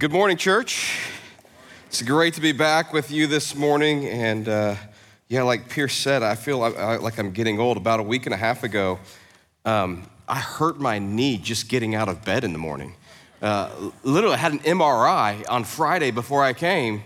Good 0.00 0.12
morning, 0.12 0.36
church. 0.36 0.96
It's 1.88 2.02
great 2.02 2.34
to 2.34 2.40
be 2.40 2.52
back 2.52 2.92
with 2.92 3.10
you 3.10 3.26
this 3.26 3.56
morning. 3.56 4.06
And 4.06 4.48
uh, 4.48 4.76
yeah, 5.26 5.42
like 5.42 5.68
Pierce 5.68 5.94
said, 5.94 6.22
I 6.22 6.36
feel 6.36 6.58
like, 6.58 6.76
like 7.02 7.18
I'm 7.18 7.32
getting 7.32 7.58
old. 7.58 7.76
About 7.76 7.98
a 7.98 8.04
week 8.04 8.24
and 8.24 8.32
a 8.32 8.36
half 8.36 8.62
ago, 8.62 9.00
um, 9.64 10.08
I 10.28 10.38
hurt 10.38 10.78
my 10.78 11.00
knee 11.00 11.36
just 11.36 11.68
getting 11.68 11.96
out 11.96 12.08
of 12.08 12.24
bed 12.24 12.44
in 12.44 12.52
the 12.52 12.60
morning. 12.60 12.94
Uh, 13.42 13.70
literally, 14.04 14.36
I 14.36 14.38
had 14.38 14.52
an 14.52 14.60
MRI 14.60 15.44
on 15.48 15.64
Friday 15.64 16.12
before 16.12 16.44
I 16.44 16.52
came, 16.52 17.02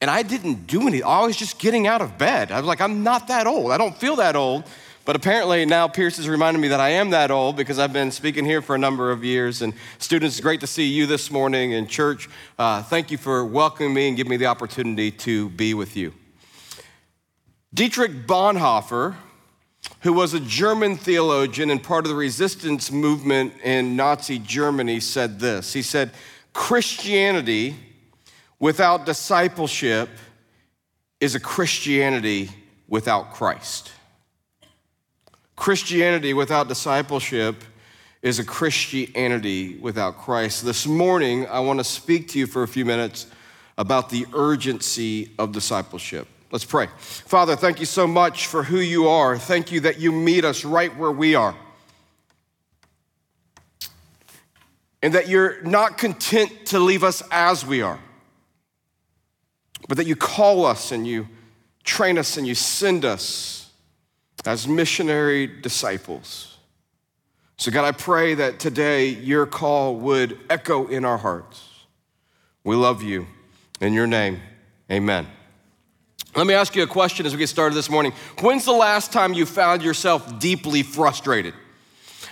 and 0.00 0.10
I 0.10 0.22
didn't 0.22 0.66
do 0.66 0.88
anything. 0.88 1.04
I 1.04 1.26
was 1.26 1.36
just 1.36 1.58
getting 1.58 1.86
out 1.86 2.00
of 2.00 2.16
bed. 2.16 2.52
I 2.52 2.56
was 2.56 2.66
like, 2.66 2.80
I'm 2.80 3.02
not 3.02 3.28
that 3.28 3.46
old. 3.46 3.70
I 3.70 3.76
don't 3.76 3.94
feel 3.94 4.16
that 4.16 4.34
old. 4.34 4.64
But 5.10 5.16
apparently 5.16 5.66
now 5.66 5.88
Pierce 5.88 6.18
has 6.18 6.28
reminded 6.28 6.60
me 6.60 6.68
that 6.68 6.78
I 6.78 6.90
am 6.90 7.10
that 7.10 7.32
old 7.32 7.56
because 7.56 7.80
I've 7.80 7.92
been 7.92 8.12
speaking 8.12 8.44
here 8.44 8.62
for 8.62 8.76
a 8.76 8.78
number 8.78 9.10
of 9.10 9.24
years. 9.24 9.60
And 9.60 9.74
students, 9.98 10.38
great 10.38 10.60
to 10.60 10.68
see 10.68 10.84
you 10.84 11.06
this 11.06 11.32
morning 11.32 11.72
in 11.72 11.88
church. 11.88 12.28
Uh, 12.56 12.84
thank 12.84 13.10
you 13.10 13.18
for 13.18 13.44
welcoming 13.44 13.92
me 13.92 14.06
and 14.06 14.16
giving 14.16 14.30
me 14.30 14.36
the 14.36 14.46
opportunity 14.46 15.10
to 15.10 15.48
be 15.48 15.74
with 15.74 15.96
you. 15.96 16.14
Dietrich 17.74 18.24
Bonhoeffer, 18.24 19.16
who 20.02 20.12
was 20.12 20.32
a 20.32 20.38
German 20.38 20.96
theologian 20.96 21.70
and 21.70 21.82
part 21.82 22.04
of 22.04 22.10
the 22.10 22.16
resistance 22.16 22.92
movement 22.92 23.54
in 23.64 23.96
Nazi 23.96 24.38
Germany, 24.38 25.00
said 25.00 25.40
this. 25.40 25.72
He 25.72 25.82
said, 25.82 26.12
Christianity 26.52 27.74
without 28.60 29.06
discipleship 29.06 30.08
is 31.18 31.34
a 31.34 31.40
Christianity 31.40 32.50
without 32.86 33.34
Christ. 33.34 33.90
Christianity 35.60 36.32
without 36.32 36.68
discipleship 36.68 37.54
is 38.22 38.38
a 38.38 38.44
Christianity 38.44 39.76
without 39.76 40.16
Christ. 40.16 40.64
This 40.64 40.86
morning, 40.86 41.46
I 41.48 41.60
want 41.60 41.78
to 41.80 41.84
speak 41.84 42.28
to 42.28 42.38
you 42.38 42.46
for 42.46 42.62
a 42.62 42.68
few 42.68 42.86
minutes 42.86 43.26
about 43.76 44.08
the 44.08 44.24
urgency 44.32 45.32
of 45.38 45.52
discipleship. 45.52 46.26
Let's 46.50 46.64
pray. 46.64 46.88
Father, 46.96 47.56
thank 47.56 47.78
you 47.78 47.84
so 47.84 48.06
much 48.06 48.46
for 48.46 48.62
who 48.62 48.78
you 48.78 49.08
are. 49.08 49.36
Thank 49.36 49.70
you 49.70 49.80
that 49.80 50.00
you 50.00 50.12
meet 50.12 50.46
us 50.46 50.64
right 50.64 50.96
where 50.96 51.12
we 51.12 51.34
are. 51.34 51.54
And 55.02 55.12
that 55.12 55.28
you're 55.28 55.60
not 55.60 55.98
content 55.98 56.50
to 56.68 56.78
leave 56.78 57.04
us 57.04 57.22
as 57.30 57.66
we 57.66 57.82
are, 57.82 58.00
but 59.88 59.98
that 59.98 60.06
you 60.06 60.16
call 60.16 60.64
us 60.64 60.90
and 60.90 61.06
you 61.06 61.28
train 61.84 62.16
us 62.16 62.38
and 62.38 62.46
you 62.46 62.54
send 62.54 63.04
us 63.04 63.69
as 64.46 64.66
missionary 64.66 65.46
disciples. 65.46 66.58
So, 67.56 67.70
God, 67.70 67.84
I 67.84 67.92
pray 67.92 68.34
that 68.34 68.58
today 68.58 69.08
your 69.08 69.46
call 69.46 69.96
would 69.96 70.38
echo 70.48 70.86
in 70.86 71.04
our 71.04 71.18
hearts. 71.18 71.62
We 72.64 72.74
love 72.76 73.02
you. 73.02 73.26
In 73.80 73.92
your 73.92 74.06
name, 74.06 74.40
amen. 74.90 75.26
Let 76.36 76.46
me 76.46 76.54
ask 76.54 76.76
you 76.76 76.82
a 76.82 76.86
question 76.86 77.26
as 77.26 77.32
we 77.32 77.38
get 77.38 77.48
started 77.48 77.74
this 77.74 77.90
morning. 77.90 78.12
When's 78.40 78.64
the 78.64 78.72
last 78.72 79.12
time 79.12 79.34
you 79.34 79.46
found 79.46 79.82
yourself 79.82 80.38
deeply 80.38 80.82
frustrated? 80.82 81.54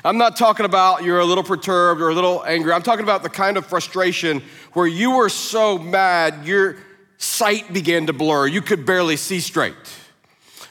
I'm 0.04 0.18
not 0.18 0.36
talking 0.36 0.64
about 0.64 1.02
you're 1.02 1.18
a 1.18 1.24
little 1.24 1.42
perturbed 1.42 2.00
or 2.00 2.10
a 2.10 2.14
little 2.14 2.44
angry. 2.44 2.72
I'm 2.72 2.82
talking 2.82 3.02
about 3.02 3.22
the 3.22 3.28
kind 3.28 3.56
of 3.56 3.66
frustration 3.66 4.42
where 4.72 4.86
you 4.86 5.16
were 5.16 5.28
so 5.28 5.76
mad, 5.76 6.46
your 6.46 6.76
sight 7.16 7.72
began 7.72 8.06
to 8.06 8.12
blur. 8.12 8.46
You 8.46 8.62
could 8.62 8.86
barely 8.86 9.16
see 9.16 9.40
straight. 9.40 9.74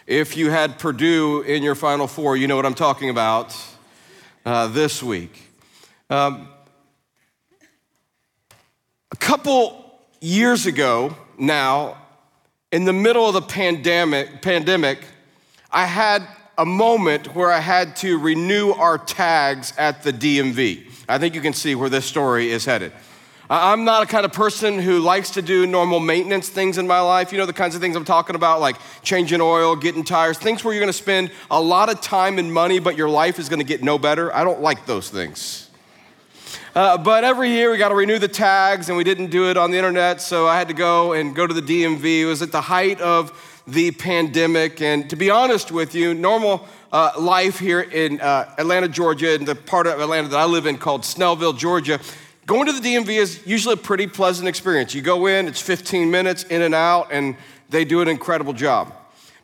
If 0.08 0.38
you 0.38 0.50
had 0.50 0.80
Purdue 0.80 1.42
in 1.42 1.64
your 1.64 1.76
Final 1.76 2.08
Four, 2.08 2.38
you 2.38 2.48
know 2.48 2.56
what 2.56 2.66
I'm 2.66 2.74
talking 2.74 3.10
about 3.10 3.54
uh, 4.46 4.68
this 4.68 5.04
week. 5.04 5.38
Um, 6.10 6.48
a 9.12 9.18
couple 9.18 10.00
years 10.22 10.66
ago 10.66 11.14
now, 11.38 11.98
in 12.72 12.86
the 12.86 12.94
middle 12.94 13.28
of 13.28 13.34
the 13.34 13.42
pandemic, 13.42 14.42
pandemic, 14.42 15.04
I 15.70 15.86
had 15.86 16.26
a 16.58 16.66
moment 16.66 17.36
where 17.36 17.52
I 17.52 17.60
had 17.60 17.98
to 17.98 18.18
renew 18.18 18.72
our 18.72 18.98
tags 18.98 19.74
at 19.78 20.04
the 20.04 20.14
DMV. 20.14 20.90
I 21.10 21.18
think 21.18 21.36
you 21.36 21.42
can 21.42 21.52
see 21.52 21.76
where 21.76 21.90
this 21.90 22.06
story 22.06 22.50
is 22.50 22.64
headed. 22.64 22.94
I'm 23.50 23.86
not 23.86 24.04
a 24.04 24.06
kind 24.06 24.26
of 24.26 24.34
person 24.34 24.78
who 24.80 25.00
likes 25.00 25.32
to 25.32 25.42
do 25.42 25.66
normal 25.66 26.02
maintenance 26.02 26.50
things 26.50 26.78
in 26.78 26.86
my 26.86 27.00
life. 27.00 27.32
You 27.32 27.38
know, 27.38 27.46
the 27.46 27.54
kinds 27.54 27.76
of 27.76 27.82
things 27.82 27.96
I'm 27.96 28.04
talking 28.04 28.36
about, 28.36 28.60
like 28.60 28.76
changing 29.04 29.40
oil, 29.40 29.76
getting 29.78 30.04
tires, 30.04 30.38
things 30.38 30.64
where 30.64 30.74
you're 30.74 30.82
gonna 30.82 30.92
spend 30.92 31.32
a 31.50 31.62
lot 31.62 31.90
of 31.90 32.02
time 32.02 32.40
and 32.40 32.54
money, 32.54 32.80
but 32.80 32.98
your 32.98 33.10
life 33.10 33.40
is 33.40 33.48
gonna 33.48 33.64
get 33.64 33.82
no 33.82 33.98
better. 33.98 34.36
I 34.36 34.44
don't 34.44 34.62
like 34.62 34.86
those 34.86 35.10
things. 35.10 35.70
Uh, 36.76 36.98
but 36.98 37.24
every 37.24 37.50
year 37.50 37.72
we 37.72 37.78
got 37.78 37.90
to 37.90 37.96
renew 37.96 38.20
the 38.20 38.28
tags, 38.28 38.88
and 38.88 38.96
we 38.96 39.04
didn't 39.04 39.32
do 39.32 39.50
it 39.50 39.58
on 39.58 39.72
the 39.72 39.78
internet, 39.78 40.22
so 40.22 40.48
I 40.48 40.60
had 40.60 40.68
to 40.68 40.76
go 40.76 41.14
and 41.14 41.36
go 41.36 41.48
to 41.48 41.54
the 41.54 41.62
DMV. 41.62 42.22
It 42.22 42.26
was 42.26 42.44
at 42.44 42.52
the 42.52 42.62
height 42.62 43.02
of 43.02 43.64
the 43.66 43.90
pandemic, 43.90 44.80
and 44.80 45.10
to 45.10 45.16
be 45.16 45.32
honest 45.32 45.72
with 45.72 45.96
you, 45.96 46.14
normal 46.14 46.68
uh, 46.92 47.14
life 47.18 47.58
here 47.58 47.82
in 47.82 48.22
uh, 48.22 48.54
Atlanta, 48.60 48.88
Georgia, 48.88 49.34
in 49.34 49.46
the 49.46 49.56
part 49.56 49.88
of 49.88 50.00
Atlanta 50.00 50.28
that 50.28 50.40
I 50.40 50.46
live 50.46 50.68
in 50.68 50.78
called 50.78 51.02
Snellville, 51.02 51.58
Georgia, 51.58 52.00
Going 52.48 52.66
to 52.68 52.72
the 52.72 52.80
DMV 52.80 53.10
is 53.10 53.46
usually 53.46 53.74
a 53.74 53.78
pretty 53.78 54.08
pleasant 54.08 54.48
experience. 54.48 54.96
You 54.96 55.02
go 55.02 55.28
in, 55.28 55.50
it's 55.50 55.60
15 55.60 56.10
minutes 56.10 56.44
in 56.44 56.62
and 56.62 56.74
out, 56.74 57.10
and 57.12 57.36
they 57.70 57.84
do 57.84 58.00
an 58.00 58.08
incredible 58.08 58.54
job. 58.54 58.94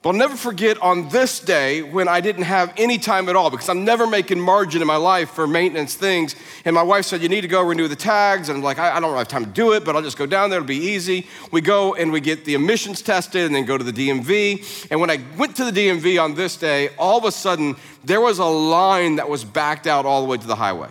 But 0.02 0.12
I'll 0.12 0.16
never 0.16 0.38
forget 0.38 0.82
on 0.82 1.10
this 1.10 1.42
day 1.42 1.82
when 1.82 2.08
I 2.08 2.22
didn't 2.22 2.44
have 2.44 2.74
any 2.78 2.98
time 2.98 3.28
at 3.28 3.36
all 3.36 3.50
because 3.50 3.68
I'm 3.68 3.84
never 3.84 4.08
making 4.08 4.40
margin 4.40 4.82
in 4.82 4.88
my 4.88 4.96
life 4.96 5.32
for 5.32 5.46
maintenance 5.48 5.96
things. 5.96 6.38
And 6.64 6.74
my 6.74 6.82
wife 6.82 7.04
said, 7.04 7.22
You 7.22 7.28
need 7.28 7.42
to 7.42 7.50
go 7.50 7.62
renew 7.62 7.90
the 7.90 7.96
tags. 7.98 8.48
And 8.48 8.60
I'm 8.60 8.64
like, 8.64 8.80
I, 8.80 8.96
I 8.96 9.00
don't 9.02 9.18
have 9.18 9.28
time 9.28 9.44
to 9.44 9.52
do 9.52 9.74
it, 9.74 9.84
but 9.84 9.98
I'll 9.98 10.02
just 10.02 10.18
go 10.18 10.26
down 10.26 10.50
there. 10.50 10.60
It'll 10.60 10.68
be 10.68 10.78
easy. 10.78 11.28
We 11.52 11.60
go 11.60 11.96
and 11.96 12.10
we 12.10 12.22
get 12.22 12.46
the 12.46 12.54
emissions 12.54 13.02
tested 13.02 13.46
and 13.46 13.54
then 13.54 13.66
go 13.66 13.78
to 13.78 13.84
the 13.84 13.92
DMV. 13.92 14.88
And 14.90 15.02
when 15.02 15.10
I 15.10 15.20
went 15.38 15.58
to 15.58 15.70
the 15.70 15.72
DMV 15.72 16.24
on 16.24 16.36
this 16.36 16.56
day, 16.56 16.88
all 16.98 17.18
of 17.18 17.26
a 17.26 17.34
sudden 17.34 17.76
there 18.06 18.22
was 18.22 18.40
a 18.40 18.46
line 18.46 19.18
that 19.18 19.28
was 19.28 19.44
backed 19.44 19.88
out 19.88 20.06
all 20.06 20.22
the 20.22 20.30
way 20.30 20.38
to 20.38 20.48
the 20.48 20.56
highway. 20.56 20.88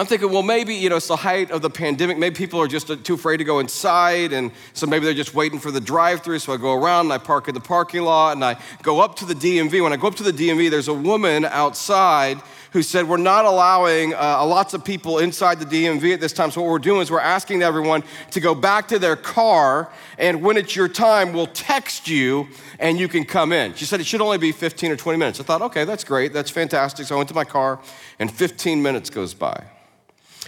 I'm 0.00 0.06
thinking, 0.06 0.32
well, 0.32 0.42
maybe, 0.42 0.74
you 0.74 0.88
know, 0.88 0.96
it's 0.96 1.08
the 1.08 1.16
height 1.16 1.50
of 1.50 1.60
the 1.60 1.68
pandemic. 1.68 2.16
Maybe 2.16 2.34
people 2.34 2.58
are 2.58 2.66
just 2.66 3.04
too 3.04 3.12
afraid 3.12 3.36
to 3.36 3.44
go 3.44 3.58
inside. 3.58 4.32
And 4.32 4.50
so 4.72 4.86
maybe 4.86 5.04
they're 5.04 5.12
just 5.12 5.34
waiting 5.34 5.58
for 5.58 5.70
the 5.70 5.78
drive 5.78 6.22
through. 6.22 6.38
So 6.38 6.54
I 6.54 6.56
go 6.56 6.72
around 6.72 7.06
and 7.06 7.12
I 7.12 7.18
park 7.18 7.48
in 7.48 7.54
the 7.54 7.60
parking 7.60 8.00
lot 8.00 8.34
and 8.34 8.42
I 8.42 8.58
go 8.82 9.00
up 9.00 9.16
to 9.16 9.26
the 9.26 9.34
DMV. 9.34 9.82
When 9.82 9.92
I 9.92 9.98
go 9.98 10.06
up 10.06 10.14
to 10.14 10.22
the 10.22 10.32
DMV, 10.32 10.70
there's 10.70 10.88
a 10.88 10.94
woman 10.94 11.44
outside 11.44 12.40
who 12.72 12.82
said, 12.82 13.10
We're 13.10 13.18
not 13.18 13.44
allowing 13.44 14.14
uh, 14.14 14.42
lots 14.46 14.72
of 14.72 14.86
people 14.86 15.18
inside 15.18 15.60
the 15.60 15.66
DMV 15.66 16.14
at 16.14 16.20
this 16.20 16.32
time. 16.32 16.50
So 16.50 16.62
what 16.62 16.70
we're 16.70 16.78
doing 16.78 17.02
is 17.02 17.10
we're 17.10 17.20
asking 17.20 17.60
everyone 17.60 18.02
to 18.30 18.40
go 18.40 18.54
back 18.54 18.88
to 18.88 18.98
their 18.98 19.16
car. 19.16 19.92
And 20.16 20.40
when 20.40 20.56
it's 20.56 20.74
your 20.74 20.88
time, 20.88 21.34
we'll 21.34 21.46
text 21.48 22.08
you 22.08 22.48
and 22.78 22.98
you 22.98 23.06
can 23.06 23.26
come 23.26 23.52
in. 23.52 23.74
She 23.74 23.84
said 23.84 24.00
it 24.00 24.06
should 24.06 24.22
only 24.22 24.38
be 24.38 24.50
15 24.50 24.92
or 24.92 24.96
20 24.96 25.18
minutes. 25.18 25.40
I 25.40 25.42
thought, 25.42 25.60
okay, 25.60 25.84
that's 25.84 26.04
great. 26.04 26.32
That's 26.32 26.50
fantastic. 26.50 27.04
So 27.04 27.16
I 27.16 27.18
went 27.18 27.28
to 27.28 27.34
my 27.34 27.44
car 27.44 27.80
and 28.18 28.32
15 28.32 28.82
minutes 28.82 29.10
goes 29.10 29.34
by. 29.34 29.62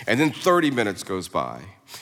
And 0.06 0.18
then 0.18 0.32
30 0.32 0.70
minutes 0.70 1.02
goes 1.02 1.28
by. 1.28 1.60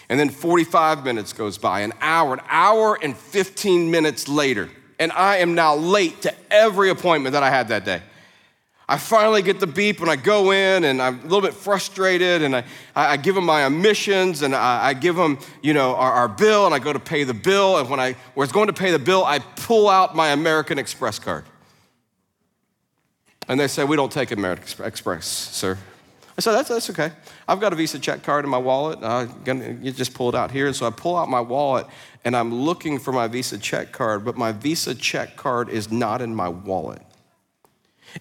And 0.09 0.19
then 0.19 0.31
45 0.31 1.05
minutes 1.05 1.33
goes 1.33 1.59
by, 1.59 1.81
an 1.81 1.93
hour, 2.01 2.35
an 2.35 2.41
hour 2.49 2.99
and 3.03 3.17
15 3.17 3.91
minutes 3.91 4.29
later. 4.29 4.71
And 4.99 5.13
I 5.13 5.39
am 5.39 5.55
now 5.55 5.75
late 5.75 6.23
to 6.23 6.35
every 6.51 6.91
appointment 6.91 7.33
that 7.33 7.43
I 7.43 7.51
had 7.51 7.69
that 7.69 7.85
day. 7.85 8.03
I 8.91 8.99
finally 8.99 9.41
get 9.41 9.61
the 9.61 9.69
beep 9.69 10.01
and 10.01 10.11
I 10.11 10.17
go 10.17 10.51
in 10.51 10.83
and 10.83 11.01
I'm 11.01 11.21
a 11.21 11.23
little 11.23 11.41
bit 11.41 11.55
frustrated 11.55 12.43
and 12.43 12.57
I, 12.57 12.65
I 12.97 13.17
give 13.17 13.37
them 13.37 13.45
my 13.45 13.65
emissions 13.65 14.43
and 14.43 14.53
I, 14.53 14.89
I 14.89 14.95
give 14.95 15.15
them, 15.15 15.39
you 15.63 15.73
know, 15.73 15.95
our, 15.95 16.13
our, 16.13 16.29
bill 16.29 16.67
and 16.67 16.75
I 16.75 16.81
go 16.81 16.93
to 16.93 16.99
pay 16.99 17.23
the 17.23 17.33
bill. 17.33 17.79
And 17.79 17.89
when 17.89 18.01
I 18.01 18.17
was 18.35 18.51
going 18.51 18.67
to 18.67 18.73
pay 18.73 18.91
the 18.91 18.99
bill, 18.99 19.25
I 19.25 19.39
pull 19.39 19.89
out 19.89 20.17
my 20.17 20.31
American 20.31 20.77
Express 20.77 21.21
card. 21.21 21.45
And 23.47 23.61
they 23.61 23.69
say, 23.69 23.85
we 23.85 23.95
don't 23.95 24.11
take 24.11 24.33
American 24.33 24.85
Express, 24.85 25.27
sir. 25.27 25.79
I 26.41 26.43
said, 26.43 26.53
that's, 26.53 26.69
that's 26.71 26.89
okay. 26.89 27.13
I've 27.47 27.61
got 27.61 27.75
a 27.75 27.77
Visa 27.77 27.99
check 27.99 28.23
card 28.23 28.47
in 28.47 28.51
my 28.51 28.57
wallet. 28.57 29.01
I'm 29.03 29.43
gonna, 29.45 29.77
you 29.83 29.93
just 29.93 30.15
pull 30.15 30.31
it 30.31 30.35
out 30.35 30.51
here. 30.51 30.67
And 30.67 30.75
so 30.75 30.87
I 30.87 30.91
pull 30.91 31.19
out 31.19 31.29
my 31.29 31.43
wallet 31.43 31.87
and 32.25 32.35
I'm 32.35 32.55
looking 32.55 32.99
for 32.99 33.13
my 33.13 33.29
Visa 33.29 33.59
check 33.59 33.93
card, 33.93 34.25
but 34.25 34.39
my 34.39 34.51
Visa 34.51 34.95
check 34.95 35.37
card 35.37 35.69
is 35.69 35.93
not 35.93 36.23
in 36.23 36.35
my 36.35 36.49
wallet. 36.49 37.03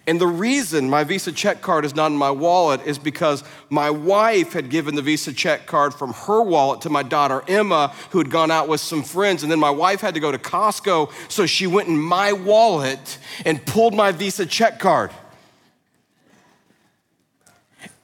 And 0.06 0.20
the 0.20 0.26
reason 0.26 0.90
my 0.90 1.02
Visa 1.02 1.32
check 1.32 1.62
card 1.62 1.86
is 1.86 1.94
not 1.94 2.12
in 2.12 2.18
my 2.18 2.30
wallet 2.30 2.82
is 2.86 2.98
because 2.98 3.42
my 3.70 3.88
wife 3.88 4.52
had 4.52 4.68
given 4.68 4.96
the 4.96 5.02
Visa 5.02 5.32
check 5.32 5.64
card 5.64 5.94
from 5.94 6.12
her 6.12 6.42
wallet 6.42 6.82
to 6.82 6.90
my 6.90 7.02
daughter 7.02 7.42
Emma, 7.48 7.94
who 8.10 8.18
had 8.18 8.30
gone 8.30 8.50
out 8.50 8.68
with 8.68 8.82
some 8.82 9.02
friends. 9.02 9.42
And 9.42 9.50
then 9.50 9.58
my 9.58 9.70
wife 9.70 10.02
had 10.02 10.12
to 10.12 10.20
go 10.20 10.30
to 10.30 10.38
Costco, 10.38 11.10
so 11.30 11.46
she 11.46 11.66
went 11.66 11.88
in 11.88 11.98
my 11.98 12.34
wallet 12.34 13.16
and 13.46 13.64
pulled 13.64 13.94
my 13.94 14.12
Visa 14.12 14.44
check 14.44 14.78
card. 14.78 15.10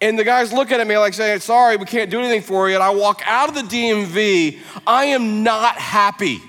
And 0.01 0.19
the 0.19 0.25
guy's 0.25 0.53
looking 0.53 0.79
at 0.79 0.87
me 0.87 0.99
like 0.99 1.15
saying, 1.15 1.41
Sorry, 1.41 1.77
we 1.77 1.87
can't 1.87 2.11
do 2.11 2.19
anything 2.19 2.43
for 2.43 2.69
you. 2.69 2.75
And 2.75 2.83
I 2.83 2.91
walk 2.91 3.23
out 3.25 3.49
of 3.49 3.55
the 3.55 3.63
DMV. 3.63 4.59
I 4.87 5.07
am 5.07 5.43
not 5.43 5.77
happy. 5.77 6.41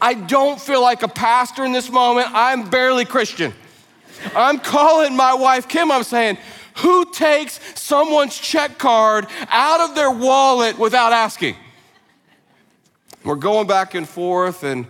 I 0.00 0.14
don't 0.14 0.60
feel 0.60 0.82
like 0.82 1.02
a 1.02 1.08
pastor 1.08 1.64
in 1.64 1.72
this 1.72 1.90
moment. 1.90 2.28
I'm 2.32 2.68
barely 2.68 3.04
Christian. 3.04 3.52
I'm 4.34 4.58
calling 4.58 5.16
my 5.16 5.34
wife, 5.34 5.68
Kim. 5.68 5.90
I'm 5.90 6.04
saying, 6.04 6.38
Who 6.76 7.10
takes 7.12 7.58
someone's 7.80 8.38
check 8.38 8.78
card 8.78 9.26
out 9.48 9.80
of 9.80 9.96
their 9.96 10.10
wallet 10.10 10.78
without 10.78 11.12
asking? 11.12 11.56
We're 13.24 13.34
going 13.34 13.66
back 13.66 13.94
and 13.94 14.08
forth, 14.08 14.62
and 14.62 14.86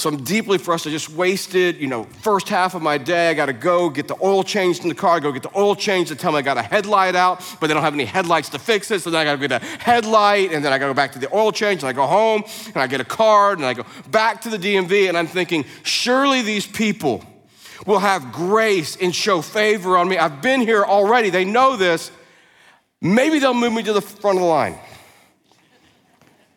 so 0.00 0.08
I'm 0.08 0.24
deeply 0.24 0.58
frustrated. 0.58 0.98
Just 0.98 1.14
wasted, 1.14 1.76
you 1.76 1.86
know, 1.86 2.04
first 2.22 2.48
half 2.48 2.74
of 2.74 2.82
my 2.82 2.98
day. 2.98 3.30
I 3.30 3.34
got 3.34 3.46
to 3.46 3.52
go 3.52 3.90
get 3.90 4.08
the 4.08 4.16
oil 4.22 4.42
changed 4.42 4.82
in 4.82 4.88
the 4.88 4.94
car. 4.94 5.16
I 5.16 5.20
go 5.20 5.30
get 5.30 5.42
the 5.42 5.56
oil 5.56 5.76
changed. 5.76 6.10
They 6.10 6.14
tell 6.14 6.32
me 6.32 6.38
I 6.38 6.42
got 6.42 6.56
a 6.56 6.62
headlight 6.62 7.14
out, 7.14 7.44
but 7.60 7.66
they 7.66 7.74
don't 7.74 7.82
have 7.82 7.94
any 7.94 8.06
headlights 8.06 8.48
to 8.50 8.58
fix 8.58 8.90
it. 8.90 9.02
So 9.02 9.10
then 9.10 9.20
I 9.20 9.24
got 9.24 9.40
to 9.40 9.48
get 9.48 9.62
a 9.62 9.64
headlight, 9.64 10.52
and 10.52 10.64
then 10.64 10.72
I 10.72 10.78
got 10.78 10.86
to 10.86 10.90
go 10.90 10.96
back 10.96 11.12
to 11.12 11.18
the 11.18 11.34
oil 11.34 11.52
change, 11.52 11.82
and 11.82 11.88
I 11.88 11.92
go 11.92 12.06
home, 12.06 12.42
and 12.66 12.76
I 12.78 12.86
get 12.86 13.00
a 13.00 13.04
card, 13.04 13.58
and 13.58 13.66
I 13.66 13.74
go 13.74 13.84
back 14.10 14.40
to 14.42 14.48
the 14.48 14.58
DMV, 14.58 15.08
and 15.08 15.18
I'm 15.18 15.26
thinking, 15.26 15.64
surely 15.82 16.42
these 16.42 16.66
people 16.66 17.24
will 17.86 17.98
have 17.98 18.32
grace 18.32 18.96
and 18.96 19.14
show 19.14 19.42
favor 19.42 19.96
on 19.96 20.08
me. 20.08 20.18
I've 20.18 20.42
been 20.42 20.60
here 20.60 20.84
already. 20.84 21.30
They 21.30 21.44
know 21.44 21.76
this. 21.76 22.10
Maybe 23.00 23.38
they'll 23.38 23.54
move 23.54 23.72
me 23.72 23.82
to 23.82 23.92
the 23.92 24.02
front 24.02 24.38
of 24.38 24.42
the 24.42 24.48
line. 24.48 24.78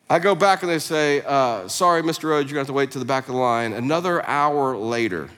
I 0.10 0.20
go 0.20 0.36
back 0.36 0.64
and 0.64 0.72
they 0.72 0.80
say, 0.80 1.22
uh, 1.26 1.68
sorry, 1.68 2.02
Mr. 2.04 2.26
Rhodes, 2.26 2.50
you're 2.50 2.56
gonna 2.56 2.62
have 2.62 2.68
to 2.68 2.74
wait 2.74 2.92
to 2.92 3.00
the 3.00 3.06
back 3.06 3.28
of 3.28 3.34
the 3.34 3.40
line. 3.40 3.74
Another 3.74 4.26
hour 4.28 4.76
later, 4.76 5.30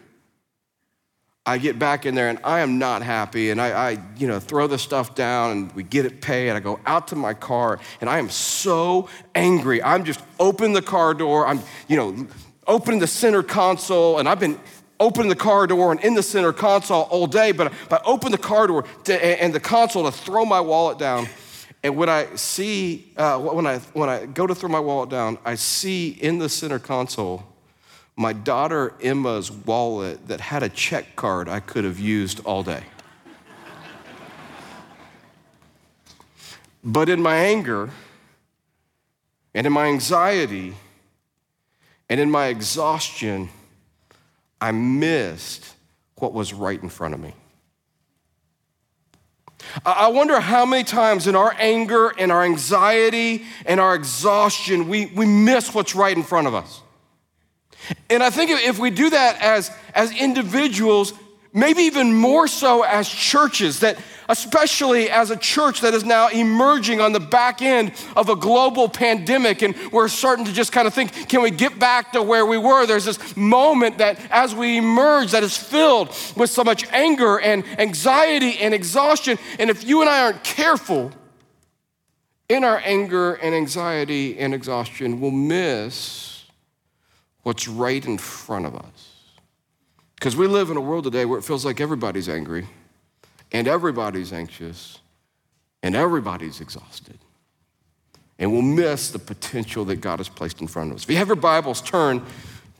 I 1.46 1.60
get 1.60 1.78
back 1.78 2.08
in 2.08 2.16
there 2.16 2.30
and 2.30 2.40
I 2.44 2.62
am 2.62 2.80
not 2.80 3.04
happy. 3.04 3.52
And 3.52 3.62
I, 3.62 3.92
I, 3.92 3.98
you 4.18 4.28
know, 4.28 4.40
throw 4.40 4.66
the 4.66 4.80
stuff 4.80 5.14
down 5.14 5.52
and 5.52 5.72
we 5.74 5.84
get 5.84 6.06
it 6.06 6.20
paid. 6.20 6.52
I 6.52 6.60
go 6.60 6.80
out 6.88 7.10
to 7.10 7.16
my 7.16 7.36
car 7.36 7.80
and 8.02 8.10
I 8.10 8.18
am 8.18 8.30
so 8.30 9.08
angry. 9.36 9.82
I'm 9.84 10.04
just 10.04 10.22
open 10.40 10.74
the 10.74 10.82
car 10.82 11.14
door. 11.14 11.46
I'm, 11.46 11.62
you 11.88 11.98
know, 11.98 12.28
opening 12.66 13.00
the 13.00 13.08
center 13.08 13.44
console 13.44 14.18
and 14.18 14.28
I've 14.28 14.40
been 14.40 14.60
opening 15.00 15.30
the 15.30 15.36
car 15.36 15.68
door 15.68 15.92
and 15.92 16.02
in 16.02 16.16
the 16.16 16.24
center 16.24 16.52
console 16.52 17.04
all 17.04 17.28
day. 17.28 17.52
But, 17.52 17.72
but 17.90 18.02
I 18.02 18.10
open 18.10 18.32
the 18.32 18.40
car 18.40 18.66
door 18.66 18.86
to, 19.04 19.24
and 19.24 19.54
the 19.54 19.60
console 19.60 20.06
to 20.06 20.12
throw 20.12 20.46
my 20.46 20.60
wallet 20.60 20.98
down. 20.98 21.28
And 21.86 21.96
when 21.96 22.10
I 22.10 22.36
see, 22.36 23.12
uh, 23.16 23.38
when, 23.38 23.68
I, 23.68 23.78
when 23.94 24.10
I 24.10 24.26
go 24.26 24.48
to 24.48 24.56
throw 24.56 24.68
my 24.68 24.80
wallet 24.80 25.12
down, 25.12 25.38
I 25.46 25.54
see 25.54 26.10
in 26.10 26.40
the 26.40 26.50
center 26.50 26.80
console 26.80 27.44
my 28.16 28.34
daughter 28.34 28.96
Emma's 29.00 29.52
wallet 29.52 30.28
that 30.28 30.42
had 30.42 30.64
a 30.64 30.70
check 30.70 31.16
card 31.16 31.48
I 31.48 31.60
could 31.60 31.84
have 31.84 32.00
used 32.00 32.44
all 32.44 32.64
day. 32.64 32.82
but 36.84 37.08
in 37.08 37.22
my 37.22 37.36
anger 37.36 37.92
and 39.54 39.68
in 39.68 39.72
my 39.72 39.86
anxiety 39.86 40.74
and 42.10 42.20
in 42.20 42.31
my 42.31 42.48
exhaustion, 42.48 43.50
I 44.60 44.72
missed 44.72 45.76
what 46.16 46.34
was 46.34 46.52
right 46.52 46.81
in 46.81 46.90
front 46.90 47.14
of 47.14 47.20
me. 47.20 47.36
I 49.86 50.08
wonder 50.08 50.40
how 50.40 50.66
many 50.66 50.84
times 50.84 51.28
in 51.28 51.36
our 51.36 51.56
anger 51.60 52.14
and 52.18 52.32
our 52.32 52.44
anxiety 52.44 53.46
and 53.66 53.80
our 53.80 53.96
exhaustion, 53.96 54.88
we, 54.88 55.08
we 55.08 55.26
miss 55.26 55.74
what's 55.74 55.96
right 55.96 56.16
in 56.16 56.24
front 56.24 56.48
of 56.48 56.54
us. 56.54 56.82
And 58.10 58.24
I 58.24 58.30
think 58.30 58.52
if 58.52 58.80
we 58.80 58.90
do 58.90 59.10
that 59.10 59.42
as, 59.42 59.72
as 59.94 60.12
individuals, 60.12 61.14
maybe 61.54 61.84
even 61.84 62.14
more 62.14 62.48
so 62.48 62.84
as 62.84 63.08
churches, 63.08 63.80
that 63.82 63.98
especially 64.30 65.10
as 65.10 65.31
a 65.31 65.38
church 65.38 65.81
that 65.81 65.94
is 65.94 66.04
now 66.04 66.30
emerging 66.30 67.01
on 67.01 67.13
the 67.13 67.19
back 67.19 67.62
end 67.62 67.92
of 68.16 68.30
a 68.30 68.36
global 68.36 68.89
pandemic, 68.89 69.62
and 69.62 69.75
we're 69.92 70.07
starting 70.07 70.45
to 70.45 70.54
just 70.54 70.72
kind 70.72 70.88
of 70.88 70.94
think, 70.94 71.30
can 71.30 71.42
we 71.42 71.51
get 71.51 71.77
back 71.80 72.12
to 72.13 72.22
where 72.22 72.45
we 72.45 72.57
were? 72.57 72.86
There's 72.86 73.06
this 73.06 73.38
moment 73.38 73.98
that 74.00 74.19
as 74.31 74.56
we 74.56 74.77
emerge 74.77 75.31
that 75.31 75.44
is 75.44 75.57
filled 75.57 76.10
with 76.36 76.50
so 76.50 76.63
much 76.63 76.88
anger 76.92 77.39
and 77.39 77.66
anxiety 77.80 78.57
and 78.60 78.74
exhaustion. 78.74 79.38
And 79.60 79.69
if 79.69 79.83
you 79.83 80.01
and 80.01 80.10
I 80.10 80.24
aren't 80.24 80.44
careful, 80.44 81.12
in 82.48 82.63
our 82.63 82.81
anger 82.86 83.33
and 83.33 83.56
anxiety 83.56 84.38
and 84.38 84.54
exhaustion, 84.54 85.19
we'll 85.19 85.31
miss 85.31 86.45
what's 87.44 87.68
right 87.68 88.06
in 88.06 88.18
front 88.18 88.66
of 88.66 88.75
us. 88.75 89.13
Because 90.16 90.36
we 90.36 90.48
live 90.48 90.69
in 90.69 90.78
a 90.78 90.81
world 90.81 91.04
today 91.04 91.25
where 91.25 91.39
it 91.39 91.44
feels 91.44 91.66
like 91.66 91.81
everybody's 91.81 92.30
angry 92.30 92.68
and 93.56 93.69
everybody's 93.69 94.34
anxious 94.34 95.00
and 95.81 95.96
everybody's 95.96 96.60
exhausted. 96.60 97.18
And 98.38 98.52
we'll 98.52 98.62
miss 98.62 99.12
the 99.12 99.19
potential 99.19 99.86
that 99.86 100.02
God 100.02 100.19
has 100.19 100.28
placed 100.28 100.60
in 100.60 100.68
front 100.68 100.92
of 100.92 100.98
us. 100.98 101.04
If 101.06 101.10
you 101.10 101.16
have 101.16 101.28
your 101.28 101.38
Bibles, 101.38 101.80
turn 101.80 102.22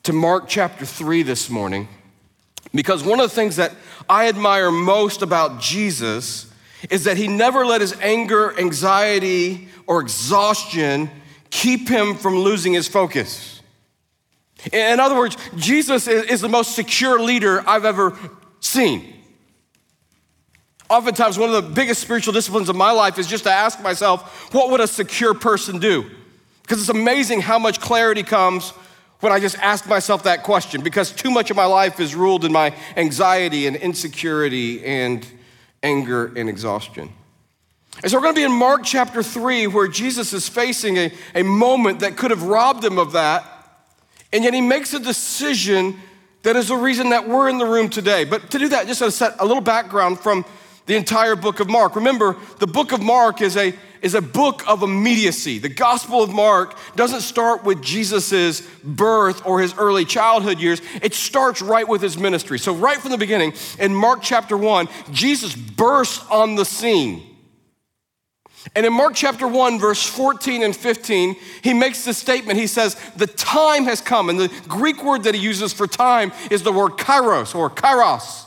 to 0.04 0.12
Mark 0.12 0.50
chapter 0.50 0.86
3 0.86 1.24
this 1.24 1.50
morning. 1.50 1.88
Because 2.74 3.06
one 3.06 3.22
of 3.22 3.30
the 3.30 3.34
things 3.34 3.56
that 3.56 3.72
I 4.10 4.28
admire 4.28 4.70
most 4.70 5.22
about 5.22 5.62
Jesus 5.62 6.52
is 6.90 7.06
that 7.06 7.16
he 7.16 7.30
never 7.30 7.66
let 7.66 7.80
his 7.80 7.94
anger, 8.02 8.60
anxiety, 8.60 9.70
or 9.88 10.02
exhaustion 10.02 11.10
keep 11.52 11.88
him 11.88 12.16
from 12.16 12.36
losing 12.36 12.74
his 12.74 12.90
focus. 12.90 13.62
In 14.74 15.00
other 15.00 15.16
words, 15.16 15.38
Jesus 15.56 16.10
is 16.10 16.42
the 16.42 16.50
most 16.50 16.76
secure 16.76 17.18
leader 17.18 17.64
I've 17.66 17.86
ever 17.86 18.20
seen. 18.60 19.15
Oftentimes, 20.90 21.40
one 21.40 21.50
of 21.50 21.64
the 21.64 21.74
biggest 21.74 22.02
spiritual 22.02 22.34
disciplines 22.34 22.70
of 22.70 22.76
my 22.76 22.92
life 22.92 23.18
is 23.18 23.28
just 23.28 23.46
to 23.46 23.52
ask 23.52 23.82
myself, 23.82 24.54
what 24.54 24.70
would 24.70 24.80
a 24.80 24.88
secure 24.88 25.34
person 25.34 25.80
do? 25.80 26.06
Because 26.62 26.80
it's 26.80 26.90
amazing 26.90 27.42
how 27.42 27.58
much 27.58 27.80
clarity 27.80 28.24
comes 28.24 28.72
when 29.20 29.32
I 29.32 29.40
just 29.40 29.58
ask 29.60 29.88
myself 29.88 30.24
that 30.24 30.44
question, 30.44 30.82
because 30.82 31.12
too 31.12 31.32
much 31.32 31.50
of 31.50 31.58
my 31.58 31.66
life 31.66 32.00
is 32.00 32.16
ruled 32.16 32.46
in 32.46 32.52
my 32.52 32.76
anxiety 32.96 33.66
and 33.66 33.76
insecurity 33.76 34.84
and 34.86 35.26
anger 35.82 36.32
and 36.36 36.50
exhaustion. 36.50 37.10
And 38.04 38.12
so 38.12 38.18
we're 38.18 38.24
going 38.24 38.36
to 38.36 38.40
be 38.40 38.46
in 38.46 38.52
Mark 38.52 38.82
chapter 38.84 39.24
3, 39.24 39.68
where 39.68 39.88
Jesus 39.88 40.34
is 40.34 40.50
facing 40.50 40.98
a, 40.98 41.14
a 41.34 41.44
moment 41.44 42.02
that 42.02 42.18
could 42.18 42.30
have 42.30 42.44
robbed 42.44 42.84
him 42.84 43.00
of 43.00 43.14
that 43.14 43.54
and 44.36 44.44
yet 44.44 44.54
he 44.54 44.60
makes 44.60 44.94
a 44.94 45.00
decision 45.00 45.98
that 46.44 46.58
is 46.58 46.68
the 46.68 46.76
reason 46.76 47.12
that 47.12 47.26
we're 47.26 47.48
in 47.48 47.58
the 47.58 47.66
room 47.66 47.88
today. 47.88 48.26
But 48.26 48.52
to 48.52 48.60
do 48.60 48.68
that, 48.68 48.86
just 48.86 49.00
to 49.00 49.10
set 49.10 49.40
a 49.40 49.46
little 49.46 49.62
background 49.62 50.20
from 50.20 50.44
the 50.86 50.96
entire 50.96 51.36
book 51.36 51.60
of 51.60 51.70
Mark. 51.70 51.96
Remember, 51.96 52.36
the 52.60 52.68
book 52.68 52.92
of 52.92 53.02
Mark 53.02 53.42
is 53.42 53.58
a, 53.58 53.74
is 54.02 54.14
a 54.14 54.22
book 54.22 54.64
of 54.68 54.84
immediacy. 54.84 55.58
The 55.58 55.70
Gospel 55.70 56.22
of 56.22 56.32
Mark 56.32 56.78
doesn't 56.96 57.22
start 57.22 57.64
with 57.64 57.82
Jesus' 57.82 58.62
birth 58.84 59.46
or 59.46 59.62
his 59.62 59.76
early 59.78 60.06
childhood 60.06 60.60
years, 60.60 60.82
it 61.02 61.14
starts 61.14 61.62
right 61.62 61.88
with 61.88 62.02
his 62.02 62.18
ministry. 62.18 62.60
So, 62.60 62.74
right 62.74 62.98
from 62.98 63.12
the 63.12 63.18
beginning, 63.18 63.54
in 63.80 63.96
Mark 63.96 64.20
chapter 64.22 64.56
1, 64.56 64.88
Jesus 65.12 65.56
bursts 65.56 66.24
on 66.30 66.56
the 66.56 66.66
scene. 66.66 67.32
And 68.76 68.86
in 68.86 68.94
Mark 68.94 69.14
chapter 69.16 69.48
1, 69.48 69.80
verse 69.80 70.06
14 70.06 70.64
and 70.64 70.76
15, 70.76 71.36
he 71.62 71.74
makes 71.74 72.04
this 72.04 72.18
statement. 72.18 72.58
He 72.58 72.68
says, 72.68 72.96
The 73.16 73.28
time 73.28 73.86
has 73.86 74.02
come. 74.02 74.30
And 74.30 74.40
the 74.40 74.52
Greek 74.68 75.04
word 75.04 75.24
that 75.24 75.36
he 75.36 75.42
uses 75.42 75.72
for 75.72 75.86
time 75.86 76.32
is 76.50 76.64
the 76.64 76.72
word 76.72 76.94
kairos 76.94 77.56
or 77.56 77.70
kairos. 77.70 78.45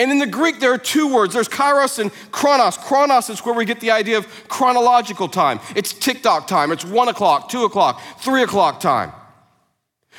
And 0.00 0.10
in 0.10 0.18
the 0.18 0.26
Greek, 0.26 0.60
there 0.60 0.72
are 0.72 0.78
two 0.78 1.12
words 1.12 1.34
there's 1.34 1.46
kairos 1.46 1.98
and 1.98 2.10
chronos. 2.32 2.78
Chronos 2.78 3.28
is 3.28 3.40
where 3.40 3.54
we 3.54 3.66
get 3.66 3.80
the 3.80 3.90
idea 3.90 4.16
of 4.16 4.26
chronological 4.48 5.28
time. 5.28 5.60
It's 5.76 5.92
tick 5.92 6.22
tock 6.22 6.46
time, 6.46 6.72
it's 6.72 6.86
one 6.86 7.08
o'clock, 7.08 7.50
two 7.50 7.64
o'clock, 7.64 8.00
three 8.18 8.42
o'clock 8.42 8.80
time. 8.80 9.12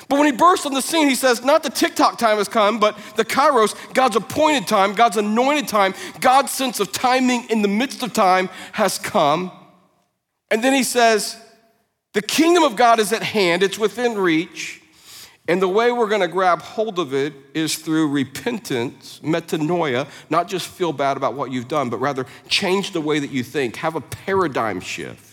But 0.07 0.19
when 0.19 0.27
he 0.27 0.37
bursts 0.37 0.67
on 0.67 0.75
the 0.75 0.83
scene, 0.83 1.09
he 1.09 1.15
says, 1.15 1.43
not 1.43 1.63
the 1.63 1.69
tick-tock 1.69 2.17
time 2.17 2.37
has 2.37 2.47
come, 2.47 2.79
but 2.79 2.97
the 3.17 3.25
kairos, 3.25 3.75
God's 3.93 4.15
appointed 4.15 4.67
time, 4.67 4.93
God's 4.93 5.17
anointed 5.17 5.67
time, 5.67 5.93
God's 6.19 6.51
sense 6.51 6.79
of 6.79 6.91
timing 6.91 7.47
in 7.49 7.61
the 7.61 7.67
midst 7.67 8.01
of 8.01 8.11
time 8.11 8.49
has 8.71 8.97
come. 8.97 9.51
And 10.49 10.63
then 10.63 10.73
he 10.73 10.83
says, 10.83 11.37
the 12.13 12.21
kingdom 12.21 12.63
of 12.63 12.75
God 12.75 12.99
is 12.99 13.13
at 13.13 13.21
hand, 13.21 13.61
it's 13.61 13.77
within 13.77 14.15
reach. 14.15 14.80
And 15.47 15.61
the 15.61 15.67
way 15.67 15.91
we're 15.91 16.07
going 16.07 16.21
to 16.21 16.27
grab 16.27 16.61
hold 16.61 16.99
of 16.99 17.13
it 17.13 17.33
is 17.53 17.75
through 17.75 18.09
repentance, 18.09 19.19
metanoia, 19.23 20.07
not 20.29 20.47
just 20.47 20.67
feel 20.67 20.93
bad 20.93 21.17
about 21.17 21.33
what 21.33 21.51
you've 21.51 21.67
done, 21.67 21.89
but 21.89 21.97
rather 21.97 22.25
change 22.47 22.91
the 22.91 23.01
way 23.01 23.19
that 23.19 23.31
you 23.31 23.43
think, 23.43 23.75
have 23.77 23.95
a 23.95 24.01
paradigm 24.01 24.79
shift 24.79 25.31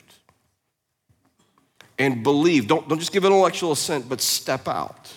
and 1.99 2.23
believe. 2.23 2.67
Don't, 2.69 2.89
don't 2.89 2.99
just 2.99 3.13
give 3.13 3.25
intellectual 3.25 3.73
assent, 3.73 4.09
but 4.09 4.21
step 4.21 4.67
out. 4.67 5.13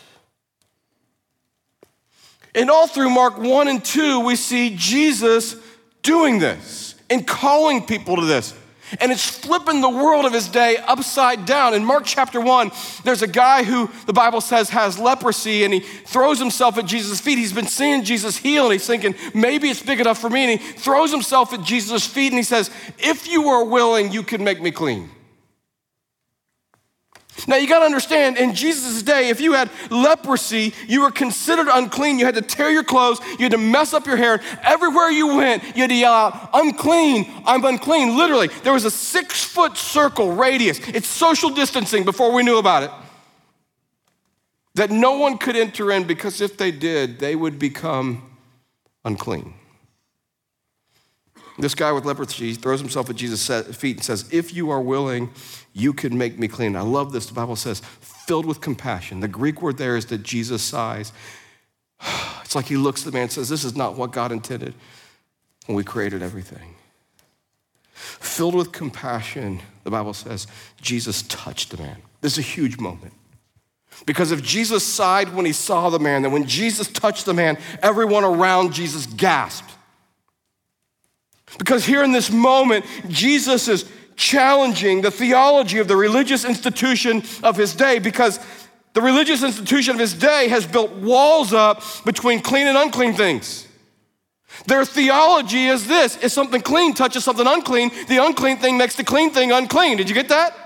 And 2.54 2.70
all 2.70 2.88
through 2.88 3.12
Mark 3.12 3.38
1 3.38 3.68
and 3.70 3.84
2, 3.84 4.20
we 4.22 4.36
see 4.36 4.76
Jesus 4.76 5.56
doing 6.04 6.40
this 6.40 6.96
and 7.10 7.26
calling 7.26 7.86
people 7.86 8.18
to 8.18 8.26
this. 8.26 8.54
And 9.00 9.12
it's 9.12 9.28
flipping 9.30 9.82
the 9.82 9.90
world 9.90 10.26
of 10.26 10.34
his 10.34 10.48
day 10.48 10.78
upside 10.78 11.46
down. 11.46 11.74
In 11.74 11.86
Mark 11.86 12.04
chapter 12.06 12.42
1, 12.42 12.72
there's 13.04 13.22
a 13.22 13.28
guy 13.28 13.64
who 13.64 13.90
the 14.06 14.14
Bible 14.14 14.42
says 14.42 14.70
has 14.70 15.00
leprosy 15.00 15.64
and 15.64 15.74
he 15.74 15.80
throws 15.80 16.40
himself 16.40 16.78
at 16.78 16.86
Jesus' 16.86 17.22
feet. 17.22 17.38
He's 17.38 17.54
been 17.54 17.68
seeing 17.68 18.04
Jesus 18.04 18.38
heal 18.38 18.66
and 18.66 18.74
he's 18.74 18.88
thinking, 18.88 19.16
maybe 19.34 19.70
it's 19.70 19.82
big 19.82 20.02
enough 20.02 20.20
for 20.20 20.30
me. 20.30 20.52
And 20.52 20.60
he 20.60 20.74
throws 20.74 21.12
himself 21.12 21.54
at 21.54 21.64
Jesus' 21.64 22.06
feet 22.06 22.28
and 22.28 22.38
he 22.38 22.44
says, 22.44 22.70
If 22.98 23.28
you 23.28 23.48
are 23.48 23.64
willing, 23.64 24.12
you 24.12 24.24
can 24.24 24.44
make 24.44 24.62
me 24.62 24.72
clean. 24.72 25.10
Now 27.48 27.56
you 27.56 27.68
got 27.68 27.80
to 27.80 27.86
understand, 27.86 28.38
in 28.38 28.54
Jesus' 28.54 29.02
day, 29.04 29.30
if 29.30 29.42
you 29.42 29.54
had 29.54 29.70
leprosy, 29.90 30.74
you 30.88 31.02
were 31.02 31.12
considered 31.12 31.68
unclean. 31.72 32.20
You 32.20 32.26
had 32.26 32.36
to 32.36 32.42
tear 32.42 32.70
your 32.70 32.84
clothes, 32.84 33.20
you 33.32 33.40
had 33.40 33.52
to 33.52 33.58
mess 33.58 33.94
up 33.94 34.06
your 34.06 34.18
hair. 34.18 34.42
Everywhere 34.64 35.10
you 35.10 35.36
went, 35.36 35.64
you 35.76 35.82
had 35.82 35.90
to 35.90 35.96
yell 35.96 36.14
out, 36.14 36.50
unclean, 36.54 37.32
I'm 37.46 37.64
unclean. 37.66 38.18
Literally, 38.18 38.48
there 38.64 38.74
was 38.74 38.86
a 38.86 38.92
six 38.92 39.44
foot 39.44 39.78
circle 39.78 40.34
radius. 40.34 40.80
It's 40.90 41.08
social 41.08 41.50
distancing 41.50 42.04
before 42.04 42.32
we 42.32 42.44
knew 42.44 42.58
about 42.58 42.84
it. 42.84 42.92
That 44.76 44.90
no 44.90 45.18
one 45.18 45.38
could 45.38 45.56
enter 45.56 45.92
in 45.92 46.06
because 46.06 46.40
if 46.40 46.58
they 46.58 46.72
did, 46.72 47.20
they 47.20 47.36
would 47.36 47.60
become 47.60 48.38
unclean. 49.04 49.56
This 51.58 51.76
guy 51.76 51.92
with 51.92 52.06
leprosy 52.06 52.54
throws 52.54 52.80
himself 52.80 53.10
at 53.10 53.16
Jesus' 53.16 53.76
feet 53.76 53.98
and 53.98 54.06
says, 54.06 54.28
If 54.32 54.54
you 54.54 54.70
are 54.70 54.82
willing, 54.82 55.30
you 55.74 55.94
can 55.94 56.18
make 56.18 56.38
me 56.38 56.48
clean. 56.48 56.76
I 56.76 56.82
love 56.82 57.12
this. 57.12 57.26
The 57.26 57.34
Bible 57.34 57.56
says, 57.56 57.82
filled 58.02 58.46
with 58.46 58.62
compassion. 58.62 59.20
The 59.20 59.28
Greek 59.28 59.62
word 59.62 59.78
there 59.78 59.96
is 59.96 60.08
that 60.08 60.24
Jesus 60.24 60.62
sighs. 60.62 61.12
It's 62.44 62.56
like 62.56 62.66
he 62.66 62.76
looks 62.76 63.02
at 63.02 63.06
the 63.06 63.12
man 63.14 63.22
and 63.24 63.32
says, 63.32 63.48
This 63.48 63.64
is 63.64 63.78
not 63.78 63.96
what 63.96 64.12
God 64.12 64.34
intended 64.34 64.74
when 65.68 65.76
we 65.78 65.86
created 65.86 66.22
everything. 66.22 66.76
Filled 67.94 68.56
with 68.56 68.74
compassion, 68.74 69.62
the 69.86 69.92
Bible 69.92 70.14
says, 70.14 70.48
Jesus 70.82 71.22
touched 71.24 71.70
the 71.70 71.78
man. 71.78 72.02
This 72.20 72.34
is 72.34 72.40
a 72.40 72.42
huge 72.42 72.78
moment. 72.78 73.14
Because 74.06 74.34
if 74.34 74.42
Jesus 74.42 74.86
sighed 74.86 75.34
when 75.34 75.46
he 75.46 75.54
saw 75.54 75.90
the 75.90 76.00
man, 76.00 76.24
then 76.24 76.34
when 76.34 76.46
Jesus 76.46 76.88
touched 76.88 77.26
the 77.26 77.34
man, 77.34 77.58
everyone 77.82 78.26
around 78.26 78.74
Jesus 78.74 79.06
gasped. 79.06 79.72
Because 81.58 81.86
here 81.86 82.04
in 82.04 82.12
this 82.12 82.32
moment, 82.32 82.86
Jesus 83.08 83.68
is 83.68 83.90
challenging 84.16 85.02
the 85.02 85.12
theology 85.12 85.80
of 85.80 85.88
the 85.88 85.96
religious 85.96 86.46
institution 86.46 87.24
of 87.44 87.58
his 87.58 87.74
day 87.76 88.00
because 88.00 88.40
the 88.94 89.02
religious 89.02 89.44
institution 89.44 89.94
of 89.94 90.00
his 90.00 90.14
day 90.14 90.48
has 90.50 90.66
built 90.66 90.92
walls 90.92 91.54
up 91.54 91.82
between 92.06 92.42
clean 92.42 92.68
and 92.68 92.78
unclean 92.78 93.14
things. 93.14 93.68
Their 94.68 94.86
theology 94.86 95.68
is 95.68 95.88
this 95.88 96.22
if 96.22 96.32
something 96.32 96.62
clean 96.62 96.94
touches 96.94 97.24
something 97.24 97.48
unclean, 97.48 97.90
the 98.08 98.18
unclean 98.18 98.58
thing 98.58 98.78
makes 98.78 98.96
the 98.96 99.04
clean 99.04 99.32
thing 99.32 99.52
unclean. 99.52 99.98
Did 99.98 100.10
you 100.10 100.16
get 100.16 100.30
that? 100.30 100.61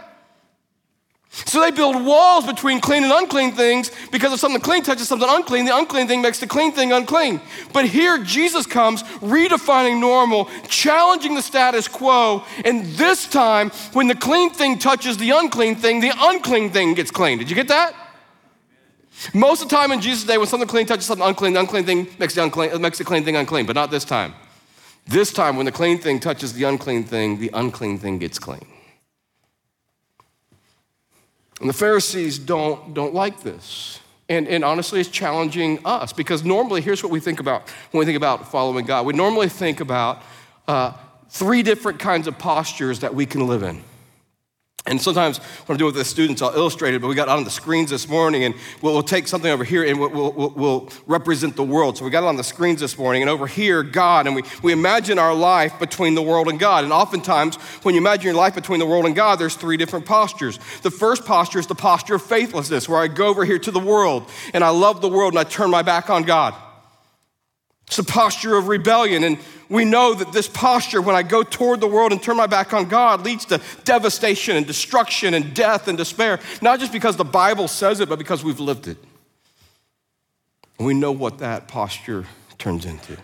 So 1.44 1.60
they 1.60 1.72
build 1.72 2.06
walls 2.06 2.46
between 2.46 2.80
clean 2.80 3.04
and 3.04 3.12
unclean 3.12 3.52
things 3.52 3.92
because 4.10 4.32
if 4.32 4.40
something 4.40 4.62
clean 4.62 4.84
touches 4.84 5.10
something 5.10 5.28
unclean, 5.30 5.66
the 5.66 5.76
unclean 5.76 6.08
thing 6.08 6.22
makes 6.22 6.40
the 6.40 6.48
clean 6.48 6.72
thing 6.72 6.94
unclean. 6.94 7.42
But 7.74 7.86
here 7.86 8.24
Jesus 8.24 8.66
comes 8.66 9.04
redefining 9.20 10.00
normal, 10.00 10.50
challenging 10.70 11.36
the 11.36 11.42
status 11.42 11.90
quo, 11.90 12.46
and 12.64 12.86
this 12.96 13.28
time 13.28 13.72
when 13.92 14.08
the 14.08 14.16
clean 14.16 14.50
thing 14.50 14.80
touches 14.80 15.18
the 15.18 15.32
unclean 15.32 15.76
thing, 15.76 16.00
the 16.00 16.14
unclean 16.18 16.70
thing 16.70 16.94
gets 16.94 17.12
clean. 17.12 17.38
Did 17.38 17.50
you 17.50 17.56
get 17.56 17.68
that? 17.68 17.94
Most 19.34 19.62
of 19.62 19.68
the 19.70 19.76
time 19.76 19.92
in 19.92 20.00
Jesus' 20.00 20.24
day, 20.24 20.38
when 20.38 20.48
something 20.48 20.70
clean 20.70 20.86
touches 20.86 21.06
something 21.06 21.28
unclean, 21.28 21.54
the 21.54 21.60
unclean 21.60 21.84
thing 21.84 22.08
makes 22.18 22.36
the, 22.36 22.44
unclean, 22.44 22.82
makes 22.82 22.98
the 22.98 23.04
clean 23.04 23.26
thing 23.26 23.36
unclean, 23.36 23.66
but 23.66 23.76
not 23.76 23.92
this 23.92 24.06
time. 24.06 24.34
This 25.06 25.34
time, 25.34 25.58
when 25.58 25.66
the 25.66 25.72
clean 25.72 25.98
thing 26.00 26.20
touches 26.20 26.54
the 26.54 26.64
unclean 26.64 27.04
thing, 27.04 27.40
the 27.40 27.50
unclean 27.54 27.98
thing 27.98 28.20
gets 28.20 28.40
clean. 28.40 28.66
And 31.60 31.70
the 31.70 31.74
Pharisees 31.74 32.38
don't, 32.38 32.94
don't 32.94 33.14
like 33.14 33.42
this. 33.42 34.00
And, 34.28 34.48
and 34.48 34.66
honestly, 34.66 35.00
it's 35.00 35.10
challenging 35.10 35.80
us 35.86 36.12
because 36.12 36.44
normally, 36.44 36.82
here's 36.82 37.04
what 37.04 37.12
we 37.12 37.20
think 37.20 37.40
about 37.40 37.70
when 37.92 38.00
we 38.00 38.06
think 38.06 38.18
about 38.18 38.52
following 38.52 38.86
God. 38.86 39.06
We 39.06 39.14
normally 39.14 39.50
think 39.50 39.80
about 39.80 40.22
uh, 40.68 40.94
three 41.30 41.64
different 41.64 42.00
kinds 42.00 42.28
of 42.28 42.38
postures 42.38 43.02
that 43.02 43.14
we 43.14 43.26
can 43.26 43.48
live 43.48 43.64
in. 43.64 43.84
And 44.88 45.02
sometimes 45.02 45.40
when 45.66 45.76
I 45.76 45.80
do 45.80 45.86
it 45.86 45.88
with 45.88 45.96
the 45.96 46.06
students, 46.06 46.44
I'll 46.44 46.56
illustrate 46.56 46.94
it, 46.94 47.02
but 47.02 47.08
we 47.08 47.16
got 47.16 47.28
on 47.28 47.44
the 47.44 47.50
screens 47.50 47.90
this 47.90 48.08
morning 48.08 48.44
and 48.44 48.54
we'll, 48.84 48.94
we'll 48.94 49.02
take 49.02 49.28
something 49.28 49.50
over 49.50 49.64
here 49.64 49.84
and 49.84 50.00
we'll, 50.00 50.12
we'll, 50.12 50.50
we'll, 50.52 50.90
represent 51.08 51.56
the 51.56 51.64
world. 51.64 51.98
So 51.98 52.06
we 52.06 52.12
got 52.12 52.24
it 52.24 52.28
on 52.28 52.36
the 52.36 52.44
screens 52.44 52.82
this 52.82 52.96
morning 52.98 53.24
and 53.24 53.30
over 53.30 53.48
here, 53.48 53.82
God, 53.82 54.28
and 54.28 54.36
we, 54.36 54.44
we 54.62 54.74
imagine 54.74 55.18
our 55.18 55.34
life 55.34 55.80
between 55.80 56.14
the 56.14 56.22
world 56.22 56.48
and 56.50 56.60
God. 56.60 56.84
And 56.84 56.94
oftentimes, 56.94 57.56
when 57.82 57.96
you 57.96 58.02
imagine 58.02 58.26
your 58.26 58.36
life 58.36 58.54
between 58.54 58.80
the 58.80 58.86
world 58.86 59.06
and 59.06 59.16
God, 59.16 59.38
there's 59.38 59.56
three 59.56 59.78
different 59.78 60.06
postures. 60.06 60.60
The 60.84 60.92
first 60.92 61.26
posture 61.26 61.58
is 61.58 61.66
the 61.66 61.76
posture 61.76 62.16
of 62.16 62.22
faithlessness, 62.22 62.88
where 62.88 63.00
I 63.00 63.08
go 63.08 63.28
over 63.28 63.44
here 63.44 63.60
to 63.60 63.72
the 63.72 63.80
world 63.80 64.30
and 64.54 64.64
I 64.64 64.70
love 64.70 65.02
the 65.02 65.10
world 65.10 65.34
and 65.34 65.40
I 65.40 65.46
turn 65.46 65.72
my 65.72 65.82
back 65.82 66.12
on 66.12 66.24
God. 66.24 66.54
It's 67.88 68.00
a 68.00 68.04
posture 68.04 68.58
of 68.58 68.68
rebellion. 68.68 69.24
And 69.24 69.38
we 69.70 69.86
know 69.86 70.14
that 70.14 70.32
this 70.32 70.48
posture, 70.48 71.02
when 71.02 71.16
I 71.16 71.24
go 71.24 71.44
toward 71.44 71.82
the 71.82 71.88
world 71.88 72.12
and 72.12 72.22
turn 72.22 72.38
my 72.38 72.48
back 72.48 72.74
on 72.74 72.88
God, 72.88 73.24
leads 73.24 73.46
to 73.46 73.62
devastation 73.84 74.56
and 74.56 74.66
destruction 74.66 75.34
and 75.34 75.54
death 75.54 75.88
and 75.88 75.98
despair, 75.98 76.40
not 76.62 76.80
just 76.80 76.92
because 76.92 77.16
the 77.16 77.26
Bible 77.26 77.68
says 77.68 78.00
it, 78.00 78.10
but 78.10 78.20
because 78.20 78.44
we've 78.44 78.60
lived 78.60 78.88
it. 78.88 78.98
And 80.78 80.88
we 80.88 80.94
know 80.94 81.12
what 81.12 81.38
that 81.40 81.68
posture 81.68 82.26
turns 82.58 82.86
into. 82.86 83.18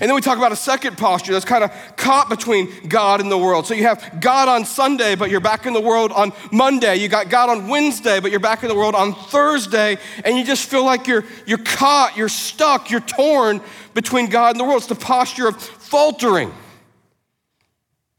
And 0.00 0.08
then 0.08 0.14
we 0.14 0.20
talk 0.20 0.38
about 0.38 0.52
a 0.52 0.56
second 0.56 0.96
posture 0.96 1.32
that's 1.32 1.44
kind 1.44 1.62
of 1.62 1.70
caught 1.96 2.28
between 2.28 2.88
God 2.88 3.20
and 3.20 3.30
the 3.30 3.38
world. 3.38 3.66
So 3.66 3.74
you 3.74 3.84
have 3.84 4.20
God 4.20 4.48
on 4.48 4.64
Sunday, 4.64 5.14
but 5.14 5.30
you're 5.30 5.40
back 5.40 5.66
in 5.66 5.72
the 5.72 5.80
world 5.80 6.10
on 6.10 6.32
Monday. 6.50 6.96
You 6.96 7.08
got 7.08 7.28
God 7.28 7.50
on 7.50 7.68
Wednesday, 7.68 8.18
but 8.18 8.30
you're 8.30 8.40
back 8.40 8.62
in 8.62 8.68
the 8.68 8.74
world 8.74 8.94
on 8.94 9.14
Thursday. 9.14 9.98
And 10.24 10.36
you 10.36 10.44
just 10.44 10.68
feel 10.68 10.84
like 10.84 11.06
you're, 11.06 11.24
you're 11.46 11.58
caught, 11.58 12.16
you're 12.16 12.28
stuck, 12.28 12.90
you're 12.90 13.00
torn 13.00 13.60
between 13.92 14.28
God 14.28 14.52
and 14.52 14.60
the 14.60 14.64
world. 14.64 14.78
It's 14.78 14.86
the 14.86 14.94
posture 14.94 15.48
of 15.48 15.60
faltering, 15.62 16.52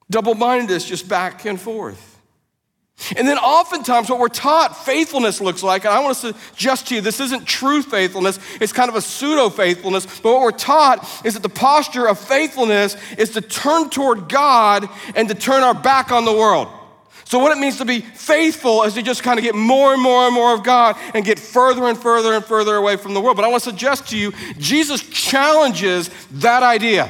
double 0.09 0.35
mindedness, 0.35 0.85
just 0.85 1.09
back 1.09 1.45
and 1.45 1.59
forth. 1.59 2.14
And 3.17 3.27
then 3.27 3.37
oftentimes 3.37 4.09
what 4.09 4.19
we're 4.19 4.29
taught 4.29 4.85
faithfulness 4.85 5.41
looks 5.41 5.61
like, 5.61 5.83
and 5.85 5.93
I 5.93 5.99
want 5.99 6.17
to 6.17 6.33
suggest 6.33 6.87
to 6.87 6.95
you 6.95 7.01
this 7.01 7.19
isn't 7.19 7.45
true 7.45 7.81
faithfulness, 7.81 8.39
it's 8.61 8.71
kind 8.71 8.89
of 8.89 8.95
a 8.95 9.01
pseudo 9.01 9.49
faithfulness. 9.49 10.05
But 10.21 10.33
what 10.33 10.41
we're 10.41 10.51
taught 10.51 11.07
is 11.25 11.33
that 11.33 11.43
the 11.43 11.49
posture 11.49 12.07
of 12.07 12.17
faithfulness 12.17 12.95
is 13.17 13.31
to 13.31 13.41
turn 13.41 13.89
toward 13.89 14.29
God 14.29 14.89
and 15.15 15.27
to 15.27 15.35
turn 15.35 15.61
our 15.61 15.73
back 15.73 16.11
on 16.11 16.25
the 16.25 16.33
world. 16.33 16.69
So, 17.27 17.39
what 17.39 17.51
it 17.51 17.59
means 17.59 17.77
to 17.77 17.85
be 17.85 18.01
faithful 18.01 18.83
is 18.83 18.93
to 18.93 19.01
just 19.01 19.23
kind 19.23 19.39
of 19.39 19.43
get 19.43 19.55
more 19.55 19.93
and 19.93 20.01
more 20.01 20.25
and 20.25 20.33
more 20.33 20.53
of 20.53 20.63
God 20.63 20.95
and 21.15 21.25
get 21.25 21.39
further 21.39 21.85
and 21.85 21.97
further 21.97 22.33
and 22.33 22.45
further 22.45 22.75
away 22.75 22.97
from 22.97 23.15
the 23.15 23.21
world. 23.21 23.35
But 23.35 23.45
I 23.45 23.47
want 23.47 23.63
to 23.63 23.69
suggest 23.71 24.09
to 24.09 24.17
you, 24.17 24.31
Jesus 24.59 25.01
challenges 25.01 26.11
that 26.33 26.61
idea. 26.61 27.09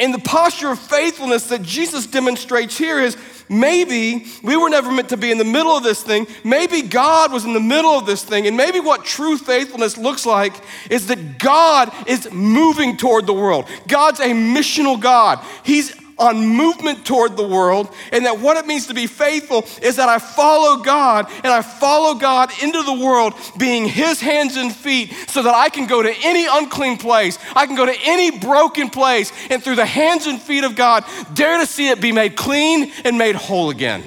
And 0.00 0.14
the 0.14 0.18
posture 0.18 0.70
of 0.70 0.78
faithfulness 0.78 1.48
that 1.48 1.62
Jesus 1.62 2.06
demonstrates 2.06 2.78
here 2.78 2.98
is 2.98 3.18
maybe 3.50 4.24
we 4.42 4.56
were 4.56 4.70
never 4.70 4.90
meant 4.90 5.10
to 5.10 5.18
be 5.18 5.30
in 5.30 5.36
the 5.36 5.44
middle 5.44 5.76
of 5.76 5.82
this 5.82 6.02
thing. 6.02 6.26
Maybe 6.42 6.80
God 6.80 7.30
was 7.30 7.44
in 7.44 7.52
the 7.52 7.60
middle 7.60 7.92
of 7.92 8.06
this 8.06 8.24
thing. 8.24 8.46
And 8.46 8.56
maybe 8.56 8.80
what 8.80 9.04
true 9.04 9.36
faithfulness 9.36 9.98
looks 9.98 10.24
like 10.24 10.54
is 10.90 11.08
that 11.08 11.38
God 11.38 11.92
is 12.08 12.32
moving 12.32 12.96
toward 12.96 13.26
the 13.26 13.34
world. 13.34 13.68
God's 13.86 14.20
a 14.20 14.30
missional 14.30 14.98
God. 14.98 15.44
He's 15.64 15.94
on 16.20 16.46
movement 16.46 17.04
toward 17.06 17.36
the 17.36 17.46
world, 17.46 17.92
and 18.12 18.26
that 18.26 18.38
what 18.38 18.56
it 18.58 18.66
means 18.66 18.86
to 18.88 18.94
be 18.94 19.06
faithful 19.06 19.66
is 19.82 19.96
that 19.96 20.08
I 20.08 20.18
follow 20.18 20.82
God 20.82 21.26
and 21.42 21.46
I 21.46 21.62
follow 21.62 22.14
God 22.14 22.52
into 22.62 22.82
the 22.82 22.92
world, 22.92 23.34
being 23.58 23.88
His 23.88 24.20
hands 24.20 24.56
and 24.56 24.74
feet, 24.74 25.12
so 25.28 25.42
that 25.42 25.54
I 25.54 25.70
can 25.70 25.86
go 25.86 26.02
to 26.02 26.14
any 26.22 26.46
unclean 26.46 26.98
place, 26.98 27.38
I 27.56 27.66
can 27.66 27.74
go 27.74 27.86
to 27.86 27.96
any 28.04 28.38
broken 28.38 28.90
place, 28.90 29.32
and 29.50 29.62
through 29.62 29.76
the 29.76 29.86
hands 29.86 30.26
and 30.26 30.40
feet 30.40 30.64
of 30.64 30.76
God, 30.76 31.04
dare 31.34 31.58
to 31.58 31.66
see 31.66 31.88
it 31.88 32.00
be 32.00 32.12
made 32.12 32.36
clean 32.36 32.92
and 33.04 33.16
made 33.16 33.34
whole 33.34 33.70
again. 33.70 34.04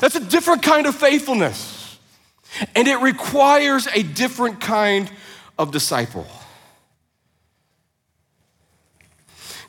That's 0.00 0.14
a 0.14 0.20
different 0.20 0.62
kind 0.62 0.86
of 0.86 0.94
faithfulness, 0.94 1.98
and 2.74 2.88
it 2.88 3.00
requires 3.00 3.86
a 3.88 4.02
different 4.02 4.60
kind 4.60 5.10
of 5.58 5.70
disciple. 5.70 6.26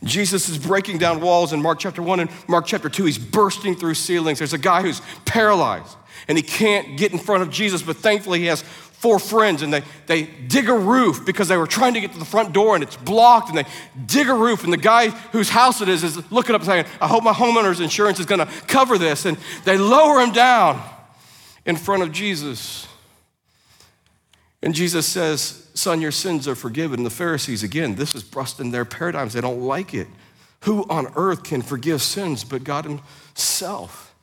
Jesus 0.04 0.50
is 0.50 0.58
breaking 0.58 0.98
down 0.98 1.22
walls 1.22 1.54
in 1.54 1.62
Mark 1.62 1.80
chapter 1.80 2.02
1 2.02 2.20
and 2.20 2.30
Mark 2.48 2.66
chapter 2.66 2.90
2. 2.90 3.06
He's 3.06 3.18
bursting 3.18 3.76
through 3.76 3.96
ceilings. 3.96 4.40
There's 4.40 4.54
a 4.54 4.58
guy 4.58 4.82
who's 4.82 5.02
paralyzed 5.26 5.96
and 6.28 6.38
he 6.38 6.44
can't 6.44 6.98
get 6.98 7.12
in 7.12 7.20
front 7.20 7.44
of 7.44 7.50
Jesus, 7.50 7.82
but 7.82 7.98
thankfully 7.98 8.40
he 8.40 8.46
has 8.46 8.62
four 8.62 9.20
friends 9.20 9.62
and 9.62 9.74
they, 9.74 9.84
they 10.08 10.24
dig 10.24 10.70
a 10.70 10.74
roof 10.74 11.26
because 11.26 11.50
they 11.50 11.58
were 11.58 11.68
trying 11.68 11.94
to 11.94 12.00
get 12.00 12.14
to 12.14 12.20
the 12.20 12.26
front 12.26 12.54
door 12.54 12.76
and 12.76 12.84
it's 12.84 12.96
blocked 12.96 13.50
and 13.50 13.58
they 13.58 13.66
dig 14.06 14.30
a 14.30 14.34
roof 14.34 14.64
and 14.64 14.72
the 14.72 14.78
guy 14.78 15.10
whose 15.10 15.50
house 15.50 15.82
it 15.82 15.90
is 15.90 16.04
is 16.04 16.32
looking 16.32 16.56
up 16.56 16.62
and 16.62 16.68
saying, 16.68 16.86
I 17.02 17.08
hope 17.08 17.24
my 17.24 17.34
homeowner's 17.34 17.82
insurance 17.82 18.20
is 18.20 18.26
gonna 18.26 18.50
cover 18.68 18.98
this. 18.98 19.26
And 19.26 19.38
they 19.66 19.78
lower 19.78 20.22
him 20.22 20.32
down 20.32 20.82
in 21.66 21.76
front 21.76 22.04
of 22.04 22.12
Jesus. 22.12 22.88
And 24.64 24.74
Jesus 24.74 25.06
says, 25.06 25.68
Son, 25.74 26.00
your 26.00 26.12
sins 26.12 26.48
are 26.48 26.56
forgiven. 26.56 27.02
And 27.02 27.06
the 27.06 27.12
Pharisees, 27.12 27.64
again, 27.64 27.96
this 27.96 28.16
is 28.16 28.24
busting 28.24 28.72
their 28.72 28.86
paradigms. 28.86 29.34
They 29.34 29.42
don't 29.42 29.62
like 29.62 29.94
it. 29.94 30.08
Who 30.62 30.86
on 30.90 31.12
earth 31.18 31.44
can 31.44 31.62
forgive 31.62 32.02
sins 32.02 32.46
but 32.46 32.64
God 32.64 32.86
Himself? 32.86 34.16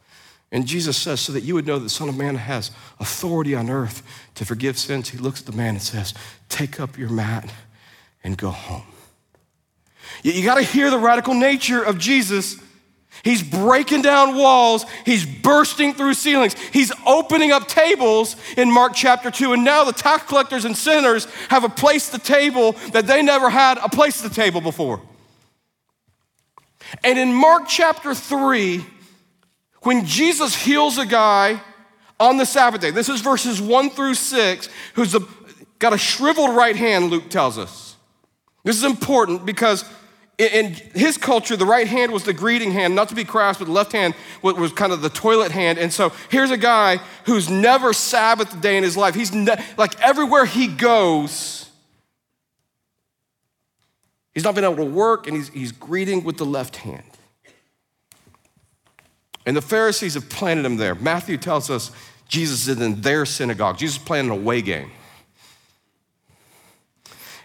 And 0.50 0.66
Jesus 0.66 0.96
says, 0.96 1.20
so 1.20 1.32
that 1.32 1.42
you 1.42 1.54
would 1.54 1.66
know 1.66 1.78
that 1.78 1.84
the 1.84 1.90
Son 1.90 2.08
of 2.08 2.16
Man 2.16 2.36
has 2.36 2.70
authority 2.98 3.54
on 3.54 3.68
earth 3.68 4.02
to 4.36 4.46
forgive 4.46 4.78
sins, 4.78 5.10
He 5.10 5.18
looks 5.18 5.40
at 5.40 5.46
the 5.46 5.52
man 5.52 5.74
and 5.74 5.82
says, 5.82 6.14
Take 6.48 6.80
up 6.80 6.96
your 6.96 7.10
mat 7.10 7.52
and 8.24 8.38
go 8.38 8.50
home. 8.50 8.86
You, 10.22 10.32
you 10.32 10.44
got 10.44 10.54
to 10.54 10.62
hear 10.62 10.90
the 10.90 10.98
radical 10.98 11.34
nature 11.34 11.82
of 11.82 11.98
Jesus 11.98 12.56
He's 13.22 13.42
breaking 13.42 14.02
down 14.02 14.34
walls. 14.36 14.86
He's 15.04 15.26
bursting 15.26 15.94
through 15.94 16.14
ceilings. 16.14 16.54
He's 16.72 16.92
opening 17.06 17.52
up 17.52 17.68
tables 17.68 18.36
in 18.56 18.72
Mark 18.72 18.92
chapter 18.94 19.30
2. 19.30 19.52
And 19.52 19.64
now 19.64 19.84
the 19.84 19.92
tax 19.92 20.24
collectors 20.24 20.64
and 20.64 20.76
sinners 20.76 21.26
have 21.48 21.64
a 21.64 21.68
place 21.68 22.12
at 22.12 22.20
the 22.20 22.26
table 22.26 22.72
that 22.92 23.06
they 23.06 23.22
never 23.22 23.50
had 23.50 23.78
a 23.78 23.88
place 23.88 24.24
at 24.24 24.30
the 24.30 24.34
table 24.34 24.60
before. 24.60 25.02
And 27.04 27.18
in 27.18 27.32
Mark 27.32 27.68
chapter 27.68 28.14
3, 28.14 28.84
when 29.82 30.06
Jesus 30.06 30.54
heals 30.54 30.98
a 30.98 31.06
guy 31.06 31.60
on 32.18 32.36
the 32.36 32.46
Sabbath 32.46 32.80
day, 32.80 32.90
this 32.90 33.08
is 33.08 33.20
verses 33.20 33.60
1 33.60 33.90
through 33.90 34.14
6, 34.14 34.68
who's 34.94 35.14
a, 35.14 35.20
got 35.78 35.92
a 35.92 35.98
shriveled 35.98 36.56
right 36.56 36.76
hand, 36.76 37.10
Luke 37.10 37.28
tells 37.28 37.58
us. 37.58 37.96
This 38.64 38.76
is 38.76 38.84
important 38.84 39.46
because 39.46 39.84
in 40.40 40.72
his 40.94 41.18
culture, 41.18 41.54
the 41.54 41.66
right 41.66 41.86
hand 41.86 42.12
was 42.12 42.24
the 42.24 42.32
greeting 42.32 42.72
hand, 42.72 42.94
not 42.94 43.10
to 43.10 43.14
be 43.14 43.24
crass, 43.24 43.58
but 43.58 43.66
the 43.66 43.72
left 43.72 43.92
hand 43.92 44.14
was 44.42 44.72
kind 44.72 44.90
of 44.90 45.02
the 45.02 45.10
toilet 45.10 45.52
hand. 45.52 45.78
And 45.78 45.92
so 45.92 46.12
here's 46.30 46.50
a 46.50 46.56
guy 46.56 46.96
who's 47.26 47.50
never 47.50 47.92
Sabbath 47.92 48.58
day 48.62 48.78
in 48.78 48.82
his 48.82 48.96
life. 48.96 49.14
He's 49.14 49.34
ne- 49.34 49.62
like 49.76 50.00
everywhere 50.00 50.46
he 50.46 50.66
goes, 50.66 51.68
he's 54.32 54.44
not 54.44 54.54
been 54.54 54.64
able 54.64 54.76
to 54.76 54.84
work, 54.84 55.26
and 55.26 55.36
he's, 55.36 55.50
he's 55.50 55.72
greeting 55.72 56.24
with 56.24 56.38
the 56.38 56.46
left 56.46 56.76
hand. 56.76 57.04
And 59.44 59.54
the 59.54 59.62
Pharisees 59.62 60.14
have 60.14 60.30
planted 60.30 60.64
him 60.64 60.78
there. 60.78 60.94
Matthew 60.94 61.36
tells 61.36 61.68
us 61.68 61.90
Jesus 62.28 62.66
is 62.66 62.80
in 62.80 63.02
their 63.02 63.26
synagogue. 63.26 63.76
Jesus 63.76 63.96
is 63.96 64.02
playing 64.02 64.26
an 64.26 64.32
away 64.32 64.62
game. 64.62 64.90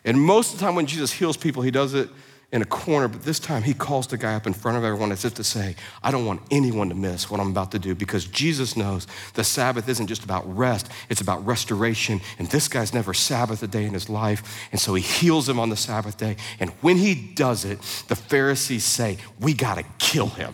And 0.05 0.21
most 0.21 0.53
of 0.53 0.59
the 0.59 0.65
time 0.65 0.75
when 0.75 0.85
Jesus 0.85 1.11
heals 1.11 1.35
people, 1.35 1.61
he 1.61 1.71
does 1.71 1.93
it 1.93 2.09
in 2.51 2.61
a 2.61 2.65
corner, 2.65 3.07
but 3.07 3.23
this 3.23 3.39
time 3.39 3.63
he 3.63 3.73
calls 3.73 4.07
the 4.07 4.17
guy 4.17 4.35
up 4.35 4.47
in 4.47 4.53
front 4.53 4.77
of 4.77 4.83
everyone 4.83 5.11
as 5.11 5.25
if 5.25 5.33
to 5.35 5.43
say, 5.43 5.75
I 6.03 6.11
don't 6.11 6.25
want 6.25 6.41
anyone 6.51 6.89
to 6.89 6.95
miss 6.95 7.29
what 7.29 7.39
I'm 7.39 7.49
about 7.49 7.71
to 7.71 7.79
do 7.79 7.95
because 7.95 8.25
Jesus 8.25 8.77
knows 8.77 9.07
the 9.33 9.43
Sabbath 9.43 9.89
isn't 9.89 10.07
just 10.07 10.23
about 10.23 10.43
rest, 10.55 10.89
it's 11.09 11.21
about 11.21 11.45
restoration. 11.45 12.21
And 12.37 12.47
this 12.47 12.67
guy's 12.67 12.93
never 12.93 13.13
Sabbath 13.13 13.61
a 13.63 13.67
day 13.67 13.85
in 13.85 13.93
his 13.93 14.09
life. 14.09 14.67
And 14.71 14.79
so 14.79 14.93
he 14.93 15.01
heals 15.01 15.49
him 15.49 15.59
on 15.59 15.69
the 15.69 15.75
Sabbath 15.75 16.17
day. 16.17 16.37
And 16.59 16.69
when 16.81 16.97
he 16.97 17.15
does 17.15 17.65
it, 17.65 17.81
the 18.07 18.15
Pharisees 18.15 18.85
say, 18.85 19.17
We 19.39 19.53
got 19.53 19.75
to 19.75 19.83
kill 19.97 20.27
him. 20.27 20.53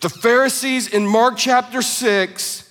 The 0.00 0.08
Pharisees 0.08 0.88
in 0.88 1.06
Mark 1.06 1.36
chapter 1.36 1.82
6 1.82 2.66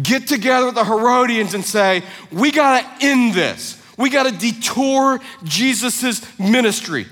get 0.00 0.28
together 0.28 0.66
with 0.66 0.76
the 0.76 0.84
Herodians 0.84 1.54
and 1.54 1.64
say, 1.64 2.02
We 2.30 2.50
got 2.50 2.82
to 3.00 3.06
end 3.06 3.34
this. 3.34 3.81
We 3.96 4.10
got 4.10 4.24
to 4.24 4.32
detour 4.32 5.20
Jesus' 5.44 6.22
ministry. 6.38 7.06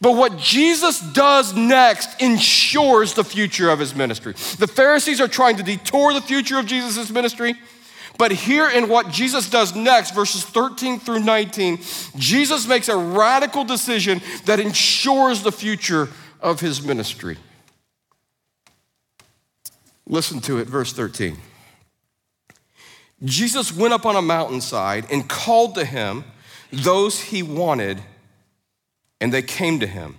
But 0.00 0.12
what 0.16 0.36
Jesus 0.38 1.00
does 1.12 1.54
next 1.54 2.20
ensures 2.20 3.14
the 3.14 3.24
future 3.24 3.70
of 3.70 3.78
his 3.78 3.94
ministry. 3.94 4.32
The 4.58 4.66
Pharisees 4.66 5.20
are 5.20 5.28
trying 5.28 5.56
to 5.56 5.62
detour 5.62 6.12
the 6.12 6.20
future 6.20 6.58
of 6.58 6.66
Jesus' 6.66 7.10
ministry. 7.10 7.54
But 8.18 8.32
here 8.32 8.68
in 8.68 8.88
what 8.88 9.10
Jesus 9.10 9.48
does 9.48 9.74
next, 9.74 10.14
verses 10.14 10.44
13 10.44 11.00
through 11.00 11.20
19, 11.20 11.78
Jesus 12.16 12.66
makes 12.66 12.88
a 12.88 12.96
radical 12.96 13.64
decision 13.64 14.20
that 14.44 14.60
ensures 14.60 15.42
the 15.42 15.52
future 15.52 16.08
of 16.40 16.60
his 16.60 16.82
ministry. 16.82 17.38
Listen 20.06 20.40
to 20.40 20.58
it, 20.58 20.66
verse 20.66 20.92
13. 20.92 21.38
Jesus 23.22 23.72
went 23.72 23.92
up 23.92 24.06
on 24.06 24.16
a 24.16 24.22
mountainside 24.22 25.06
and 25.10 25.28
called 25.28 25.74
to 25.74 25.84
him 25.84 26.24
those 26.72 27.20
he 27.20 27.42
wanted, 27.42 28.00
and 29.20 29.32
they 29.32 29.42
came 29.42 29.80
to 29.80 29.86
him. 29.86 30.16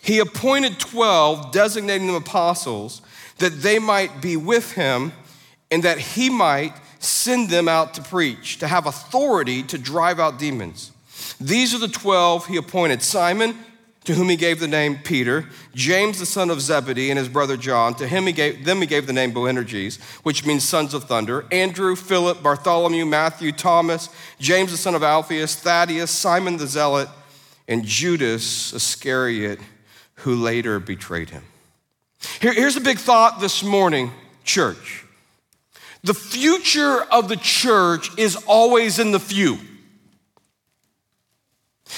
He 0.00 0.18
appointed 0.20 0.78
12, 0.78 1.50
designating 1.50 2.06
them 2.06 2.16
apostles, 2.16 3.02
that 3.38 3.60
they 3.62 3.78
might 3.78 4.20
be 4.22 4.36
with 4.36 4.72
him 4.72 5.12
and 5.70 5.82
that 5.82 5.98
he 5.98 6.30
might 6.30 6.72
send 7.00 7.50
them 7.50 7.68
out 7.68 7.94
to 7.94 8.02
preach, 8.02 8.58
to 8.58 8.68
have 8.68 8.86
authority 8.86 9.62
to 9.64 9.78
drive 9.78 10.20
out 10.20 10.38
demons. 10.38 10.92
These 11.40 11.74
are 11.74 11.78
the 11.78 11.88
12 11.88 12.46
he 12.46 12.56
appointed 12.56 13.02
Simon, 13.02 13.56
to 14.06 14.14
whom 14.14 14.28
he 14.28 14.36
gave 14.36 14.60
the 14.60 14.68
name 14.68 14.98
Peter, 15.02 15.46
James 15.74 16.20
the 16.20 16.26
son 16.26 16.48
of 16.48 16.60
Zebedee 16.60 17.10
and 17.10 17.18
his 17.18 17.28
brother 17.28 17.56
John, 17.56 17.92
to 17.96 18.06
him 18.06 18.26
he 18.26 18.32
gave, 18.32 18.64
them 18.64 18.80
he 18.80 18.86
gave 18.86 19.08
the 19.08 19.12
name 19.12 19.32
Boanerges, 19.32 20.00
which 20.22 20.46
means 20.46 20.62
sons 20.62 20.94
of 20.94 21.04
thunder, 21.04 21.44
Andrew, 21.50 21.96
Philip, 21.96 22.40
Bartholomew, 22.40 23.04
Matthew, 23.04 23.50
Thomas, 23.50 24.08
James 24.38 24.70
the 24.70 24.76
son 24.76 24.94
of 24.94 25.02
Alphaeus, 25.02 25.56
Thaddeus, 25.56 26.12
Simon 26.12 26.56
the 26.56 26.68
Zealot, 26.68 27.08
and 27.66 27.84
Judas 27.84 28.72
Iscariot, 28.72 29.58
who 30.20 30.36
later 30.36 30.78
betrayed 30.78 31.30
him. 31.30 31.42
Here, 32.40 32.52
here's 32.52 32.76
a 32.76 32.80
big 32.80 32.98
thought 32.98 33.40
this 33.40 33.64
morning, 33.64 34.12
church. 34.44 35.04
The 36.04 36.14
future 36.14 37.02
of 37.10 37.28
the 37.28 37.36
church 37.36 38.16
is 38.16 38.36
always 38.46 39.00
in 39.00 39.10
the 39.10 39.18
few. 39.18 39.58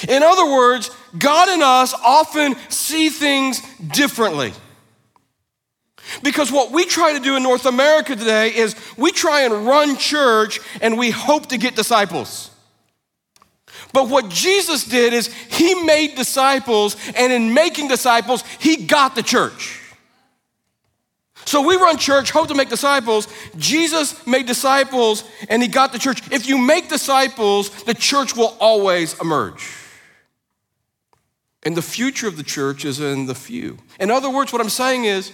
In 0.09 0.22
other 0.22 0.46
words, 0.46 0.90
God 1.16 1.48
and 1.48 1.62
us 1.62 1.94
often 1.94 2.55
see 2.68 3.09
things 3.09 3.61
differently. 3.88 4.53
Because 6.22 6.51
what 6.51 6.70
we 6.70 6.85
try 6.85 7.12
to 7.12 7.20
do 7.20 7.37
in 7.37 7.42
North 7.42 7.66
America 7.66 8.16
today 8.16 8.55
is 8.55 8.74
we 8.96 9.12
try 9.12 9.42
and 9.42 9.66
run 9.66 9.96
church 9.96 10.61
and 10.81 10.98
we 10.98 11.11
hope 11.11 11.46
to 11.46 11.59
get 11.59 11.77
disciples. 11.77 12.51
But 13.92 14.09
what 14.09 14.29
Jesus 14.29 14.85
did 14.85 15.12
is 15.12 15.29
he 15.29 15.74
made 15.74 16.14
disciples, 16.14 16.96
and 17.16 17.33
in 17.33 17.55
making 17.55 17.88
disciples, 17.88 18.44
he 18.59 18.85
got 18.85 19.14
the 19.14 19.22
church. 19.22 19.77
So 21.48 21.62
we 21.62 21.76
run 21.76 21.96
church, 21.96 22.30
hope 22.30 22.48
to 22.48 22.54
make 22.54 22.68
disciples. 22.68 23.26
Jesus 23.56 24.26
made 24.26 24.44
disciples, 24.44 25.24
and 25.48 25.62
he 25.62 25.68
got 25.68 25.92
the 25.92 25.98
church. 25.98 26.30
If 26.30 26.46
you 26.46 26.58
make 26.58 26.90
disciples, 26.90 27.70
the 27.84 27.94
church 27.94 28.37
will 28.37 28.54
always 28.61 29.18
emerge. 29.18 29.66
And 31.62 31.74
the 31.74 31.80
future 31.80 32.28
of 32.28 32.37
the 32.37 32.42
church 32.42 32.84
is 32.84 33.00
in 33.00 33.24
the 33.24 33.34
few. 33.34 33.78
In 33.98 34.11
other 34.11 34.28
words, 34.28 34.52
what 34.52 34.61
I'm 34.61 34.68
saying 34.68 35.06
is, 35.06 35.32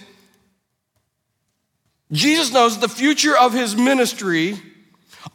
Jesus 2.13 2.49
knows 2.53 2.79
the 2.79 2.87
future 2.87 3.37
of 3.37 3.51
his 3.51 3.75
ministry 3.75 4.57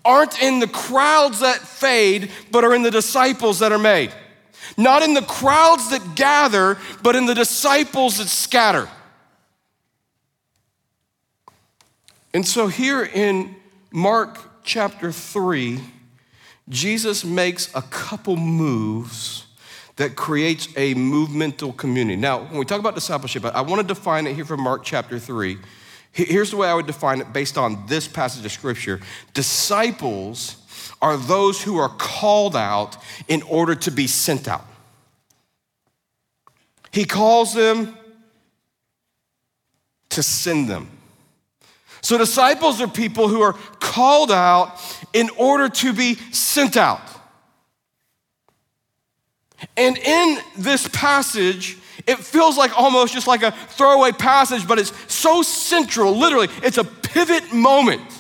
aren't 0.02 0.40
in 0.40 0.60
the 0.60 0.68
crowds 0.68 1.40
that 1.40 1.58
fade, 1.58 2.30
but 2.50 2.64
are 2.64 2.74
in 2.74 2.80
the 2.80 2.90
disciples 2.90 3.58
that 3.58 3.70
are 3.70 3.78
made. 3.78 4.14
Not 4.78 5.02
in 5.02 5.12
the 5.12 5.20
crowds 5.20 5.90
that 5.90 6.14
gather, 6.14 6.78
but 7.02 7.16
in 7.16 7.26
the 7.26 7.34
disciples 7.34 8.16
that 8.16 8.28
scatter. 8.28 8.88
And 12.32 12.46
so 12.46 12.68
here 12.68 13.02
in 13.02 13.56
Mark 13.90 14.38
chapter 14.62 15.10
3, 15.10 15.80
Jesus 16.68 17.24
makes 17.24 17.74
a 17.74 17.82
couple 17.82 18.36
moves 18.36 19.46
that 19.96 20.16
creates 20.16 20.68
a 20.76 20.94
movemental 20.94 21.72
community. 21.72 22.16
Now, 22.16 22.44
when 22.44 22.58
we 22.58 22.64
talk 22.64 22.78
about 22.78 22.94
discipleship, 22.94 23.44
I 23.44 23.60
want 23.62 23.80
to 23.80 23.86
define 23.86 24.26
it 24.26 24.34
here 24.34 24.44
from 24.44 24.60
Mark 24.60 24.84
chapter 24.84 25.18
3. 25.18 25.58
Here's 26.12 26.50
the 26.50 26.56
way 26.56 26.68
I 26.68 26.74
would 26.74 26.86
define 26.86 27.20
it 27.20 27.32
based 27.32 27.58
on 27.58 27.86
this 27.86 28.08
passage 28.08 28.44
of 28.44 28.52
scripture 28.52 29.00
Disciples 29.34 30.56
are 31.02 31.16
those 31.16 31.62
who 31.62 31.78
are 31.78 31.88
called 31.88 32.56
out 32.56 32.96
in 33.26 33.42
order 33.42 33.74
to 33.74 33.90
be 33.90 34.06
sent 34.06 34.48
out. 34.48 34.66
He 36.92 37.04
calls 37.04 37.54
them 37.54 37.96
to 40.10 40.22
send 40.22 40.68
them. 40.68 40.90
So, 42.02 42.18
disciples 42.18 42.80
are 42.80 42.88
people 42.88 43.28
who 43.28 43.40
are 43.42 43.52
called 43.80 44.30
out 44.30 44.80
in 45.12 45.30
order 45.36 45.68
to 45.68 45.92
be 45.92 46.14
sent 46.32 46.76
out. 46.76 47.02
And 49.76 49.98
in 49.98 50.38
this 50.56 50.88
passage, 50.88 51.76
it 52.06 52.18
feels 52.18 52.56
like 52.56 52.78
almost 52.78 53.12
just 53.12 53.26
like 53.26 53.42
a 53.42 53.52
throwaway 53.52 54.12
passage, 54.12 54.66
but 54.66 54.78
it's 54.78 54.92
so 55.12 55.42
central. 55.42 56.16
Literally, 56.16 56.48
it's 56.62 56.78
a 56.78 56.84
pivot 56.84 57.52
moment. 57.52 58.19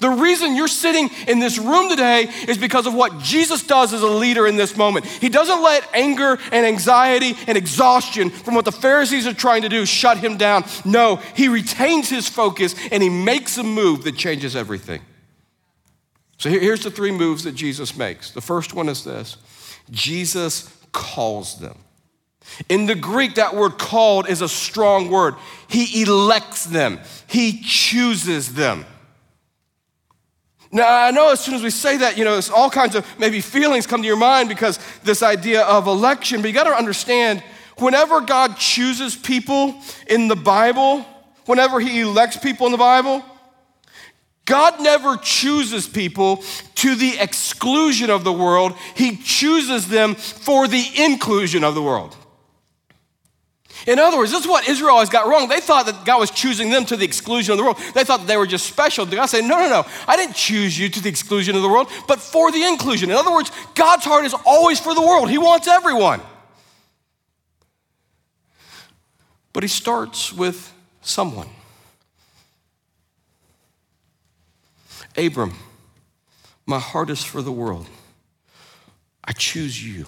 The 0.00 0.10
reason 0.10 0.56
you're 0.56 0.68
sitting 0.68 1.10
in 1.26 1.38
this 1.38 1.58
room 1.58 1.88
today 1.88 2.30
is 2.46 2.58
because 2.58 2.86
of 2.86 2.94
what 2.94 3.18
Jesus 3.20 3.62
does 3.62 3.92
as 3.92 4.02
a 4.02 4.08
leader 4.08 4.46
in 4.46 4.56
this 4.56 4.76
moment. 4.76 5.06
He 5.06 5.28
doesn't 5.28 5.62
let 5.62 5.88
anger 5.94 6.38
and 6.52 6.66
anxiety 6.66 7.34
and 7.46 7.56
exhaustion 7.56 8.30
from 8.30 8.54
what 8.54 8.64
the 8.64 8.72
Pharisees 8.72 9.26
are 9.26 9.34
trying 9.34 9.62
to 9.62 9.68
do 9.68 9.86
shut 9.86 10.18
him 10.18 10.36
down. 10.36 10.64
No, 10.84 11.16
he 11.16 11.48
retains 11.48 12.08
his 12.08 12.28
focus 12.28 12.74
and 12.90 13.02
he 13.02 13.08
makes 13.08 13.58
a 13.58 13.62
move 13.62 14.04
that 14.04 14.16
changes 14.16 14.54
everything. 14.54 15.00
So 16.38 16.48
here's 16.50 16.84
the 16.84 16.90
three 16.90 17.10
moves 17.10 17.44
that 17.44 17.52
Jesus 17.52 17.96
makes. 17.96 18.30
The 18.30 18.40
first 18.40 18.72
one 18.72 18.88
is 18.88 19.04
this 19.04 19.36
Jesus 19.90 20.74
calls 20.92 21.58
them. 21.58 21.76
In 22.68 22.86
the 22.86 22.94
Greek, 22.94 23.34
that 23.34 23.54
word 23.54 23.78
called 23.78 24.28
is 24.28 24.40
a 24.40 24.48
strong 24.48 25.10
word. 25.10 25.34
He 25.68 26.02
elects 26.02 26.64
them, 26.64 27.00
He 27.26 27.60
chooses 27.60 28.54
them. 28.54 28.86
Now, 30.70 31.04
I 31.04 31.10
know 31.10 31.32
as 31.32 31.40
soon 31.40 31.54
as 31.54 31.62
we 31.62 31.70
say 31.70 31.96
that, 31.98 32.18
you 32.18 32.24
know, 32.24 32.38
all 32.54 32.68
kinds 32.68 32.94
of 32.94 33.06
maybe 33.18 33.40
feelings 33.40 33.86
come 33.86 34.02
to 34.02 34.06
your 34.06 34.18
mind 34.18 34.48
because 34.48 34.78
this 35.02 35.22
idea 35.22 35.62
of 35.62 35.86
election, 35.86 36.42
but 36.42 36.48
you 36.48 36.54
got 36.54 36.64
to 36.64 36.76
understand 36.76 37.42
whenever 37.78 38.20
God 38.20 38.56
chooses 38.58 39.16
people 39.16 39.80
in 40.06 40.28
the 40.28 40.36
Bible, 40.36 41.06
whenever 41.46 41.80
He 41.80 42.00
elects 42.00 42.36
people 42.36 42.66
in 42.66 42.72
the 42.72 42.78
Bible, 42.78 43.24
God 44.44 44.80
never 44.80 45.16
chooses 45.16 45.86
people 45.86 46.42
to 46.76 46.94
the 46.94 47.18
exclusion 47.18 48.10
of 48.10 48.24
the 48.24 48.32
world, 48.32 48.74
He 48.94 49.16
chooses 49.16 49.88
them 49.88 50.14
for 50.14 50.68
the 50.68 50.84
inclusion 50.96 51.64
of 51.64 51.74
the 51.74 51.82
world. 51.82 52.16
In 53.86 53.98
other 53.98 54.16
words, 54.18 54.32
this 54.32 54.40
is 54.40 54.48
what 54.48 54.68
Israel 54.68 54.94
always 54.94 55.08
got 55.08 55.28
wrong. 55.28 55.48
They 55.48 55.60
thought 55.60 55.86
that 55.86 56.04
God 56.04 56.18
was 56.18 56.30
choosing 56.30 56.70
them 56.70 56.84
to 56.86 56.96
the 56.96 57.04
exclusion 57.04 57.52
of 57.52 57.58
the 57.58 57.64
world. 57.64 57.78
They 57.94 58.04
thought 58.04 58.20
that 58.20 58.26
they 58.26 58.36
were 58.36 58.46
just 58.46 58.66
special. 58.66 59.06
God 59.06 59.26
said, 59.26 59.44
No, 59.44 59.58
no, 59.58 59.68
no. 59.68 59.86
I 60.06 60.16
didn't 60.16 60.34
choose 60.34 60.78
you 60.78 60.88
to 60.88 61.00
the 61.00 61.08
exclusion 61.08 61.54
of 61.54 61.62
the 61.62 61.68
world, 61.68 61.88
but 62.06 62.20
for 62.20 62.50
the 62.50 62.64
inclusion. 62.64 63.10
In 63.10 63.16
other 63.16 63.32
words, 63.32 63.52
God's 63.74 64.04
heart 64.04 64.24
is 64.24 64.34
always 64.44 64.80
for 64.80 64.94
the 64.94 65.00
world, 65.00 65.30
He 65.30 65.38
wants 65.38 65.68
everyone. 65.68 66.20
But 69.52 69.62
He 69.62 69.68
starts 69.68 70.32
with 70.32 70.72
someone. 71.00 71.48
Abram, 75.16 75.54
my 76.66 76.78
heart 76.78 77.10
is 77.10 77.24
for 77.24 77.42
the 77.42 77.52
world. 77.52 77.86
I 79.24 79.32
choose 79.32 79.84
you, 79.84 80.06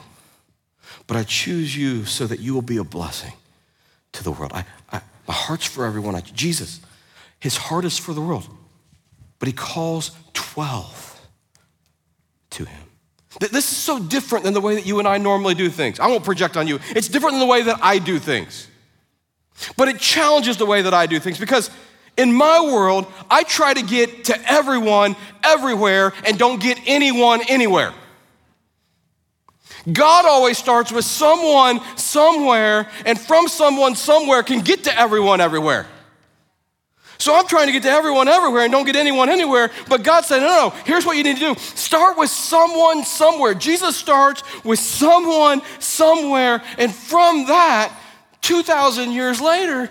but 1.07 1.17
I 1.17 1.25
choose 1.25 1.77
you 1.77 2.05
so 2.05 2.27
that 2.27 2.41
you 2.41 2.55
will 2.55 2.63
be 2.63 2.77
a 2.77 2.85
blessing 2.85 3.33
to 4.13 4.25
the 4.25 4.31
world. 4.33 4.53
I, 4.55 4.65
I, 4.91 5.01
my 5.27 5.35
heart's 5.35 5.67
for 5.67 5.85
everyone. 5.85 6.15
I, 6.15 6.21
Jesus, 6.21 6.81
his 7.39 7.57
heart 7.57 7.85
is 7.85 7.99
for 7.99 8.13
the 8.13 8.21
world, 8.21 8.49
but 9.39 9.47
he 9.47 9.53
calls 9.53 10.11
12 10.35 11.21
to 12.51 12.65
him. 12.65 12.83
This 13.39 13.71
is 13.71 13.77
so 13.77 14.01
different 14.01 14.45
than 14.45 14.55
the 14.55 14.61
way 14.61 14.75
that 14.75 14.87
you 14.87 14.99
and 14.99 15.07
I 15.07 15.19
normally 15.19 15.55
do 15.55 15.71
things. 15.71 16.01
I 16.01 16.09
won't 16.09 16.25
project 16.25 16.57
on 16.57 16.67
you. 16.67 16.81
It's 16.91 17.09
different 17.09 17.35
than 17.35 17.41
the 17.41 17.47
way 17.47 17.63
that 17.63 17.79
I 17.81 17.99
do 17.99 18.19
things. 18.19 18.67
But 19.77 19.89
it 19.89 19.99
challenges 19.99 20.57
the 20.57 20.67
way 20.67 20.83
that 20.83 20.95
I 20.95 21.07
do 21.07 21.21
things 21.21 21.39
because 21.39 21.71
in 22.17 22.33
my 22.33 22.61
world, 22.61 23.07
I 23.31 23.45
try 23.45 23.73
to 23.73 23.83
get 23.83 24.25
to 24.25 24.53
everyone, 24.53 25.17
everywhere, 25.45 26.13
and 26.27 26.39
don't 26.39 26.61
get 26.61 26.79
anyone 26.87 27.41
anywhere. 27.49 27.95
God 29.93 30.27
always 30.27 30.59
starts 30.59 30.93
with 30.93 31.05
someone 31.05 31.81
somewhere, 31.97 32.89
and 33.07 33.19
from 33.19 33.49
someone 33.49 33.95
somewhere 33.97 34.43
can 34.43 34.61
get 34.61 34.85
to 34.85 34.99
everyone 34.99 35.41
everywhere. 35.41 35.87
So 37.21 37.35
I'm 37.35 37.47
trying 37.47 37.67
to 37.67 37.73
get 37.73 37.83
to 37.83 37.91
everyone 37.91 38.29
everywhere 38.29 38.63
and 38.63 38.73
don't 38.73 38.87
get 38.87 38.97
anyone 38.97 39.29
anywhere. 39.29 39.71
But 39.91 40.03
God 40.03 40.25
said, 40.25 40.39
no, 40.41 40.49
no, 40.49 40.71
here's 40.87 41.05
what 41.05 41.19
you 41.19 41.23
need 41.23 41.37
to 41.37 41.55
do 41.55 41.61
start 41.61 42.17
with 42.17 42.31
someone 42.31 43.05
somewhere. 43.05 43.53
Jesus 43.53 43.95
starts 43.95 44.43
with 44.65 44.79
someone 44.79 45.61
somewhere, 45.79 46.63
and 46.79 46.95
from 46.95 47.47
that, 47.47 47.95
2,000 48.41 49.13
years 49.13 49.39
later, 49.41 49.91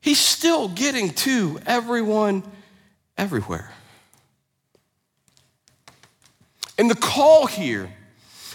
he's 0.00 0.18
still 0.18 0.68
getting 0.68 1.10
to 1.10 1.60
everyone 1.66 2.42
everywhere. 3.18 3.70
And 6.78 6.90
the 6.90 6.96
call 6.96 7.46
here 7.46 7.93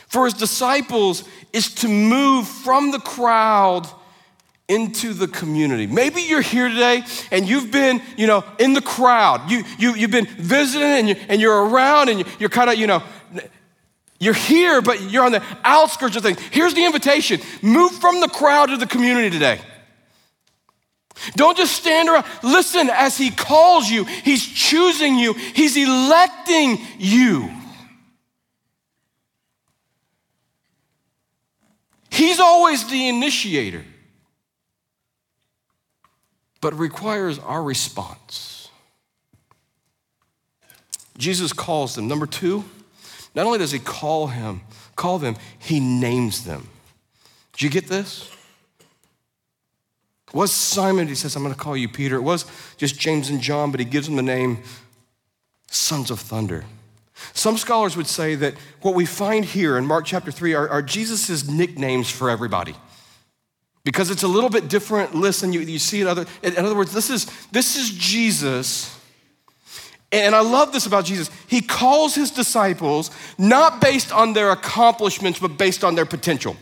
for 0.09 0.25
his 0.25 0.33
disciples 0.33 1.23
is 1.53 1.73
to 1.75 1.87
move 1.87 2.47
from 2.47 2.91
the 2.91 2.99
crowd 2.99 3.87
into 4.67 5.13
the 5.13 5.27
community. 5.27 5.87
Maybe 5.87 6.21
you're 6.21 6.41
here 6.41 6.69
today 6.69 7.03
and 7.31 7.47
you've 7.47 7.71
been, 7.71 8.01
you 8.17 8.27
know, 8.27 8.43
in 8.59 8.73
the 8.73 8.81
crowd. 8.81 9.49
You, 9.49 9.63
you, 9.79 9.95
you've 9.95 10.11
been 10.11 10.27
visiting 10.27 10.87
and, 10.87 11.09
you, 11.09 11.15
and 11.27 11.41
you're 11.41 11.65
around 11.65 12.09
and 12.09 12.23
you're 12.39 12.49
kind 12.49 12.69
of, 12.69 12.75
you 12.75 12.85
know, 12.85 13.01
you're 14.19 14.33
here, 14.33 14.81
but 14.81 15.01
you're 15.01 15.23
on 15.23 15.31
the 15.31 15.43
outskirts 15.63 16.15
of 16.15 16.23
things. 16.23 16.39
Here's 16.51 16.73
the 16.73 16.85
invitation 16.85 17.39
move 17.61 17.91
from 17.93 18.19
the 18.19 18.27
crowd 18.27 18.67
to 18.67 18.77
the 18.77 18.85
community 18.87 19.29
today. 19.29 19.59
Don't 21.35 21.57
just 21.57 21.75
stand 21.75 22.09
around. 22.09 22.25
Listen 22.43 22.89
as 22.89 23.17
he 23.17 23.31
calls 23.31 23.89
you, 23.89 24.05
he's 24.05 24.45
choosing 24.45 25.17
you, 25.17 25.33
he's 25.33 25.75
electing 25.77 26.77
you. 26.97 27.49
He's 32.11 32.39
always 32.59 32.85
the 32.89 33.07
initiator, 33.07 33.85
but 36.59 36.77
requires 36.77 37.39
our 37.39 37.63
response. 37.63 38.69
Jesus 41.17 41.53
calls 41.53 41.95
them. 41.95 42.09
Number 42.09 42.25
two, 42.25 42.65
not 43.33 43.45
only 43.45 43.59
does 43.59 43.71
he 43.71 43.79
call 43.79 44.27
him, 44.27 44.61
call 44.97 45.19
them, 45.19 45.37
he 45.57 45.79
names 45.79 46.43
them. 46.43 46.67
Did 47.53 47.61
you 47.61 47.69
get 47.69 47.87
this? 47.87 48.29
It 50.27 50.33
was 50.33 50.51
Simon, 50.51 51.07
he 51.07 51.15
says, 51.15 51.35
I'm 51.35 51.43
going 51.43 51.55
to 51.55 51.59
call 51.59 51.77
you 51.77 51.87
Peter. 51.87 52.17
It 52.17 52.21
was 52.21 52.45
just 52.77 52.99
James 52.99 53.29
and 53.29 53.39
John, 53.41 53.71
but 53.71 53.79
he 53.79 53.85
gives 53.85 54.07
them 54.07 54.17
the 54.17 54.21
name 54.21 54.59
Sons 55.71 56.11
of 56.11 56.19
Thunder. 56.19 56.65
Some 57.33 57.57
scholars 57.57 57.95
would 57.97 58.07
say 58.07 58.35
that 58.35 58.55
what 58.81 58.95
we 58.95 59.05
find 59.05 59.45
here 59.45 59.77
in 59.77 59.85
Mark 59.85 60.05
chapter 60.05 60.31
3 60.31 60.53
are, 60.53 60.69
are 60.69 60.81
Jesus' 60.81 61.47
nicknames 61.47 62.09
for 62.09 62.29
everybody. 62.29 62.75
Because 63.83 64.09
it's 64.11 64.23
a 64.23 64.27
little 64.27 64.49
bit 64.49 64.67
different 64.67 65.15
list 65.15 65.41
than 65.41 65.53
you, 65.53 65.61
you 65.61 65.79
see 65.79 66.01
in 66.01 66.07
other. 66.07 66.25
In 66.43 66.57
other 66.57 66.75
words, 66.75 66.93
this 66.93 67.09
is, 67.09 67.25
this 67.51 67.75
is 67.75 67.91
Jesus. 67.91 68.95
And 70.11 70.35
I 70.35 70.41
love 70.41 70.73
this 70.73 70.85
about 70.85 71.05
Jesus. 71.05 71.29
He 71.47 71.61
calls 71.61 72.15
his 72.15 72.31
disciples 72.31 73.11
not 73.37 73.79
based 73.79 74.11
on 74.11 74.33
their 74.33 74.51
accomplishments, 74.51 75.39
but 75.39 75.57
based 75.57 75.83
on 75.83 75.95
their 75.95 76.05
potential. 76.05 76.55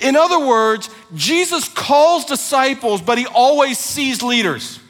In 0.00 0.16
other 0.16 0.44
words, 0.44 0.90
Jesus 1.14 1.68
calls 1.68 2.24
disciples, 2.24 3.00
but 3.00 3.18
he 3.18 3.26
always 3.26 3.78
sees 3.78 4.22
leaders. 4.22 4.80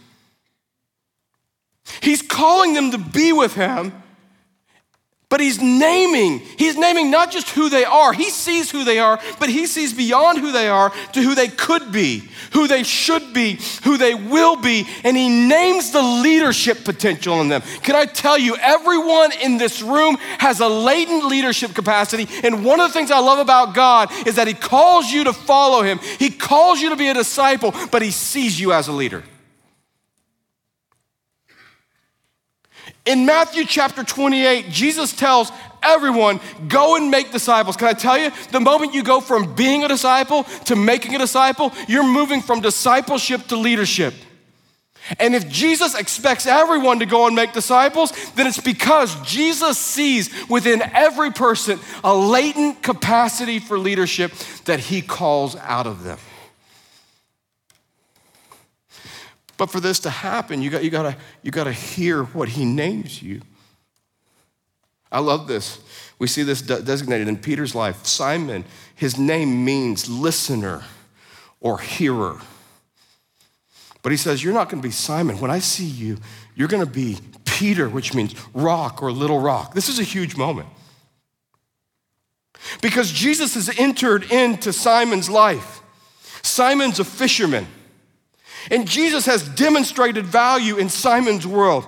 He's 2.00 2.22
calling 2.22 2.74
them 2.74 2.90
to 2.92 2.98
be 2.98 3.32
with 3.32 3.54
him, 3.54 3.92
but 5.32 5.40
he's 5.40 5.62
naming, 5.62 6.40
he's 6.58 6.76
naming 6.76 7.10
not 7.10 7.30
just 7.30 7.48
who 7.48 7.70
they 7.70 7.86
are, 7.86 8.12
he 8.12 8.28
sees 8.28 8.70
who 8.70 8.84
they 8.84 8.98
are, 8.98 9.18
but 9.40 9.48
he 9.48 9.66
sees 9.66 9.94
beyond 9.94 10.38
who 10.38 10.52
they 10.52 10.68
are 10.68 10.92
to 11.14 11.22
who 11.22 11.34
they 11.34 11.48
could 11.48 11.90
be, 11.90 12.22
who 12.52 12.68
they 12.68 12.82
should 12.82 13.32
be, 13.32 13.58
who 13.82 13.96
they 13.96 14.14
will 14.14 14.56
be, 14.56 14.86
and 15.04 15.16
he 15.16 15.30
names 15.30 15.90
the 15.90 16.02
leadership 16.02 16.84
potential 16.84 17.40
in 17.40 17.48
them. 17.48 17.62
Can 17.82 17.96
I 17.96 18.04
tell 18.04 18.36
you, 18.36 18.56
everyone 18.56 19.32
in 19.42 19.56
this 19.56 19.80
room 19.80 20.18
has 20.36 20.60
a 20.60 20.68
latent 20.68 21.24
leadership 21.24 21.72
capacity, 21.72 22.28
and 22.44 22.62
one 22.62 22.78
of 22.78 22.90
the 22.90 22.92
things 22.92 23.10
I 23.10 23.20
love 23.20 23.38
about 23.38 23.74
God 23.74 24.10
is 24.26 24.36
that 24.36 24.48
he 24.48 24.52
calls 24.54 25.10
you 25.10 25.24
to 25.24 25.32
follow 25.32 25.80
him, 25.80 25.98
he 26.18 26.28
calls 26.28 26.82
you 26.82 26.90
to 26.90 26.96
be 26.96 27.08
a 27.08 27.14
disciple, 27.14 27.74
but 27.90 28.02
he 28.02 28.10
sees 28.10 28.60
you 28.60 28.74
as 28.74 28.86
a 28.86 28.92
leader. 28.92 29.24
In 33.04 33.26
Matthew 33.26 33.64
chapter 33.64 34.04
28, 34.04 34.68
Jesus 34.68 35.12
tells 35.12 35.50
everyone, 35.82 36.40
go 36.68 36.96
and 36.96 37.10
make 37.10 37.32
disciples. 37.32 37.76
Can 37.76 37.88
I 37.88 37.94
tell 37.94 38.16
you, 38.16 38.30
the 38.52 38.60
moment 38.60 38.94
you 38.94 39.02
go 39.02 39.20
from 39.20 39.54
being 39.54 39.82
a 39.82 39.88
disciple 39.88 40.44
to 40.66 40.76
making 40.76 41.14
a 41.16 41.18
disciple, 41.18 41.72
you're 41.88 42.06
moving 42.06 42.40
from 42.40 42.60
discipleship 42.60 43.48
to 43.48 43.56
leadership. 43.56 44.14
And 45.18 45.34
if 45.34 45.48
Jesus 45.48 45.96
expects 45.96 46.46
everyone 46.46 47.00
to 47.00 47.06
go 47.06 47.26
and 47.26 47.34
make 47.34 47.52
disciples, 47.52 48.12
then 48.36 48.46
it's 48.46 48.60
because 48.60 49.20
Jesus 49.22 49.76
sees 49.76 50.30
within 50.48 50.80
every 50.80 51.32
person 51.32 51.80
a 52.04 52.14
latent 52.14 52.84
capacity 52.84 53.58
for 53.58 53.78
leadership 53.78 54.32
that 54.66 54.78
he 54.78 55.02
calls 55.02 55.56
out 55.56 55.88
of 55.88 56.04
them. 56.04 56.18
But 59.62 59.70
for 59.70 59.78
this 59.78 60.00
to 60.00 60.10
happen, 60.10 60.60
you 60.60 60.70
got, 60.70 60.82
you, 60.82 60.90
gotta, 60.90 61.16
you 61.44 61.52
gotta 61.52 61.72
hear 61.72 62.24
what 62.24 62.48
he 62.48 62.64
names 62.64 63.22
you. 63.22 63.42
I 65.12 65.20
love 65.20 65.46
this. 65.46 65.78
We 66.18 66.26
see 66.26 66.42
this 66.42 66.62
designated 66.62 67.28
in 67.28 67.36
Peter's 67.36 67.72
life. 67.72 68.04
Simon, 68.04 68.64
his 68.96 69.16
name 69.16 69.64
means 69.64 70.08
listener 70.08 70.82
or 71.60 71.78
hearer. 71.78 72.40
But 74.02 74.10
he 74.10 74.18
says, 74.18 74.42
You're 74.42 74.52
not 74.52 74.68
gonna 74.68 74.82
be 74.82 74.90
Simon. 74.90 75.38
When 75.38 75.52
I 75.52 75.60
see 75.60 75.86
you, 75.86 76.18
you're 76.56 76.66
gonna 76.66 76.84
be 76.84 77.18
Peter, 77.44 77.88
which 77.88 78.14
means 78.14 78.34
rock 78.52 79.00
or 79.00 79.12
little 79.12 79.38
rock. 79.38 79.74
This 79.74 79.88
is 79.88 80.00
a 80.00 80.02
huge 80.02 80.36
moment. 80.36 80.70
Because 82.80 83.12
Jesus 83.12 83.54
has 83.54 83.70
entered 83.78 84.24
into 84.32 84.72
Simon's 84.72 85.30
life. 85.30 85.82
Simon's 86.42 86.98
a 86.98 87.04
fisherman. 87.04 87.68
And 88.70 88.86
Jesus 88.86 89.26
has 89.26 89.48
demonstrated 89.48 90.26
value 90.26 90.76
in 90.76 90.88
Simon's 90.88 91.46
world. 91.46 91.86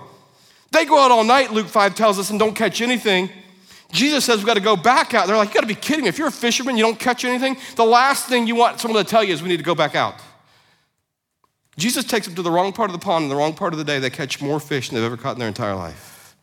They 0.71 0.85
go 0.85 0.99
out 0.99 1.11
all 1.11 1.25
night, 1.25 1.53
Luke 1.53 1.69
5 1.69 1.95
tells 1.95 2.19
us, 2.19 2.31
and 2.31 2.39
don't 2.39 2.55
catch 2.55 2.81
anything. 2.81 3.31
Jesus 3.93 4.25
says 4.25 4.39
we've 4.39 4.47
got 4.47 4.55
to 4.55 4.61
go 4.61 4.77
back 4.77 5.15
out. 5.15 5.29
They're 5.29 5.37
like, 5.37 5.51
you 5.51 5.55
got 5.55 5.61
to 5.61 5.67
be 5.67 5.77
kidding 5.77 6.03
me. 6.03 6.09
If 6.09 6.19
you're 6.19 6.29
a 6.29 6.33
fisherman, 6.33 6.77
you 6.77 6.83
don't 6.83 6.99
catch 6.99 7.25
anything, 7.25 7.57
the 7.77 7.85
last 7.85 8.29
thing 8.29 8.47
you 8.47 8.57
want 8.57 8.81
someone 8.81 9.03
to 9.03 9.09
tell 9.09 9.23
you 9.23 9.33
is 9.33 9.41
we 9.41 9.49
need 9.49 9.59
to 9.59 9.65
go 9.65 9.77
back 9.77 9.95
out. 9.95 10.17
Jesus 11.77 12.05
takes 12.05 12.27
them 12.27 12.35
to 12.37 12.43
the 12.43 12.51
wrong 12.51 12.73
part 12.73 12.91
of 12.91 12.93
the 12.93 13.05
pond 13.05 13.23
and 13.23 13.31
the 13.31 13.37
wrong 13.37 13.55
part 13.55 13.73
of 13.73 13.79
the 13.79 13.85
day. 13.85 13.99
They 13.99 14.11
catch 14.11 14.43
more 14.43 14.59
fish 14.61 14.89
than 14.89 14.97
they've 14.97 15.05
ever 15.05 15.17
caught 15.17 15.35
in 15.35 15.39
their 15.39 15.49
entire 15.49 15.75
life. 15.75 16.37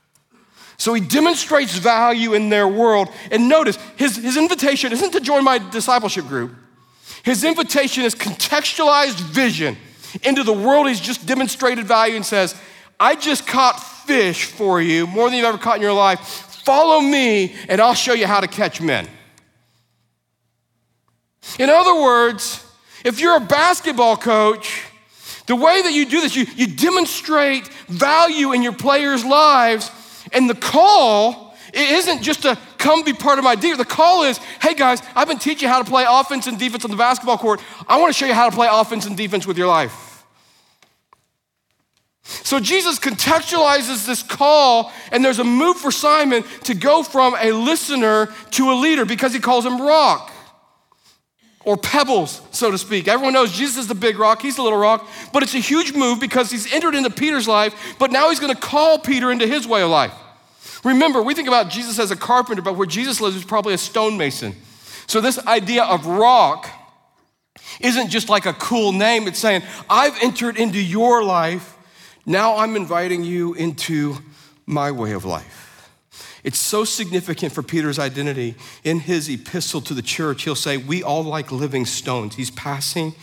So 0.78 0.94
he 0.94 1.02
demonstrates 1.02 1.78
value 1.78 2.34
in 2.34 2.50
their 2.50 2.67
world. 2.67 3.10
And 3.32 3.48
notice, 3.48 3.78
his, 3.98 4.15
his 4.15 4.36
invitation 4.36 4.91
isn't 4.91 5.12
to 5.12 5.20
join 5.20 5.44
my 5.44 5.58
discipleship 5.58 6.28
group. 6.28 6.54
His 7.24 7.44
invitation 7.44 8.04
is 8.04 8.15
contextualized 8.15 9.20
vision 9.20 9.78
into 10.24 10.43
the 10.43 10.54
world 10.54 10.88
he's 10.88 11.00
just 11.00 11.26
demonstrated 11.26 11.86
value 11.86 12.15
and 12.15 12.26
says, 12.26 12.56
I 13.00 13.15
just 13.15 13.47
caught 13.47 13.80
fish 13.82 14.45
for 14.45 14.82
you, 14.82 15.08
more 15.08 15.30
than 15.30 15.38
you've 15.38 15.47
ever 15.47 15.58
caught 15.58 15.78
in 15.78 15.82
your 15.82 15.93
life. 15.93 16.19
Follow 16.65 17.02
me, 17.02 17.56
and 17.67 17.82
I'll 17.82 17.95
show 17.95 18.13
you 18.13 18.28
how 18.28 18.39
to 18.39 18.47
catch 18.47 18.80
men. 18.80 19.08
In 21.58 21.69
other 21.69 22.02
words, 22.02 22.63
if 23.04 23.19
you're 23.19 23.38
a 23.38 23.41
basketball 23.41 24.17
coach, 24.17 24.84
the 25.47 25.56
way 25.56 25.82
that 25.82 25.91
you 25.91 26.06
do 26.06 26.21
this, 26.21 26.36
you, 26.36 26.45
you 26.56 26.67
demonstrate 26.67 27.67
value 27.88 28.54
in 28.54 28.62
your 28.62 28.74
players' 28.74 29.26
lives, 29.26 29.91
and 30.32 30.50
the 30.50 30.56
call 30.56 31.50
it 31.73 31.91
isn't 31.91 32.21
just 32.21 32.43
to 32.43 32.57
come 32.77 33.03
be 33.03 33.13
part 33.13 33.38
of 33.38 33.43
my 33.43 33.55
deal. 33.55 33.77
The 33.77 33.86
call 33.86 34.23
is, 34.23 34.38
hey 34.62 34.73
guys, 34.73 35.01
I've 35.15 35.27
been 35.27 35.39
teaching 35.39 35.67
you 35.67 35.73
how 35.73 35.81
to 35.81 35.89
play 35.89 36.05
offense 36.07 36.47
and 36.47 36.57
defense 36.57 36.84
on 36.86 36.91
the 36.91 36.97
basketball 36.97 37.38
court. 37.38 37.62
I 37.88 37.99
want 37.99 38.13
to 38.13 38.17
show 38.17 38.25
you 38.25 38.34
how 38.34 38.49
to 38.49 38.55
play 38.55 38.67
offense 38.69 39.05
and 39.05 39.15
defense 39.15 39.47
with 39.47 39.57
your 39.57 39.67
life. 39.67 40.12
So 42.23 42.60
Jesus 42.60 42.99
contextualizes 42.99 44.05
this 44.05 44.23
call, 44.23 44.91
and 45.12 45.23
there's 45.23 45.39
a 45.39 45.43
move 45.43 45.77
for 45.77 45.91
Simon 45.91 46.43
to 46.63 46.73
go 46.73 47.03
from 47.03 47.36
a 47.39 47.51
listener 47.51 48.27
to 48.51 48.71
a 48.71 48.75
leader 48.75 49.05
because 49.05 49.34
he 49.34 49.39
calls 49.39 49.65
him 49.65 49.81
rock 49.81 50.31
or 51.63 51.77
pebbles, 51.77 52.41
so 52.51 52.71
to 52.71 52.77
speak. 52.77 53.07
Everyone 53.07 53.34
knows 53.34 53.51
Jesus 53.51 53.77
is 53.77 53.88
the 53.88 53.95
big 53.95 54.17
rock, 54.17 54.41
he's 54.41 54.55
the 54.55 54.63
little 54.63 54.79
rock, 54.79 55.07
but 55.34 55.43
it's 55.43 55.53
a 55.53 55.60
huge 55.60 55.93
move 55.93 56.19
because 56.19 56.49
he's 56.51 56.71
entered 56.73 56.95
into 56.95 57.10
Peter's 57.10 57.47
life, 57.47 57.95
but 57.99 58.12
now 58.12 58.29
he's 58.29 58.39
going 58.39 58.53
to 58.53 58.60
call 58.60 58.97
Peter 58.97 59.31
into 59.31 59.45
his 59.47 59.67
way 59.67 59.81
of 59.81 59.89
life. 59.89 60.13
Remember, 60.84 61.22
we 61.22 61.36
think 61.36 61.48
about 61.48 61.70
Jesus 61.70 62.00
as 62.00 62.12
a 62.12 62.15
carpenter, 62.15 62.62
but 62.62 62.76
where 62.76 62.88
Jesus 62.88 63.22
lives 63.22 63.36
is 63.36 63.44
probably 63.44 63.74
a 63.74 63.78
stonemason. 63.78 64.56
So 65.08 65.22
this 65.22 65.38
idea 65.46 65.84
of 65.84 66.06
rock 66.06 66.70
isn't 67.80 68.10
just 68.10 68.30
like 68.30 68.46
a 68.46 68.54
cool 68.54 68.91
name, 68.91 69.28
it's 69.28 69.39
saying, 69.39 69.63
I've 69.89 70.17
entered 70.24 70.58
into 70.58 70.82
your 70.82 71.24
life, 71.24 71.78
now 72.26 72.58
I'm 72.58 72.76
inviting 72.76 73.24
you 73.24 73.54
into 73.54 74.17
my 74.65 74.91
way 74.91 75.12
of 75.12 75.26
life. 75.26 75.62
It's 76.44 76.60
so 76.60 76.84
significant 76.84 77.54
for 77.54 77.62
Peter's 77.62 78.00
identity. 78.00 78.56
In 78.84 79.00
his 79.00 79.30
epistle 79.30 79.82
to 79.82 79.94
the 79.94 80.02
church, 80.02 80.44
he'll 80.44 80.56
say, 80.56 80.78
We 80.78 81.04
all 81.04 81.24
like 81.24 81.52
living 81.52 81.86
stones. 81.86 82.36
He's 82.36 82.50
passing 82.50 83.13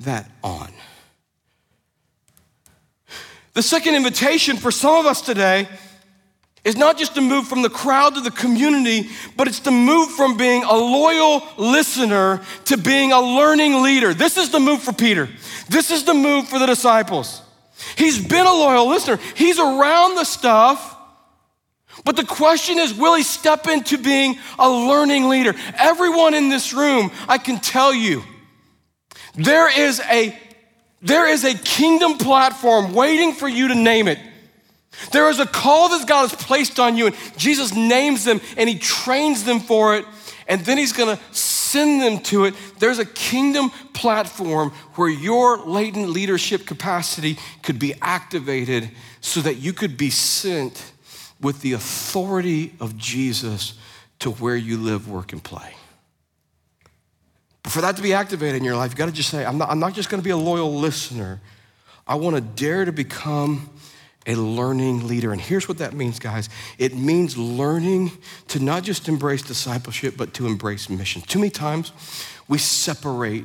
that 0.00 0.30
on. 0.44 0.72
The 3.54 3.62
second 3.62 3.94
invitation 3.94 4.58
for 4.58 4.70
some 4.70 4.96
of 4.96 5.06
us 5.06 5.22
today 5.22 5.68
is 6.66 6.76
not 6.76 6.98
just 6.98 7.14
to 7.14 7.20
move 7.20 7.46
from 7.48 7.62
the 7.62 7.70
crowd 7.70 8.16
to 8.16 8.20
the 8.20 8.30
community, 8.30 9.08
but 9.36 9.48
it's 9.48 9.60
to 9.60 9.70
move 9.70 10.10
from 10.10 10.36
being 10.36 10.64
a 10.64 10.74
loyal 10.74 11.42
listener 11.56 12.42
to 12.66 12.76
being 12.76 13.12
a 13.12 13.20
learning 13.20 13.82
leader. 13.82 14.12
This 14.12 14.36
is 14.36 14.50
the 14.50 14.60
move 14.60 14.82
for 14.82 14.92
Peter. 14.92 15.28
This 15.68 15.90
is 15.90 16.04
the 16.04 16.14
move 16.14 16.48
for 16.48 16.58
the 16.58 16.66
disciples. 16.66 17.40
He's 17.96 18.18
been 18.18 18.46
a 18.46 18.52
loyal 18.52 18.88
listener, 18.88 19.18
he's 19.34 19.58
around 19.58 20.16
the 20.16 20.24
stuff 20.24 20.94
but 22.04 22.14
the 22.14 22.24
question 22.24 22.78
is, 22.78 22.94
will 22.94 23.16
he 23.16 23.24
step 23.24 23.66
into 23.66 23.98
being 23.98 24.38
a 24.58 24.70
learning 24.70 25.28
leader? 25.28 25.54
Everyone 25.76 26.34
in 26.34 26.48
this 26.48 26.72
room, 26.72 27.10
I 27.26 27.38
can 27.38 27.58
tell 27.58 27.92
you, 27.92 28.22
there 29.34 29.68
is 29.76 30.00
a 30.00 30.38
there 31.02 31.28
is 31.28 31.44
a 31.44 31.54
kingdom 31.54 32.16
platform 32.16 32.92
waiting 32.92 33.32
for 33.32 33.48
you 33.48 33.68
to 33.68 33.74
name 33.74 34.08
it. 34.08 34.18
There 35.12 35.28
is 35.30 35.38
a 35.38 35.46
call 35.46 35.90
that 35.90 36.06
God 36.06 36.30
has 36.30 36.34
placed 36.34 36.78
on 36.80 36.96
you, 36.96 37.06
and 37.06 37.16
Jesus 37.36 37.74
names 37.74 38.24
them 38.24 38.40
and 38.56 38.68
He 38.68 38.78
trains 38.78 39.44
them 39.44 39.60
for 39.60 39.96
it, 39.96 40.04
and 40.48 40.60
then 40.62 40.78
He's 40.78 40.92
gonna 40.92 41.18
send 41.32 42.00
them 42.00 42.20
to 42.24 42.44
it. 42.44 42.54
There's 42.78 42.98
a 42.98 43.04
kingdom 43.04 43.70
platform 43.92 44.70
where 44.94 45.08
your 45.08 45.58
latent 45.58 46.08
leadership 46.08 46.66
capacity 46.66 47.38
could 47.62 47.78
be 47.78 47.94
activated 48.00 48.90
so 49.20 49.40
that 49.40 49.56
you 49.56 49.72
could 49.72 49.96
be 49.96 50.10
sent 50.10 50.92
with 51.40 51.60
the 51.60 51.74
authority 51.74 52.74
of 52.80 52.96
Jesus 52.96 53.74
to 54.20 54.30
where 54.30 54.56
you 54.56 54.78
live, 54.78 55.08
work, 55.08 55.32
and 55.32 55.42
play. 55.42 55.74
But 57.62 57.72
for 57.72 57.80
that 57.80 57.96
to 57.96 58.02
be 58.02 58.14
activated 58.14 58.56
in 58.56 58.64
your 58.64 58.76
life, 58.76 58.92
you 58.92 58.96
got 58.96 59.06
to 59.06 59.12
just 59.12 59.28
say, 59.28 59.44
I'm 59.44 59.58
not, 59.58 59.68
I'm 59.70 59.80
not 59.80 59.92
just 59.92 60.08
to 60.08 60.18
be 60.18 60.30
a 60.30 60.36
loyal 60.36 60.74
listener. 60.74 61.40
I 62.06 62.14
want 62.14 62.36
to 62.36 62.40
dare 62.40 62.84
to 62.84 62.92
become 62.92 63.68
a 64.26 64.34
learning 64.34 65.06
leader. 65.06 65.32
And 65.32 65.40
here's 65.40 65.68
what 65.68 65.78
that 65.78 65.94
means, 65.94 66.18
guys 66.18 66.48
it 66.78 66.94
means 66.94 67.36
learning 67.36 68.12
to 68.48 68.58
not 68.60 68.82
just 68.82 69.08
embrace 69.08 69.42
discipleship, 69.42 70.14
but 70.16 70.34
to 70.34 70.46
embrace 70.46 70.90
mission. 70.90 71.22
Too 71.22 71.38
many 71.38 71.50
times 71.50 71.92
we 72.48 72.58
separate 72.58 73.44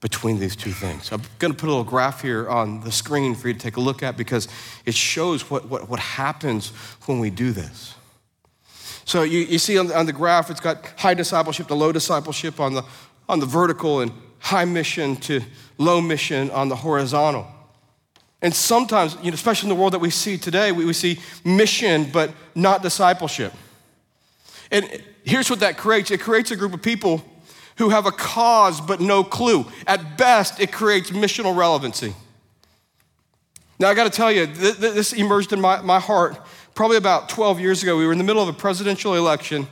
between 0.00 0.40
these 0.40 0.56
two 0.56 0.72
things. 0.72 1.12
I'm 1.12 1.22
going 1.38 1.52
to 1.52 1.58
put 1.58 1.68
a 1.68 1.70
little 1.70 1.84
graph 1.84 2.22
here 2.22 2.48
on 2.48 2.80
the 2.80 2.90
screen 2.90 3.36
for 3.36 3.48
you 3.48 3.54
to 3.54 3.60
take 3.60 3.76
a 3.76 3.80
look 3.80 4.02
at 4.02 4.16
because 4.16 4.48
it 4.84 4.94
shows 4.94 5.48
what, 5.48 5.68
what, 5.68 5.88
what 5.88 6.00
happens 6.00 6.70
when 7.06 7.20
we 7.20 7.30
do 7.30 7.52
this. 7.52 7.94
So 9.04 9.22
you, 9.22 9.40
you 9.40 9.58
see 9.58 9.78
on 9.78 9.86
the, 9.86 9.96
on 9.96 10.06
the 10.06 10.12
graph, 10.12 10.50
it's 10.50 10.60
got 10.60 10.86
high 10.98 11.14
discipleship 11.14 11.68
to 11.68 11.74
low 11.74 11.92
discipleship 11.92 12.58
on 12.58 12.74
the, 12.74 12.84
on 13.28 13.38
the 13.38 13.46
vertical 13.46 14.00
and 14.00 14.12
high 14.40 14.64
mission 14.64 15.16
to 15.16 15.40
low 15.78 16.00
mission 16.00 16.50
on 16.50 16.68
the 16.68 16.76
horizontal. 16.76 17.46
And 18.42 18.52
sometimes, 18.52 19.16
you 19.22 19.30
know, 19.30 19.34
especially 19.34 19.70
in 19.70 19.74
the 19.74 19.80
world 19.80 19.94
that 19.94 20.00
we 20.00 20.10
see 20.10 20.36
today, 20.36 20.72
we, 20.72 20.84
we 20.84 20.92
see 20.92 21.20
mission 21.44 22.10
but 22.12 22.32
not 22.54 22.82
discipleship. 22.82 23.52
And 24.70 25.02
here's 25.22 25.48
what 25.48 25.60
that 25.60 25.78
creates 25.78 26.10
it 26.10 26.20
creates 26.20 26.50
a 26.50 26.56
group 26.56 26.74
of 26.74 26.82
people 26.82 27.24
who 27.76 27.90
have 27.90 28.04
a 28.04 28.12
cause 28.12 28.80
but 28.80 29.00
no 29.00 29.22
clue. 29.22 29.64
At 29.86 30.18
best, 30.18 30.60
it 30.60 30.72
creates 30.72 31.10
missional 31.10 31.56
relevancy. 31.56 32.14
Now, 33.78 33.88
I 33.88 33.94
got 33.94 34.04
to 34.04 34.16
tell 34.16 34.30
you, 34.30 34.46
th- 34.46 34.78
th- 34.78 34.94
this 34.94 35.12
emerged 35.12 35.52
in 35.52 35.60
my, 35.60 35.80
my 35.80 35.98
heart 35.98 36.38
probably 36.74 36.96
about 36.96 37.28
12 37.28 37.60
years 37.60 37.82
ago. 37.82 37.96
We 37.96 38.06
were 38.06 38.12
in 38.12 38.18
the 38.18 38.24
middle 38.24 38.42
of 38.42 38.48
a 38.48 38.52
presidential 38.52 39.14
election, 39.14 39.66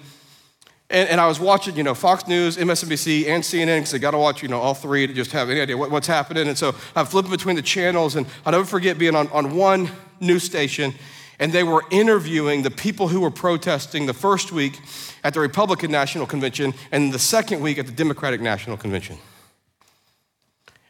and, 0.91 1.09
and 1.09 1.21
I 1.21 1.29
was 1.29 1.39
watching, 1.39 1.77
you 1.77 1.85
know, 1.85 1.95
Fox 1.95 2.27
News, 2.27 2.57
MSNBC, 2.57 3.29
and 3.29 3.45
CNN 3.45 3.79
because 3.79 3.95
I 3.95 3.99
got 3.99 4.11
to 4.11 4.19
watch, 4.19 4.43
you 4.43 4.49
know, 4.49 4.59
all 4.59 4.75
three 4.75 5.07
to 5.07 5.13
just 5.13 5.31
have 5.31 5.49
any 5.49 5.61
idea 5.61 5.77
what, 5.77 5.91
what's 5.91 6.09
happening. 6.09 6.49
And 6.49 6.59
so 6.59 6.75
I'm 6.97 7.07
flipping 7.07 7.31
between 7.31 7.55
the 7.55 7.63
channels, 7.63 8.17
and 8.17 8.27
I'll 8.45 8.53
never 8.53 8.65
forget 8.65 8.99
being 8.99 9.15
on, 9.15 9.29
on 9.29 9.55
one 9.55 9.89
news 10.19 10.43
station, 10.43 10.93
and 11.39 11.53
they 11.53 11.63
were 11.63 11.85
interviewing 11.91 12.63
the 12.63 12.73
people 12.73 13.07
who 13.07 13.21
were 13.21 13.31
protesting 13.31 14.07
the 14.07 14.13
first 14.13 14.51
week 14.51 14.81
at 15.23 15.33
the 15.33 15.41
Republican 15.41 15.93
National 15.93 16.27
Convention 16.27 16.75
and 16.91 17.13
the 17.13 17.19
second 17.21 17.61
week 17.61 17.79
at 17.79 17.87
the 17.87 17.93
Democratic 17.93 18.41
National 18.41 18.77
Convention. 18.77 19.17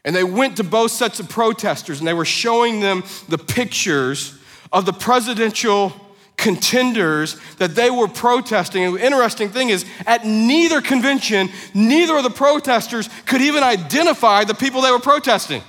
And 0.03 0.15
they 0.15 0.23
went 0.23 0.57
to 0.57 0.63
both 0.63 0.89
sets 0.89 1.19
of 1.19 1.29
protesters 1.29 1.99
and 1.99 2.07
they 2.07 2.13
were 2.13 2.25
showing 2.25 2.79
them 2.79 3.03
the 3.29 3.37
pictures 3.37 4.37
of 4.73 4.87
the 4.87 4.93
presidential 4.93 5.93
contenders 6.41 7.39
that 7.57 7.75
they 7.75 7.89
were 7.89 8.07
protesting. 8.07 8.83
And 8.83 8.95
the 8.95 9.05
interesting 9.05 9.49
thing 9.49 9.69
is, 9.69 9.85
at 10.05 10.25
neither 10.25 10.81
convention, 10.81 11.49
neither 11.73 12.17
of 12.17 12.23
the 12.23 12.31
protesters 12.31 13.09
could 13.25 13.41
even 13.41 13.63
identify 13.63 14.43
the 14.43 14.55
people 14.55 14.81
they 14.81 14.91
were 14.91 14.99
protesting. 14.99 15.61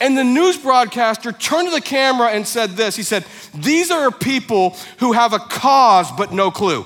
And 0.00 0.18
the 0.18 0.24
news 0.24 0.56
broadcaster 0.56 1.32
turned 1.32 1.68
to 1.68 1.74
the 1.74 1.80
camera 1.80 2.28
and 2.28 2.46
said 2.46 2.70
this 2.70 2.96
He 2.96 3.02
said, 3.02 3.24
These 3.54 3.90
are 3.90 4.10
people 4.10 4.74
who 4.98 5.12
have 5.12 5.32
a 5.32 5.38
cause 5.38 6.10
but 6.10 6.32
no 6.32 6.50
clue. 6.50 6.84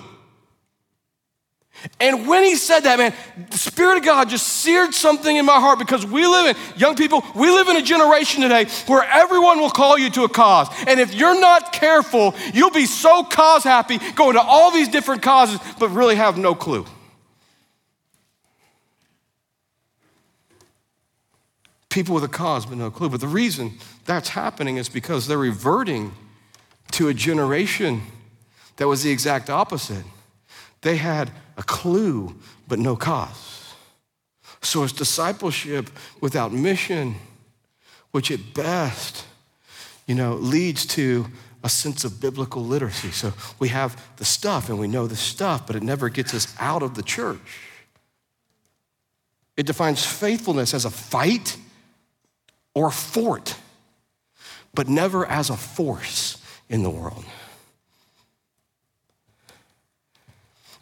And 2.01 2.27
when 2.27 2.45
he 2.45 2.57
said 2.57 2.81
that, 2.81 2.99
man, 2.99 3.15
the 3.51 3.59
Spirit 3.59 3.99
of 3.99 4.05
God 4.05 4.29
just 4.29 4.47
seared 4.47 4.95
something 4.95 5.37
in 5.37 5.45
my 5.45 5.61
heart 5.61 5.79
because 5.79 6.07
we 6.07 6.27
live 6.27 6.57
in, 6.57 6.79
young 6.79 6.95
people, 6.97 7.25
we 7.35 7.51
live 7.51 7.69
in 7.69 7.77
a 7.77 7.83
generation 7.83 8.43
today 8.43 8.67
where 8.87 9.03
everyone 9.05 9.61
will 9.61 9.71
call 9.71 9.99
you 9.99 10.11
to 10.11 10.25
a 10.25 10.29
cause. 10.29 10.69
And 10.87 11.01
if 11.01 11.15
you're 11.15 11.41
not 11.41 11.73
careful, 11.73 12.35
you'll 12.53 12.71
be 12.71 12.87
so 12.87 13.25
cause 13.25 13.65
happy 13.65 13.99
going 14.15 14.35
to 14.35 14.43
all 14.43 14.71
these 14.71 14.89
different 14.89 15.23
causes, 15.23 15.59
but 15.79 15.89
really 15.89 16.17
have 16.17 16.39
no 16.39 16.55
clue. 16.55 16.87
people 21.93 22.15
with 22.15 22.25
a 22.25 22.29
cause 22.29 22.67
but 22.67 22.79
no 22.79 22.91
clue. 22.91 23.09
But 23.09 23.21
the 23.21 23.29
reason 23.29 23.79
that's 24.05 24.31
happening 24.31 24.79
is 24.79 24.89
because 24.89 25.27
they're 25.27 25.39
reverting 25.39 26.13
to 26.93 27.09
a 27.09 27.15
generation 27.15 28.03
that 28.77 28.89
was 28.89 29.03
the 29.03 29.11
exact 29.11 29.49
opposite. 29.49 30.05
They 30.81 30.97
had 30.97 31.31
a 31.57 31.63
clue 31.63 32.35
but 32.69 32.79
no 32.79 32.97
cause. 32.97 33.75
So 34.63 34.85
it's 34.85 34.93
discipleship 34.93 35.91
without 36.21 36.53
mission, 36.53 37.17
which 38.13 38.31
at 38.31 38.55
best, 38.55 39.25
you 40.07 40.15
know, 40.15 40.35
leads 40.35 40.87
to 40.87 41.27
a 41.65 41.69
sense 41.69 42.05
of 42.05 42.21
biblical 42.21 42.65
literacy. 42.65 43.11
So 43.11 43.33
we 43.59 43.69
have 43.69 44.01
the 44.17 44.25
stuff 44.25 44.69
and 44.69 44.79
we 44.79 44.89
know 44.89 45.07
the 45.07 45.17
stuff, 45.17 45.67
but 45.67 45.77
it 45.77 45.83
never 45.83 46.09
gets 46.09 46.35
us 46.35 46.55
out 46.59 46.83
of 46.83 46.95
the 46.95 47.03
church. 47.03 47.61
It 49.57 49.67
defines 49.67 50.05
faithfulness 50.05 50.75
as 50.75 50.85
a 50.85 50.91
fight 50.91 51.57
or 52.75 52.89
a 52.89 52.93
fort, 52.93 53.57
but 54.75 54.89
never 54.89 55.27
as 55.27 55.51
a 55.51 55.57
force 55.57 56.39
in 56.69 56.83
the 56.83 56.91
world. 56.91 57.25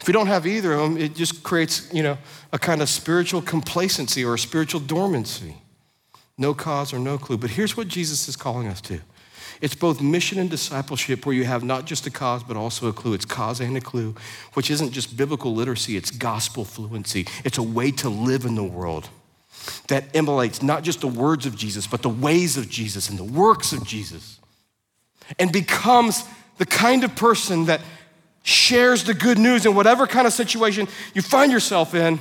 If 0.01 0.07
we 0.07 0.13
don't 0.13 0.27
have 0.27 0.47
either 0.47 0.73
of 0.73 0.79
them, 0.81 0.97
it 0.97 1.15
just 1.15 1.43
creates, 1.43 1.93
you 1.93 2.01
know, 2.01 2.17
a 2.51 2.57
kind 2.57 2.81
of 2.81 2.89
spiritual 2.89 3.41
complacency 3.41 4.25
or 4.25 4.33
a 4.33 4.39
spiritual 4.39 4.79
dormancy. 4.79 5.57
No 6.39 6.55
cause 6.55 6.91
or 6.91 6.97
no 6.97 7.19
clue. 7.19 7.37
But 7.37 7.51
here's 7.51 7.77
what 7.77 7.87
Jesus 7.87 8.27
is 8.27 8.35
calling 8.35 8.67
us 8.67 8.81
to. 8.81 8.99
It's 9.61 9.75
both 9.75 10.01
mission 10.01 10.39
and 10.39 10.49
discipleship 10.49 11.23
where 11.23 11.35
you 11.35 11.43
have 11.43 11.63
not 11.63 11.85
just 11.85 12.07
a 12.07 12.09
cause, 12.09 12.41
but 12.43 12.57
also 12.57 12.87
a 12.87 12.93
clue. 12.93 13.13
It's 13.13 13.25
cause 13.25 13.59
and 13.59 13.77
a 13.77 13.81
clue, 13.81 14.15
which 14.55 14.71
isn't 14.71 14.91
just 14.91 15.15
biblical 15.15 15.53
literacy, 15.53 15.97
it's 15.97 16.09
gospel 16.09 16.65
fluency. 16.65 17.27
It's 17.45 17.59
a 17.59 17.63
way 17.63 17.91
to 17.91 18.09
live 18.09 18.43
in 18.43 18.55
the 18.55 18.63
world 18.63 19.07
that 19.87 20.05
emulates 20.15 20.63
not 20.63 20.83
just 20.83 21.01
the 21.01 21.07
words 21.07 21.45
of 21.45 21.55
Jesus, 21.55 21.85
but 21.85 22.01
the 22.01 22.09
ways 22.09 22.57
of 22.57 22.67
Jesus 22.69 23.07
and 23.07 23.19
the 23.19 23.23
works 23.23 23.71
of 23.71 23.85
Jesus, 23.85 24.39
and 25.37 25.51
becomes 25.51 26.23
the 26.57 26.65
kind 26.65 27.03
of 27.03 27.15
person 27.15 27.65
that 27.65 27.81
shares 28.43 29.03
the 29.03 29.13
good 29.13 29.37
news 29.37 29.65
in 29.65 29.75
whatever 29.75 30.07
kind 30.07 30.25
of 30.25 30.33
situation 30.33 30.87
you 31.13 31.21
find 31.21 31.51
yourself 31.51 31.93
in, 31.93 32.19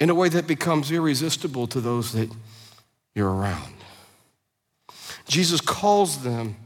in 0.00 0.10
a 0.10 0.14
way 0.14 0.28
that 0.28 0.46
becomes 0.46 0.90
irresistible 0.90 1.66
to 1.66 1.80
those 1.80 2.12
that 2.12 2.30
you're 3.14 3.32
around. 3.32 3.74
Jesus 5.26 5.60
calls 5.60 6.22
them 6.22 6.56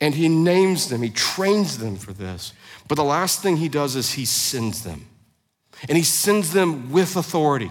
and 0.00 0.14
he 0.14 0.28
names 0.28 0.88
them, 0.88 1.02
he 1.02 1.10
trains 1.10 1.78
them 1.78 1.96
for 1.96 2.12
this. 2.12 2.52
But 2.86 2.94
the 2.94 3.04
last 3.04 3.42
thing 3.42 3.56
he 3.56 3.68
does 3.68 3.96
is 3.96 4.12
he 4.12 4.24
sends 4.24 4.84
them. 4.84 5.06
And 5.88 5.96
he 5.96 6.04
sends 6.04 6.52
them 6.52 6.90
with 6.90 7.16
authority. 7.16 7.70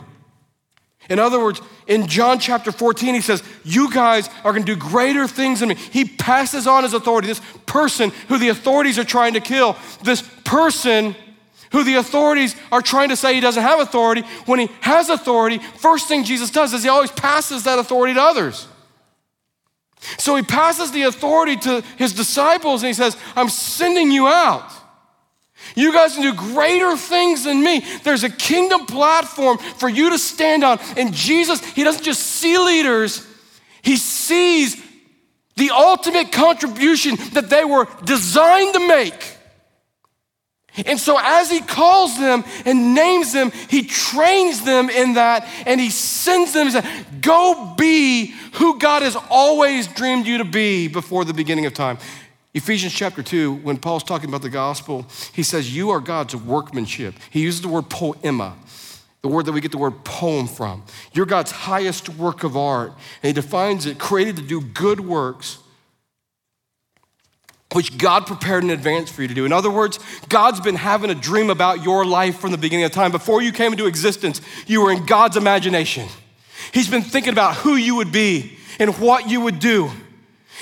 In 1.10 1.20
other 1.20 1.39
words, 1.39 1.62
in 1.88 2.08
John 2.08 2.39
chapter 2.39 2.72
14, 2.72 3.15
he 3.15 3.22
says, 3.22 3.41
You 3.63 3.91
guys 3.91 4.30
are 4.43 4.52
going 4.52 4.65
to 4.65 4.76
do 4.76 4.80
greater 4.80 5.28
things 5.28 5.62
than 5.62 5.70
me. 5.70 5.76
He 5.76 6.06
passes 6.06 6.67
on 6.67 6.84
his 6.84 6.93
authority. 6.93 7.28
This 7.28 7.41
person 7.65 8.12
who 8.28 8.38
the 8.38 8.50
authorities 8.50 9.00
are 9.00 9.06
trying 9.06 9.34
to 9.34 9.39
kill, 9.39 9.78
this 10.04 10.22
person 10.43 11.15
who 11.72 11.84
the 11.84 11.96
authorities 11.96 12.56
are 12.72 12.82
trying 12.82 13.10
to 13.10 13.15
say 13.15 13.34
he 13.34 13.39
doesn't 13.39 13.63
have 13.63 13.80
authority, 13.80 14.22
when 14.46 14.60
he 14.60 14.70
has 14.82 15.10
authority, 15.10 15.60
first 15.60 16.08
thing 16.08 16.24
Jesus 16.24 16.52
does 16.52 16.74
is 16.74 16.84
he 16.84 16.89
always 16.89 17.12
passes 17.12 17.63
that 17.63 17.80
authority 17.80 18.13
to 18.13 18.22
others. 18.22 18.67
So 20.17 20.36
he 20.36 20.43
passes 20.43 20.91
the 20.91 21.04
authority 21.04 21.58
to 21.58 21.84
his 21.98 22.13
disciples 22.13 22.84
and 22.84 22.88
he 22.88 22.93
says, 22.93 23.17
I'm 23.36 23.50
sending 23.50 24.12
you 24.12 24.28
out. 24.28 24.72
You 25.75 25.93
guys 25.93 26.13
can 26.13 26.23
do 26.23 26.34
greater 26.34 26.95
things 26.97 27.43
than 27.43 27.63
me. 27.63 27.84
There's 28.03 28.23
a 28.23 28.30
kingdom 28.30 28.86
platform 28.86 29.58
for 29.58 29.89
you 29.89 30.10
to 30.12 30.19
stand 30.19 30.63
on. 30.63 30.80
And 30.95 31.13
Jesus, 31.13 31.63
He 31.63 31.84
doesn't 31.84 32.03
just 32.03 32.21
see 32.21 32.58
leaders, 32.58 33.25
He 33.82 33.97
sees 33.97 34.82
the 35.56 35.71
ultimate 35.71 36.32
contribution 36.32 37.15
that 37.34 37.49
they 37.49 37.65
were 37.65 37.88
designed 38.06 38.73
to 38.73 38.88
make. 38.88 39.38
And 40.86 40.99
so, 40.99 41.17
as 41.19 41.49
he 41.49 41.60
calls 41.62 42.19
them 42.19 42.43
and 42.65 42.93
names 42.93 43.34
them, 43.34 43.51
he 43.67 43.84
trains 43.84 44.63
them 44.63 44.89
in 44.89 45.15
that 45.15 45.47
and 45.65 45.82
he 45.82 45.89
sends 45.89 46.53
them, 46.53 46.67
he 46.67 46.71
says, 46.71 46.86
Go 47.19 47.73
be 47.75 48.27
who 48.53 48.77
God 48.77 49.01
has 49.01 49.17
always 49.30 49.88
dreamed 49.88 50.27
you 50.27 50.38
to 50.38 50.45
be 50.45 50.88
before 50.88 51.25
the 51.25 51.34
beginning 51.34 51.65
of 51.65 51.73
time. 51.73 51.97
Ephesians 52.53 52.93
chapter 52.93 53.21
2, 53.21 53.55
when 53.55 53.77
Paul's 53.77 54.03
talking 54.03 54.29
about 54.29 54.41
the 54.41 54.49
gospel, 54.49 55.05
he 55.33 55.43
says, 55.43 55.75
You 55.75 55.89
are 55.91 55.99
God's 55.99 56.36
workmanship. 56.36 57.15
He 57.29 57.41
uses 57.41 57.62
the 57.62 57.67
word 57.67 57.89
poema, 57.89 58.55
the 59.21 59.27
word 59.27 59.45
that 59.45 59.51
we 59.51 59.62
get 59.62 59.71
the 59.71 59.77
word 59.77 60.03
poem 60.03 60.47
from. 60.47 60.83
You're 61.13 61.25
God's 61.25 61.51
highest 61.51 62.10
work 62.10 62.43
of 62.43 62.55
art. 62.55 62.93
And 63.21 63.27
he 63.27 63.33
defines 63.33 63.86
it 63.86 63.99
created 63.99 64.38
to 64.38 64.41
do 64.41 64.62
good 64.62 65.01
works, 65.01 65.60
which 67.73 67.97
God 67.97 68.25
prepared 68.25 68.63
in 68.63 68.69
advance 68.69 69.12
for 69.12 69.21
you 69.21 69.27
to 69.27 69.33
do. 69.33 69.45
In 69.45 69.51
other 69.51 69.69
words, 69.69 69.99
God's 70.29 70.62
been 70.62 70.75
having 70.75 71.12
a 71.12 71.15
dream 71.15 71.49
about 71.49 71.83
your 71.83 72.05
life 72.05 72.39
from 72.39 72.51
the 72.51 72.57
beginning 72.57 72.86
of 72.86 72.91
time. 72.91 73.12
Before 73.12 73.41
you 73.41 73.51
came 73.51 73.73
into 73.73 73.88
existence, 73.88 74.41
you 74.65 74.81
were 74.81 74.91
in 74.91 75.05
God's 75.05 75.36
imagination. 75.36 76.07
He's 76.73 76.89
been 76.89 77.03
thinking 77.03 77.33
about 77.33 77.55
who 77.57 77.75
you 77.75 77.95
would 77.97 78.12
be 78.12 78.57
and 78.79 78.97
what 78.97 79.29
you 79.29 79.41
would 79.41 79.60
do 79.60 79.91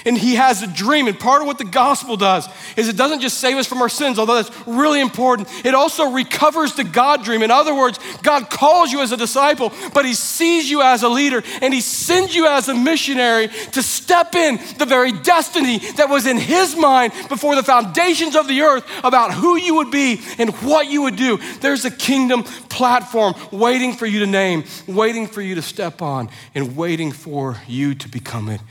and 0.05 0.17
he 0.17 0.35
has 0.35 0.61
a 0.61 0.67
dream. 0.67 1.07
And 1.07 1.19
part 1.19 1.41
of 1.41 1.47
what 1.47 1.57
the 1.57 1.65
gospel 1.65 2.15
does 2.15 2.47
is 2.77 2.87
it 2.87 2.95
doesn't 2.95 3.21
just 3.21 3.39
save 3.39 3.57
us 3.57 3.67
from 3.67 3.81
our 3.81 3.89
sins, 3.89 4.19
although 4.19 4.35
that's 4.35 4.51
really 4.67 5.01
important. 5.01 5.49
It 5.65 5.73
also 5.73 6.11
recovers 6.11 6.75
the 6.75 6.83
God 6.83 7.23
dream. 7.23 7.41
In 7.41 7.51
other 7.51 7.75
words, 7.75 7.99
God 8.21 8.49
calls 8.49 8.91
you 8.91 9.01
as 9.01 9.11
a 9.11 9.17
disciple, 9.17 9.71
but 9.93 10.05
he 10.05 10.13
sees 10.13 10.69
you 10.69 10.81
as 10.81 11.03
a 11.03 11.09
leader 11.09 11.43
and 11.61 11.73
he 11.73 11.81
sends 11.81 12.35
you 12.35 12.47
as 12.47 12.69
a 12.69 12.75
missionary 12.75 13.47
to 13.47 13.81
step 13.81 14.35
in 14.35 14.59
the 14.77 14.85
very 14.85 15.11
destiny 15.11 15.79
that 15.97 16.09
was 16.09 16.25
in 16.25 16.37
his 16.37 16.75
mind 16.75 17.13
before 17.27 17.55
the 17.55 17.63
foundations 17.63 18.35
of 18.35 18.47
the 18.47 18.61
earth 18.61 18.85
about 19.03 19.33
who 19.33 19.57
you 19.57 19.75
would 19.75 19.91
be 19.91 20.21
and 20.37 20.51
what 20.61 20.87
you 20.87 21.01
would 21.03 21.15
do. 21.15 21.39
There's 21.59 21.85
a 21.85 21.91
kingdom 21.91 22.43
platform 22.43 23.33
waiting 23.51 23.93
for 23.93 24.05
you 24.05 24.19
to 24.19 24.27
name, 24.27 24.65
waiting 24.87 25.27
for 25.27 25.41
you 25.41 25.55
to 25.55 25.61
step 25.61 26.01
on, 26.01 26.29
and 26.53 26.75
waiting 26.75 27.11
for 27.11 27.57
you 27.67 27.95
to 27.95 28.07
become 28.09 28.49
it 28.49 28.61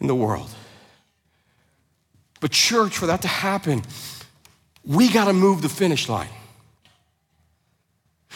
in 0.00 0.06
the 0.06 0.14
world. 0.14 0.50
But, 2.40 2.50
church, 2.50 2.96
for 2.96 3.06
that 3.06 3.22
to 3.22 3.28
happen, 3.28 3.82
we 4.84 5.10
got 5.10 5.26
to 5.26 5.32
move 5.32 5.62
the 5.62 5.68
finish 5.68 6.08
line. 6.08 6.30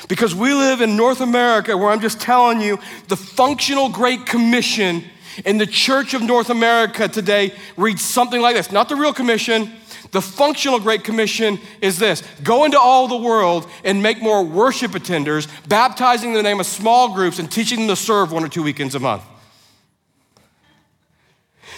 Because 0.08 0.34
we 0.34 0.52
live 0.52 0.80
in 0.80 0.96
North 0.96 1.20
America 1.20 1.76
where 1.76 1.90
I'm 1.90 2.00
just 2.00 2.20
telling 2.20 2.60
you 2.60 2.78
the 3.08 3.16
functional 3.16 3.88
Great 3.88 4.26
Commission 4.26 5.04
in 5.44 5.58
the 5.58 5.66
Church 5.66 6.14
of 6.14 6.22
North 6.22 6.50
America 6.50 7.08
today 7.08 7.54
reads 7.76 8.04
something 8.04 8.40
like 8.40 8.54
this 8.54 8.70
not 8.70 8.88
the 8.88 8.96
real 8.96 9.12
commission. 9.12 9.72
The 10.10 10.20
functional 10.20 10.78
Great 10.78 11.02
Commission 11.02 11.58
is 11.80 11.98
this 11.98 12.22
go 12.42 12.64
into 12.64 12.78
all 12.78 13.08
the 13.08 13.16
world 13.16 13.68
and 13.82 14.02
make 14.02 14.20
more 14.20 14.44
worship 14.44 14.92
attenders, 14.92 15.48
baptizing 15.68 16.30
in 16.30 16.36
the 16.36 16.42
name 16.42 16.60
of 16.60 16.66
small 16.66 17.14
groups 17.14 17.38
and 17.38 17.50
teaching 17.50 17.80
them 17.80 17.88
to 17.88 17.96
serve 17.96 18.30
one 18.30 18.44
or 18.44 18.48
two 18.48 18.62
weekends 18.62 18.94
a 18.94 19.00
month. 19.00 19.22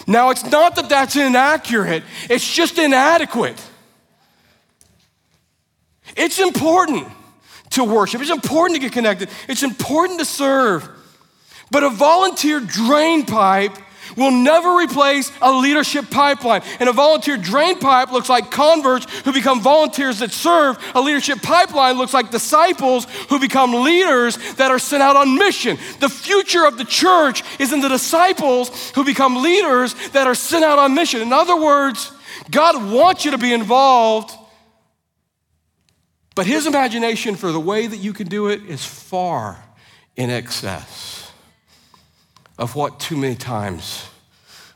Now, 0.07 0.29
it's 0.29 0.45
not 0.45 0.77
that 0.77 0.87
that's 0.87 1.17
inaccurate, 1.17 2.03
it's 2.29 2.49
just 2.49 2.79
inadequate. 2.79 3.61
It's 6.15 6.39
important 6.39 7.07
to 7.71 7.83
worship, 7.83 8.21
it's 8.21 8.31
important 8.31 8.77
to 8.77 8.81
get 8.81 8.93
connected, 8.93 9.29
it's 9.49 9.63
important 9.63 10.19
to 10.19 10.25
serve. 10.25 10.89
But 11.69 11.83
a 11.83 11.89
volunteer 11.89 12.61
drain 12.61 13.25
pipe 13.25 13.77
will 14.15 14.31
never 14.31 14.75
replace 14.77 15.31
a 15.41 15.51
leadership 15.51 16.09
pipeline. 16.09 16.61
And 16.79 16.89
a 16.89 16.93
volunteer 16.93 17.37
drain 17.37 17.79
pipe 17.79 18.11
looks 18.11 18.29
like 18.29 18.51
converts 18.51 19.05
who 19.21 19.33
become 19.33 19.61
volunteers 19.61 20.19
that 20.19 20.31
serve. 20.31 20.77
A 20.95 21.01
leadership 21.01 21.41
pipeline 21.41 21.97
looks 21.97 22.13
like 22.13 22.31
disciples 22.31 23.05
who 23.29 23.39
become 23.39 23.73
leaders 23.73 24.37
that 24.55 24.71
are 24.71 24.79
sent 24.79 25.03
out 25.03 25.15
on 25.15 25.37
mission. 25.37 25.77
The 25.99 26.09
future 26.09 26.65
of 26.65 26.77
the 26.77 26.85
church 26.85 27.43
is 27.59 27.73
in 27.73 27.81
the 27.81 27.89
disciples 27.89 28.91
who 28.91 29.03
become 29.03 29.41
leaders 29.41 29.95
that 30.09 30.27
are 30.27 30.35
sent 30.35 30.63
out 30.63 30.79
on 30.79 30.93
mission. 30.93 31.21
In 31.21 31.33
other 31.33 31.59
words, 31.59 32.11
God 32.49 32.91
wants 32.91 33.25
you 33.25 33.31
to 33.31 33.37
be 33.37 33.53
involved, 33.53 34.31
but 36.35 36.45
His 36.45 36.67
imagination 36.67 37.35
for 37.35 37.51
the 37.51 37.59
way 37.59 37.87
that 37.87 37.97
you 37.97 38.13
can 38.13 38.27
do 38.27 38.47
it 38.47 38.63
is 38.63 38.85
far 38.85 39.63
in 40.15 40.29
excess 40.29 41.16
of 42.57 42.75
what 42.75 42.99
too 42.99 43.17
many 43.17 43.35
times 43.35 44.09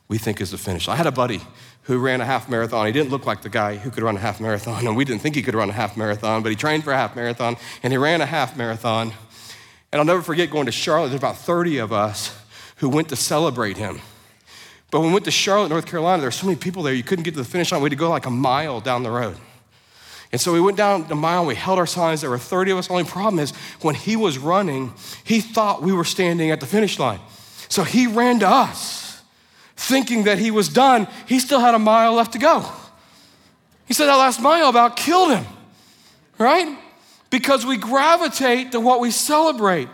we 0.08 0.18
think 0.18 0.42
is 0.42 0.52
the 0.52 0.58
finish. 0.58 0.88
I 0.88 0.96
had 0.96 1.08
a 1.08 1.12
buddy 1.12 1.42
who 1.84 1.98
ran 1.98 2.22
a 2.22 2.26
half 2.26 2.48
marathon. 2.48 2.86
He 2.86 2.92
didn't 2.92 3.10
look 3.10 3.26
like 3.26 3.42
the 3.42 3.50
guy 3.50 3.78
who 3.78 3.90
could 3.90 4.04
run 4.04 4.16
a 4.16 4.20
half 4.20 4.40
marathon, 4.40 4.86
and 4.86 4.96
we 4.96 5.06
didn't 5.06 5.22
think 5.22 5.36
he 5.36 5.42
could 5.42 5.56
run 5.56 5.70
a 5.70 5.74
half 5.74 5.98
marathon, 5.98 6.44
but 6.44 6.50
he 6.50 6.56
trained 6.56 6.84
for 6.84 6.92
a 6.92 6.98
half 6.98 7.16
marathon, 7.16 7.58
and 7.82 7.92
he 7.92 7.98
ran 7.98 8.22
a 8.22 8.26
half 8.26 8.56
marathon. 8.56 9.12
And 9.92 10.00
I'll 10.00 10.06
never 10.06 10.22
forget 10.22 10.52
going 10.52 10.68
to 10.68 10.72
Charlotte. 10.72 11.10
There's 11.10 11.20
about 11.20 11.38
30 11.38 11.80
of 11.80 11.92
us 11.92 12.38
who 12.78 12.90
went 12.90 13.10
to 13.10 13.16
celebrate 13.16 13.78
him. 13.78 14.00
But 14.92 15.00
when 15.00 15.10
we 15.10 15.14
went 15.14 15.26
to 15.26 15.32
Charlotte, 15.32 15.70
North 15.70 15.86
Carolina, 15.86 16.22
there 16.22 16.28
were 16.28 16.32
so 16.32 16.46
many 16.46 16.60
people 16.60 16.84
there, 16.84 16.94
you 16.94 17.04
couldn't 17.04 17.24
get 17.24 17.32
to 17.32 17.40
the 17.40 17.46
finish 17.46 17.72
line. 17.72 17.82
We 17.82 17.86
had 17.86 17.92
to 17.92 17.96
go 17.96 18.10
like 18.10 18.26
a 18.26 18.32
mile 18.32 18.82
down 18.82 19.04
the 19.04 19.12
road. 19.12 19.38
And 20.32 20.40
so 20.40 20.54
we 20.54 20.62
went 20.62 20.78
down 20.78 21.08
the 21.08 21.16
mile, 21.16 21.46
we 21.46 21.56
held 21.56 21.80
our 21.80 21.86
signs. 21.86 22.22
There 22.22 22.30
were 22.30 22.38
30 22.38 22.72
of 22.72 22.78
us. 22.78 22.88
The 22.88 22.94
only 22.94 23.06
problem 23.06 23.40
is 23.40 23.52
when 23.82 23.96
he 23.96 24.16
was 24.16 24.38
running, 24.38 24.94
he 25.24 25.42
thought 25.42 25.82
we 25.82 25.94
were 25.94 26.06
standing 26.06 26.52
at 26.52 26.60
the 26.60 26.66
finish 26.66 27.00
line. 27.00 27.20
So 27.72 27.86
he 27.86 28.06
ran 28.06 28.42
to 28.42 28.50
us, 28.50 29.24
thinking 29.78 30.26
that 30.26 30.38
he 30.38 30.52
was 30.52 30.68
done. 30.68 31.08
He 31.26 31.40
still 31.40 31.62
had 31.62 31.74
a 31.74 31.80
mile 31.80 32.14
left 32.14 32.34
to 32.34 32.38
go. 32.38 32.70
He 33.86 33.94
said 33.94 34.08
that 34.08 34.16
last 34.16 34.42
mile 34.42 34.68
about 34.68 34.98
killed 34.98 35.32
him, 35.32 35.46
right? 36.38 36.78
Because 37.30 37.66
we 37.66 37.78
gravitate 37.78 38.74
to 38.74 38.82
what 38.82 39.00
we 39.00 39.10
celebrate. 39.10 39.88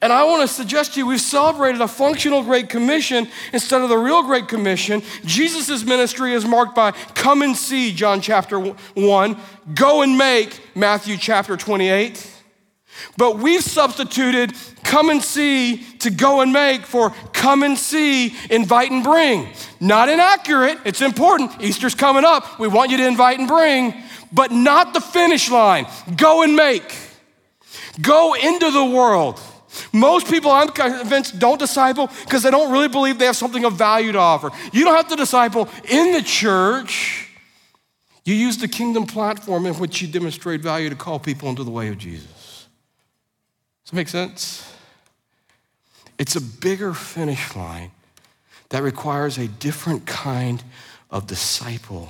And 0.00 0.12
I 0.12 0.24
want 0.24 0.42
to 0.42 0.52
suggest 0.52 0.94
to 0.94 0.98
you, 0.98 1.06
we've 1.06 1.20
celebrated 1.20 1.80
a 1.80 1.86
functional 1.86 2.42
Great 2.42 2.68
Commission 2.68 3.28
instead 3.52 3.82
of 3.82 3.88
the 3.88 3.98
real 3.98 4.24
Great 4.24 4.48
Commission. 4.48 5.00
Jesus' 5.24 5.84
ministry 5.84 6.32
is 6.32 6.44
marked 6.44 6.74
by 6.74 6.90
come 6.90 7.42
and 7.42 7.56
see, 7.56 7.92
John 7.92 8.20
chapter 8.20 8.58
1, 8.58 9.36
go 9.74 10.02
and 10.02 10.18
make, 10.18 10.60
Matthew 10.74 11.16
chapter 11.16 11.56
28. 11.56 12.31
But 13.16 13.38
we've 13.38 13.62
substituted 13.62 14.52
come 14.84 15.10
and 15.10 15.22
see 15.22 15.78
to 16.00 16.10
go 16.10 16.40
and 16.40 16.52
make 16.52 16.82
for 16.82 17.10
come 17.32 17.62
and 17.62 17.78
see, 17.78 18.34
invite 18.50 18.90
and 18.90 19.02
bring. 19.02 19.48
Not 19.80 20.08
inaccurate, 20.08 20.78
it's 20.84 21.00
important. 21.00 21.60
Easter's 21.60 21.94
coming 21.94 22.24
up. 22.24 22.58
We 22.58 22.68
want 22.68 22.90
you 22.90 22.98
to 22.98 23.06
invite 23.06 23.38
and 23.38 23.48
bring, 23.48 23.94
but 24.32 24.50
not 24.50 24.94
the 24.94 25.00
finish 25.00 25.50
line. 25.50 25.86
Go 26.16 26.42
and 26.42 26.54
make. 26.54 26.94
Go 28.00 28.34
into 28.34 28.70
the 28.70 28.84
world. 28.84 29.40
Most 29.92 30.28
people, 30.28 30.50
I'm 30.50 30.68
convinced, 30.68 31.38
don't 31.38 31.58
disciple 31.58 32.10
because 32.24 32.42
they 32.42 32.50
don't 32.50 32.72
really 32.72 32.88
believe 32.88 33.18
they 33.18 33.26
have 33.26 33.36
something 33.36 33.64
of 33.64 33.74
value 33.74 34.12
to 34.12 34.18
offer. 34.18 34.50
You 34.72 34.84
don't 34.84 34.96
have 34.96 35.08
to 35.08 35.16
disciple 35.16 35.68
in 35.88 36.12
the 36.12 36.22
church. 36.22 37.30
You 38.24 38.34
use 38.34 38.58
the 38.58 38.68
kingdom 38.68 39.06
platform 39.06 39.66
in 39.66 39.74
which 39.74 40.00
you 40.00 40.08
demonstrate 40.08 40.60
value 40.60 40.88
to 40.90 40.94
call 40.94 41.18
people 41.18 41.48
into 41.48 41.64
the 41.64 41.70
way 41.70 41.88
of 41.88 41.98
Jesus. 41.98 42.31
Does 43.92 43.96
that 43.96 44.00
make 44.00 44.08
sense? 44.08 44.72
It's 46.16 46.34
a 46.34 46.40
bigger 46.40 46.94
finish 46.94 47.54
line 47.54 47.90
that 48.70 48.82
requires 48.82 49.36
a 49.36 49.48
different 49.48 50.06
kind 50.06 50.64
of 51.10 51.26
disciple. 51.26 52.08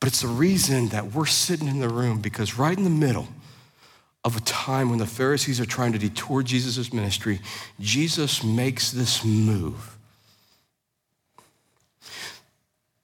But 0.00 0.06
it's 0.06 0.22
the 0.22 0.28
reason 0.28 0.88
that 0.88 1.12
we're 1.12 1.26
sitting 1.26 1.68
in 1.68 1.80
the 1.80 1.88
room 1.90 2.22
because 2.22 2.58
right 2.58 2.74
in 2.74 2.84
the 2.84 2.88
middle 2.88 3.28
of 4.24 4.38
a 4.38 4.40
time 4.40 4.88
when 4.88 4.98
the 4.98 5.06
Pharisees 5.06 5.60
are 5.60 5.66
trying 5.66 5.92
to 5.92 5.98
detour 5.98 6.42
Jesus' 6.42 6.94
ministry, 6.94 7.40
Jesus 7.78 8.42
makes 8.42 8.90
this 8.90 9.22
move. 9.22 9.98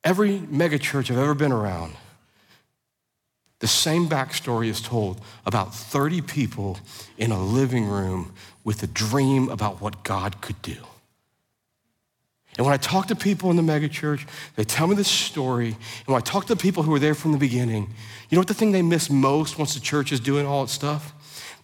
Every 0.03 0.39
megachurch 0.39 1.11
I've 1.11 1.19
ever 1.19 1.35
been 1.35 1.53
around, 1.53 1.93
the 3.65 3.69
same 3.69 4.07
backstory 4.07 4.67
is 4.69 4.83
told 4.83 5.19
about 5.47 5.75
30 5.75 6.21
people 6.21 6.79
in 7.17 7.33
a 7.33 7.43
living 7.43 7.87
room 7.87 8.35
with 8.63 8.83
a 8.83 8.87
dream 8.87 9.49
about 9.49 9.81
what 9.81 10.05
God 10.05 10.43
could 10.43 10.61
do. 10.61 10.77
And 12.59 12.67
when 12.67 12.75
I 12.75 12.77
talk 12.77 13.07
to 13.07 13.17
people 13.17 13.49
in 13.49 13.57
the 13.57 13.63
megachurch, 13.63 14.29
they 14.57 14.65
tell 14.65 14.87
me 14.87 14.95
this 14.95 15.09
story. 15.09 15.69
And 15.69 16.09
when 16.09 16.19
I 16.19 16.21
talk 16.21 16.45
to 16.49 16.57
people 16.57 16.83
who 16.83 16.91
were 16.91 16.99
there 16.99 17.15
from 17.15 17.33
the 17.33 17.39
beginning, 17.39 17.85
you 18.29 18.37
know 18.37 18.41
what 18.41 18.49
the 18.49 18.53
thing 18.53 18.73
they 18.73 18.83
miss 18.83 19.09
most 19.09 19.57
once 19.57 19.73
the 19.73 19.81
church 19.81 20.13
is 20.13 20.21
doing 20.21 20.45
all 20.45 20.65
its 20.65 20.73
stuff? 20.73 21.15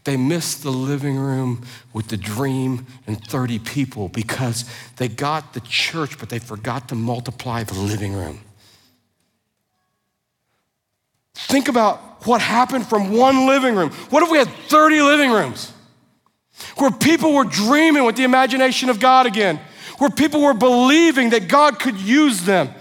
They 0.04 0.16
miss 0.16 0.54
the 0.54 0.70
living 0.70 1.18
room 1.18 1.66
with 1.92 2.08
the 2.08 2.16
dream 2.16 2.86
and 3.06 3.22
30 3.22 3.58
people 3.58 4.08
because 4.08 4.64
they 4.96 5.08
got 5.08 5.52
the 5.52 5.60
church, 5.60 6.18
but 6.18 6.30
they 6.30 6.38
forgot 6.38 6.88
to 6.88 6.94
multiply 6.94 7.62
the 7.62 7.78
living 7.78 8.14
room. 8.14 8.40
Think 11.48 11.68
about 11.68 12.26
what 12.26 12.40
happened 12.40 12.86
from 12.86 13.12
one 13.12 13.46
living 13.46 13.74
room. 13.74 13.90
What 14.10 14.22
if 14.22 14.30
we 14.30 14.38
had 14.38 14.48
30 14.48 15.00
living 15.02 15.30
rooms 15.30 15.72
where 16.76 16.90
people 16.90 17.32
were 17.32 17.44
dreaming 17.44 18.04
with 18.04 18.16
the 18.16 18.24
imagination 18.24 18.90
of 18.90 19.00
God 19.00 19.26
again, 19.26 19.58
where 19.98 20.10
people 20.10 20.42
were 20.42 20.54
believing 20.54 21.30
that 21.30 21.48
God 21.48 21.78
could 21.78 21.98
use 21.98 22.42
them? 22.42 22.74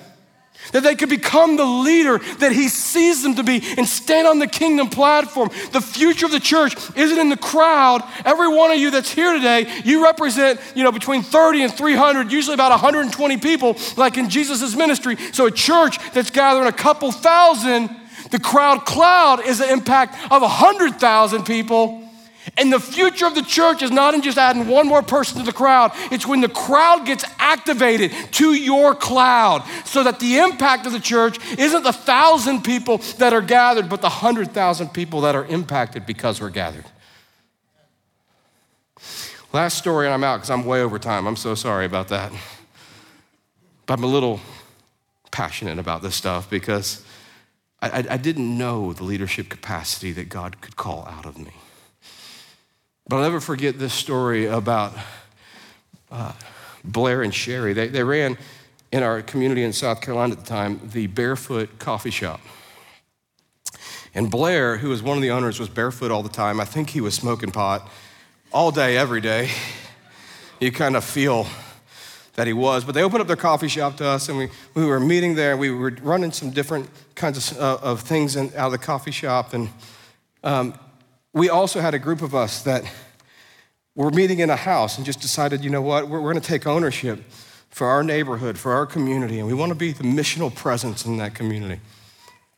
that 0.72 0.84
they 0.84 0.96
could 0.96 1.10
become 1.10 1.58
the 1.58 1.66
leader 1.66 2.18
that 2.40 2.52
he 2.52 2.68
sees 2.68 3.24
them 3.24 3.36
to 3.36 3.44
be 3.44 3.64
and 3.78 3.88
stand 3.88 4.28
on 4.28 4.40
the 4.40 4.48
kingdom 4.48 4.90
platform. 4.90 5.50
The 5.72 5.82
future 5.82 6.26
of 6.26 6.32
the 6.32 6.40
church 6.40 6.76
isn't 6.96 7.18
in 7.18 7.30
the 7.30 7.38
crowd. 7.38 8.04
Every 8.26 8.48
one 8.48 8.72
of 8.72 8.78
you 8.78 8.92
that's 8.92 9.12
here 9.12 9.34
today, 9.34 9.82
you 9.84 10.04
represent, 10.04 10.60
you 10.76 10.84
know, 10.84 10.92
between 10.92 11.24
30 11.24 11.64
and 11.64 11.74
300, 11.74 12.32
usually 12.32 12.54
about 12.54 12.72
120 12.72 13.38
people, 13.38 13.78
like 13.98 14.18
in 14.18 14.30
Jesus' 14.30 14.76
ministry. 14.76 15.18
So 15.32 15.48
a 15.48 15.52
church 15.52 15.98
that's 16.12 16.30
gathering 16.30 16.68
a 16.68 16.74
couple 16.74 17.12
thousand, 17.12 17.90
the 18.32 18.40
crowd 18.40 18.86
cloud 18.86 19.46
is 19.46 19.60
the 19.60 19.72
impact 19.72 20.16
of 20.32 20.42
100,000 20.42 21.44
people 21.46 22.04
and 22.58 22.72
the 22.72 22.80
future 22.80 23.26
of 23.26 23.36
the 23.36 23.42
church 23.42 23.82
is 23.82 23.92
not 23.92 24.14
in 24.14 24.22
just 24.22 24.38
adding 24.38 24.68
one 24.68 24.88
more 24.88 25.02
person 25.02 25.40
to 25.40 25.46
the 25.46 25.54
crowd, 25.54 25.92
it's 26.12 26.26
when 26.26 26.42
the 26.42 26.50
crowd 26.50 27.06
gets 27.06 27.24
activated 27.38 28.12
to 28.34 28.54
your 28.54 28.96
cloud 28.96 29.64
so 29.86 30.04
that 30.04 30.20
the 30.20 30.38
impact 30.38 30.86
of 30.86 30.94
the 30.94 31.00
church 31.00 31.38
isn't 31.58 31.84
the 31.84 31.94
thousand 31.94 32.64
people 32.64 33.00
that 33.18 33.34
are 33.34 33.42
gathered, 33.42 33.90
but 33.90 34.02
the 34.02 34.10
hundred 34.10 34.52
thousand 34.52 34.90
people 34.90 35.22
that 35.22 35.36
are 35.36 35.46
impacted 35.46 36.06
because 36.06 36.42
we're 36.42 36.50
gathered. 36.50 36.86
Last 39.52 39.78
story, 39.78 40.06
and 40.06 40.14
I'm 40.14 40.24
out 40.24 40.38
because 40.38 40.52
I'm 40.52 40.66
way 40.66 40.82
over 40.82 41.00
time. 41.00 41.28
I'm 41.28 41.36
so 41.36 41.56
sorry 41.56 41.86
about 41.86 42.10
that. 42.10 42.32
But 43.86 43.98
I'm 43.98 44.04
a 44.04 44.08
little 44.08 44.40
passionate 45.32 45.80
about 45.80 46.04
this 46.04 46.16
stuff 46.16 46.50
because 46.50 47.04
I, 47.82 48.06
I 48.10 48.18
didn't 48.18 48.58
know 48.58 48.94
the 48.94 49.04
leadership 49.04 49.50
capacity 49.50 50.12
that 50.14 50.30
God 50.30 50.62
could 50.62 50.76
call 50.76 51.06
out 51.06 51.26
of 51.26 51.38
me. 51.38 51.52
But 53.08 53.18
I'll 53.18 53.24
never 53.24 53.40
forget 53.40 53.80
this 53.80 53.94
story 53.94 54.46
about 54.46 54.94
uh, 56.12 56.34
Blair 56.84 57.24
and 57.24 57.34
Sherry. 57.34 57.74
They, 57.74 57.88
they 57.88 58.04
ran 58.04 58.38
in 58.92 59.04
our 59.04 59.22
community 59.22 59.64
in 59.64 59.74
South 59.74 60.02
Carolina 60.02 60.34
at 60.34 60.40
the 60.40 60.46
time 60.46 60.82
the 60.92 61.08
Barefoot 61.08 61.80
Coffee 61.80 62.12
Shop. 62.12 62.42
And 64.14 64.30
Blair, 64.30 64.78
who 64.78 64.90
was 64.90 65.04
one 65.04 65.18
of 65.18 65.22
the 65.22 65.32
owners, 65.32 65.60
was 65.60 65.70
barefoot 65.70 66.12
all 66.12 66.24
the 66.24 66.30
time. 66.30 66.60
I 66.60 66.66
think 66.66 66.90
he 66.90 67.02
was 67.02 67.14
smoking 67.14 67.52
pot 67.52 67.88
all 68.52 68.72
day, 68.72 68.98
every 68.98 69.22
day. 69.22 69.50
You 70.60 70.72
kind 70.72 70.96
of 70.96 71.04
feel 71.04 71.48
that 72.40 72.48
he 72.48 72.54
was. 72.54 72.86
But 72.86 72.96
they 72.96 73.04
opened 73.04 73.20
up 73.20 73.28
their 73.28 73.36
coffee 73.36 73.68
shop 73.68 73.98
to 73.98 74.06
us, 74.06 74.30
and 74.30 74.38
we, 74.38 74.48
we 74.74 74.86
were 74.86 75.02
meeting 75.02 75.36
there. 75.36 75.58
We 75.58 75.72
were 75.72 75.94
running 76.02 76.32
some 76.32 76.52
different 76.52 76.90
kinds 77.14 77.52
of, 77.52 77.60
uh, 77.60 77.78
of 77.82 78.00
things 78.00 78.38
in, 78.38 78.46
out 78.56 78.68
of 78.68 78.72
the 78.72 78.78
coffee 78.78 79.12
shop. 79.12 79.54
And 79.54 79.68
um, 80.42 80.74
we 81.34 81.50
also 81.50 81.82
had 81.82 81.94
a 81.94 82.00
group 82.00 82.22
of 82.22 82.34
us 82.34 82.62
that 82.62 82.90
were 83.94 84.10
meeting 84.10 84.40
in 84.40 84.50
a 84.50 84.56
house 84.56 84.96
and 84.96 85.06
just 85.06 85.20
decided, 85.20 85.66
you 85.66 85.70
know 85.70 85.82
what, 85.82 86.08
we're, 86.08 86.22
we're 86.22 86.32
going 86.32 86.42
to 86.42 86.48
take 86.48 86.66
ownership 86.66 87.20
for 87.70 87.88
our 87.88 88.06
neighborhood, 88.06 88.58
for 88.58 88.72
our 88.72 88.86
community, 88.86 89.40
and 89.40 89.46
we 89.46 89.54
want 89.54 89.72
to 89.72 89.76
be 89.78 89.92
the 89.92 90.06
missional 90.06 90.56
presence 90.56 91.06
in 91.06 91.18
that 91.18 91.36
community. 91.36 91.82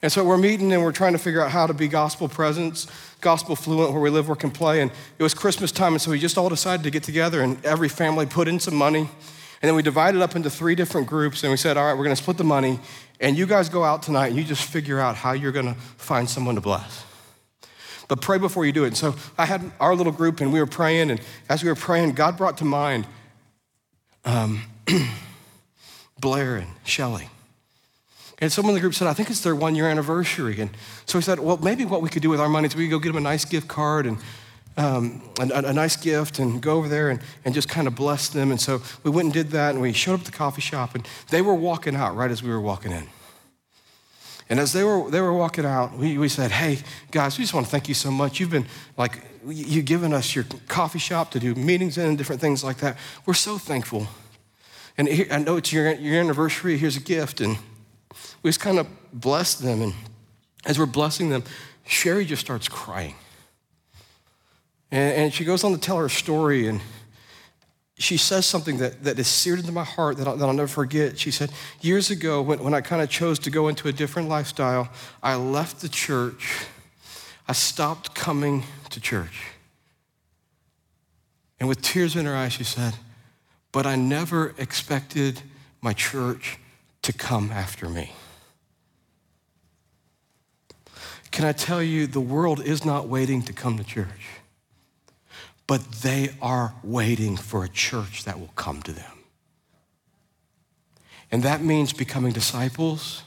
And 0.04 0.12
so 0.12 0.24
we're 0.24 0.38
meeting 0.38 0.72
and 0.74 0.84
we're 0.84 0.92
trying 0.92 1.14
to 1.14 1.20
figure 1.20 1.42
out 1.42 1.50
how 1.50 1.66
to 1.66 1.74
be 1.74 1.88
gospel 1.88 2.28
presence, 2.28 2.86
gospel 3.20 3.56
fluent 3.56 3.94
where 3.94 4.02
we 4.02 4.12
live, 4.12 4.30
work, 4.30 4.44
and 4.44 4.54
play. 4.54 4.82
And 4.82 4.92
it 5.18 5.24
was 5.24 5.34
Christmas 5.34 5.72
time, 5.72 5.94
and 5.94 6.02
so 6.02 6.12
we 6.12 6.20
just 6.20 6.38
all 6.38 6.50
decided 6.50 6.84
to 6.84 6.92
get 6.92 7.02
together, 7.02 7.42
and 7.42 7.64
every 7.66 7.90
family 7.90 8.28
put 8.28 8.48
in 8.48 8.60
some 8.60 8.76
money. 8.76 9.10
And 9.62 9.68
then 9.70 9.76
we 9.76 9.84
divided 9.84 10.22
up 10.22 10.36
into 10.36 10.50
three 10.50 10.76
different 10.76 11.08
groups, 11.08 11.44
and 11.44 11.52
we 11.52 11.58
said, 11.58 11.78
all 11.78 11.86
right, 11.86 11.94
we're 11.94 12.04
going 12.04 12.16
to 12.16 12.22
split 12.22 12.38
the 12.38 12.44
money, 12.44 12.80
and 13.20 13.38
you 13.38 13.46
guys 13.46 13.70
go 13.70 13.84
out 13.84 14.02
tonight 14.02 14.28
and 14.28 14.38
you 14.38 14.44
just 14.44 14.64
figure 14.64 15.00
out 15.00 15.16
how 15.16 15.34
you're 15.34 15.52
going 15.52 15.68
to 15.68 15.80
find 15.98 16.30
someone 16.30 16.56
to 16.56 16.62
bless 16.62 17.06
but 18.12 18.20
pray 18.20 18.38
before 18.38 18.66
you 18.66 18.74
do 18.74 18.84
it. 18.84 18.88
And 18.88 18.98
so 18.98 19.16
I 19.38 19.46
had 19.46 19.72
our 19.80 19.96
little 19.96 20.12
group 20.12 20.42
and 20.42 20.52
we 20.52 20.60
were 20.60 20.66
praying, 20.66 21.12
and 21.12 21.22
as 21.48 21.64
we 21.64 21.70
were 21.70 21.76
praying, 21.76 22.12
God 22.12 22.36
brought 22.36 22.58
to 22.58 22.66
mind 22.66 23.08
um, 24.26 24.64
Blair 26.20 26.58
and 26.58 26.68
Shelly. 26.84 27.30
And 28.40 28.52
someone 28.52 28.72
in 28.72 28.76
the 28.76 28.82
group 28.82 28.96
said, 28.96 29.08
I 29.08 29.14
think 29.14 29.30
it's 29.30 29.40
their 29.40 29.56
one 29.56 29.76
year 29.76 29.88
anniversary. 29.88 30.60
And 30.60 30.72
so 31.06 31.20
we 31.20 31.22
said, 31.22 31.40
well, 31.40 31.56
maybe 31.56 31.86
what 31.86 32.02
we 32.02 32.10
could 32.10 32.22
do 32.22 32.30
with 32.30 32.42
our 32.42 32.50
money 32.50 32.68
is 32.68 32.76
we 32.76 32.90
could 32.90 32.92
go 32.92 33.00
get 33.00 33.10
them 33.10 33.16
a 33.16 33.22
nice 33.22 33.46
gift 33.46 33.70
card 33.70 34.06
and 34.06 34.18
um, 34.78 35.22
a, 35.40 35.48
a, 35.48 35.74
nice 35.74 35.96
gift 35.96 36.40
and 36.40 36.62
go 36.62 36.78
over 36.78 36.88
there 36.88 37.10
and, 37.10 37.20
and 37.44 37.54
just 37.54 37.68
kind 37.68 37.88
of 37.88 37.96
bless 37.96 38.30
them. 38.30 38.52
And 38.52 38.60
so 38.60 38.82
we 39.04 39.12
went 39.12 39.26
and 39.26 39.34
did 39.34 39.50
that 39.50 39.74
and 39.74 39.82
we 39.82 39.92
showed 39.94 40.14
up 40.14 40.20
at 40.22 40.26
the 40.28 40.32
coffee 40.32 40.62
shop 40.62 40.96
and 40.96 41.08
they 41.30 41.42
were 41.42 41.54
walking 41.54 41.96
out 41.96 42.16
right 42.16 42.32
as 42.32 42.42
we 42.42 42.50
were 42.50 42.62
walking 42.62 42.92
in. 42.92 43.08
And 44.50 44.60
as 44.60 44.74
they 44.74 44.84
were, 44.84 45.10
they 45.10 45.22
were 45.22 45.34
walking 45.34 45.66
out, 45.66 45.98
we, 45.98 46.18
we 46.18 46.28
said, 46.28 46.52
Hey, 46.52 46.80
guys, 47.10 47.38
we 47.38 47.44
just 47.44 47.54
want 47.54 47.66
to 47.66 47.72
thank 47.72 47.88
you 47.88 47.94
so 47.94 48.12
much. 48.12 48.40
You've 48.40 48.50
been 48.50 48.66
like, 48.98 49.24
you've 49.48 49.86
given 49.86 50.14
us 50.14 50.36
your 50.36 50.46
coffee 50.68 51.00
shop 51.00 51.32
to 51.32 51.40
do 51.40 51.56
meetings 51.56 51.98
in 51.98 52.08
and 52.10 52.18
different 52.18 52.42
things 52.42 52.64
like 52.64 52.78
that. 52.78 52.98
We're 53.26 53.34
so 53.34 53.58
thankful. 53.58 54.08
And 54.98 55.08
here, 55.08 55.28
I 55.32 55.40
know 55.40 55.56
it's 55.58 55.72
your, 55.72 55.94
your 55.94 56.20
anniversary. 56.20 56.78
Here's 56.78 56.98
a 56.98 57.02
gift. 57.02 57.40
And 57.40 57.58
we 58.44 58.50
just 58.50 58.60
kind 58.60 58.78
of 58.78 58.88
blessed 59.14 59.64
them. 59.64 59.82
And 59.82 59.94
as 60.66 60.78
we're 60.78 60.86
blessing 60.86 61.30
them, 61.30 61.44
Sherry 61.86 62.26
just 62.26 62.42
starts 62.42 62.68
crying. 62.68 63.16
And, 64.92 65.14
and 65.14 65.34
she 65.34 65.46
goes 65.46 65.64
on 65.64 65.72
to 65.72 65.78
tell 65.78 65.98
her 65.98 66.10
story. 66.10 66.68
And 66.68 66.82
she 67.98 68.18
says 68.18 68.46
something 68.46 68.78
that, 68.78 69.04
that 69.04 69.18
is 69.18 69.28
seared 69.28 69.60
into 69.60 69.72
my 69.72 69.84
heart 69.84 70.18
that 70.18 70.28
I'll, 70.28 70.36
that 70.36 70.46
I'll 70.46 70.54
never 70.54 70.68
forget. 70.68 71.18
She 71.18 71.32
said, 71.32 71.52
Years 71.80 72.10
ago, 72.10 72.42
when, 72.42 72.60
when 72.64 72.74
I 72.74 72.82
kind 72.82 73.02
of 73.02 73.10
chose 73.10 73.40
to 73.40 73.50
go 73.50 73.68
into 73.68 73.88
a 73.88 73.94
different 73.94 74.28
lifestyle, 74.28 74.90
I 75.24 75.36
left 75.36 75.82
the 75.82 75.90
church. 75.90 76.66
I 77.48 77.54
stopped 77.54 78.14
coming 78.14 78.64
to 78.90 79.00
church. 79.00 79.48
And 81.60 81.70
with 81.70 81.82
tears 81.82 82.16
in 82.16 82.26
her 82.26 82.36
eyes, 82.36 82.54
she 82.54 82.64
said, 82.64 82.96
But 83.72 83.86
I 83.86 83.96
never 83.96 84.54
expected 84.58 85.42
my 85.82 85.94
church 85.94 86.58
to 87.04 87.14
come 87.14 87.52
after 87.52 87.88
me. 87.88 88.14
Can 91.32 91.46
I 91.46 91.54
tell 91.54 91.82
you, 91.82 92.08
the 92.08 92.20
world 92.20 92.62
is 92.62 92.84
not 92.84 93.08
waiting 93.08 93.42
to 93.44 93.54
come 93.54 93.78
to 93.78 93.84
church 93.84 94.41
but 95.72 95.90
they 96.02 96.30
are 96.42 96.74
waiting 96.84 97.38
for 97.38 97.64
a 97.64 97.70
church 97.70 98.26
that 98.26 98.38
will 98.38 98.52
come 98.58 98.82
to 98.82 98.92
them. 98.92 99.20
And 101.32 101.44
that 101.44 101.62
means 101.62 101.94
becoming 101.94 102.34
disciples 102.34 103.24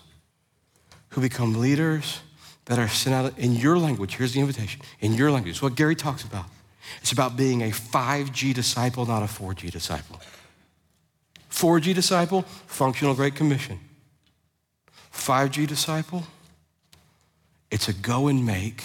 who 1.09 1.23
become 1.23 1.59
leaders 1.59 2.21
that 2.67 2.79
are 2.79 2.87
sent 2.87 3.15
out 3.15 3.39
in 3.39 3.55
your 3.55 3.79
language. 3.79 4.17
Here's 4.17 4.35
the 4.35 4.41
invitation 4.41 4.83
in 5.01 5.15
your 5.15 5.31
language. 5.31 5.53
It's 5.53 5.63
what 5.63 5.75
Gary 5.75 5.97
talks 5.97 6.23
about. 6.23 6.45
It's 7.01 7.13
about 7.13 7.35
being 7.35 7.63
a 7.63 7.71
5G 7.71 8.53
disciple, 8.53 9.07
not 9.07 9.23
a 9.23 9.27
4G 9.27 9.71
disciple. 9.71 10.21
4G 11.51 11.95
disciple, 11.95 12.43
functional 12.67 13.15
Great 13.15 13.37
Commission. 13.37 13.81
5G 15.15 15.67
disciple, 15.67 16.25
it's 17.71 17.89
a 17.89 17.95
go 17.95 18.29
and 18.29 18.45
make 18.45 18.85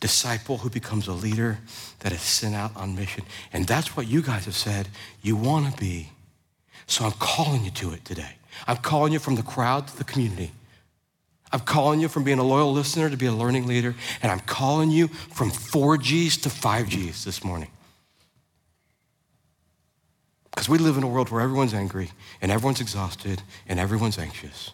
disciple 0.00 0.58
who 0.58 0.70
becomes 0.70 1.06
a 1.08 1.12
leader 1.12 1.58
that 2.00 2.12
is 2.12 2.20
sent 2.20 2.54
out 2.54 2.76
on 2.76 2.94
mission. 2.94 3.24
And 3.52 3.66
that's 3.66 3.96
what 3.96 4.06
you 4.06 4.22
guys 4.22 4.44
have 4.44 4.54
said 4.54 4.88
you 5.22 5.36
want 5.36 5.72
to 5.72 5.80
be. 5.80 6.10
So 6.86 7.04
I'm 7.04 7.12
calling 7.12 7.64
you 7.64 7.70
to 7.72 7.92
it 7.92 8.04
today. 8.04 8.36
I'm 8.66 8.76
calling 8.76 9.12
you 9.12 9.18
from 9.18 9.34
the 9.36 9.42
crowd 9.42 9.88
to 9.88 9.96
the 9.96 10.04
community. 10.04 10.52
I'm 11.52 11.60
calling 11.60 12.00
you 12.00 12.08
from 12.08 12.24
being 12.24 12.38
a 12.38 12.44
loyal 12.44 12.72
listener 12.72 13.08
to 13.08 13.16
be 13.16 13.26
a 13.26 13.32
learning 13.32 13.66
leader. 13.66 13.94
And 14.22 14.30
I'm 14.30 14.40
calling 14.40 14.90
you 14.90 15.08
from 15.08 15.50
4Gs 15.50 16.42
to 16.42 16.48
5Gs 16.48 17.24
this 17.24 17.44
morning. 17.44 17.70
Because 20.50 20.68
we 20.68 20.78
live 20.78 20.96
in 20.96 21.02
a 21.02 21.08
world 21.08 21.30
where 21.30 21.42
everyone's 21.42 21.74
angry 21.74 22.10
and 22.40 22.50
everyone's 22.50 22.80
exhausted 22.80 23.42
and 23.68 23.78
everyone's 23.78 24.18
anxious. 24.18 24.72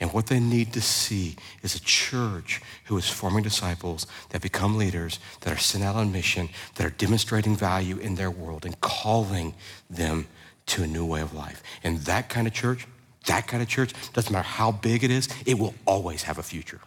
And 0.00 0.12
what 0.12 0.26
they 0.26 0.40
need 0.40 0.72
to 0.72 0.80
see 0.80 1.36
is 1.62 1.74
a 1.74 1.80
church 1.80 2.60
who 2.86 2.96
is 2.96 3.08
forming 3.08 3.44
disciples 3.44 4.06
that 4.30 4.42
become 4.42 4.76
leaders, 4.76 5.20
that 5.40 5.52
are 5.52 5.58
sent 5.58 5.84
out 5.84 5.94
on 5.94 6.12
mission, 6.12 6.48
that 6.74 6.86
are 6.86 6.90
demonstrating 6.90 7.56
value 7.56 7.98
in 7.98 8.16
their 8.16 8.30
world 8.30 8.64
and 8.64 8.80
calling 8.80 9.54
them 9.88 10.26
to 10.66 10.82
a 10.82 10.86
new 10.86 11.04
way 11.06 11.20
of 11.20 11.32
life. 11.32 11.62
And 11.84 11.98
that 12.00 12.28
kind 12.28 12.46
of 12.46 12.52
church, 12.52 12.86
that 13.26 13.46
kind 13.46 13.62
of 13.62 13.68
church, 13.68 13.92
doesn't 14.12 14.32
matter 14.32 14.46
how 14.46 14.72
big 14.72 15.04
it 15.04 15.10
is, 15.10 15.28
it 15.46 15.58
will 15.58 15.74
always 15.86 16.24
have 16.24 16.38
a 16.38 16.42
future. 16.42 16.80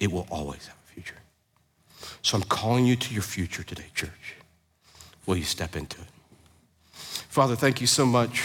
It 0.00 0.10
will 0.10 0.26
always 0.30 0.66
have 0.66 0.76
a 0.88 0.92
future. 0.92 1.18
So 2.22 2.36
I'm 2.36 2.44
calling 2.44 2.86
you 2.86 2.96
to 2.96 3.14
your 3.14 3.22
future 3.22 3.62
today, 3.62 3.86
church. 3.94 4.36
Will 5.26 5.36
you 5.36 5.44
step 5.44 5.76
into 5.76 6.00
it? 6.00 6.08
Father, 6.94 7.54
thank 7.54 7.80
you 7.80 7.86
so 7.86 8.04
much 8.04 8.42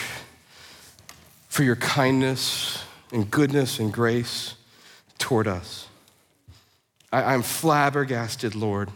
for 1.50 1.64
your 1.64 1.76
kindness 1.76 2.84
and 3.12 3.30
goodness 3.30 3.80
and 3.80 3.92
grace 3.92 4.56
toward 5.18 5.48
us. 5.48 5.88
I, 7.12 7.34
am 7.34 7.42
flabbergasted, 7.42 8.56
Lord, 8.56 8.90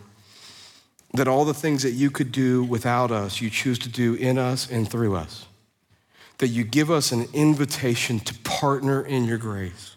that 1.14 1.28
all 1.28 1.46
the 1.46 1.54
things 1.54 1.84
that 1.84 1.92
you 1.92 2.12
could 2.12 2.32
do 2.32 2.64
without 2.64 3.12
us, 3.12 3.42
you 3.42 3.50
choose 3.50 3.80
to 3.80 3.90
do 3.90 4.16
in 4.16 4.38
us 4.38 4.70
and 4.70 4.90
through 4.90 5.16
us. 5.16 5.46
That 6.40 6.50
you 6.50 6.64
give 6.64 6.92
us 6.92 7.12
an 7.12 7.28
invitation 7.34 8.20
to 8.22 8.34
partner 8.40 9.02
in 9.06 9.26
your 9.26 9.38
grace. 9.38 9.96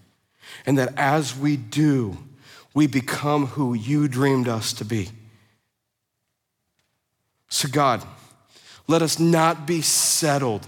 And 0.67 0.79
that 0.79 0.95
as 0.97 1.37
we 1.37 1.57
do, 1.57 2.19
we 2.75 2.87
become 2.87 3.47
who 3.47 3.75
you 3.75 4.09
dreamed 4.09 4.49
us 4.49 4.73
to 4.75 4.85
be. 4.85 5.09
So, 7.49 7.69
God, 7.69 8.05
let 8.87 9.01
us 9.01 9.19
not 9.19 9.67
be 9.67 9.81
settled 9.81 10.67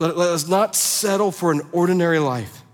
let, 0.00 0.16
let 0.16 0.30
us 0.30 0.48
not 0.48 0.74
settle 0.74 1.30
for 1.30 1.52
an 1.52 1.60
ordinary 1.70 2.18
life 2.18 2.64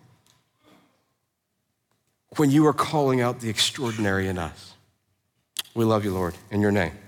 when 2.37 2.51
you 2.51 2.67
are 2.67 2.73
calling 2.73 3.21
out 3.21 3.41
the 3.41 3.51
extraordinary 3.51 4.29
in 4.29 4.39
us. 4.39 4.75
We 5.75 5.85
love 5.85 6.05
you, 6.05 6.15
Lord, 6.15 6.35
in 6.51 6.63
your 6.63 6.73
name. 6.73 6.97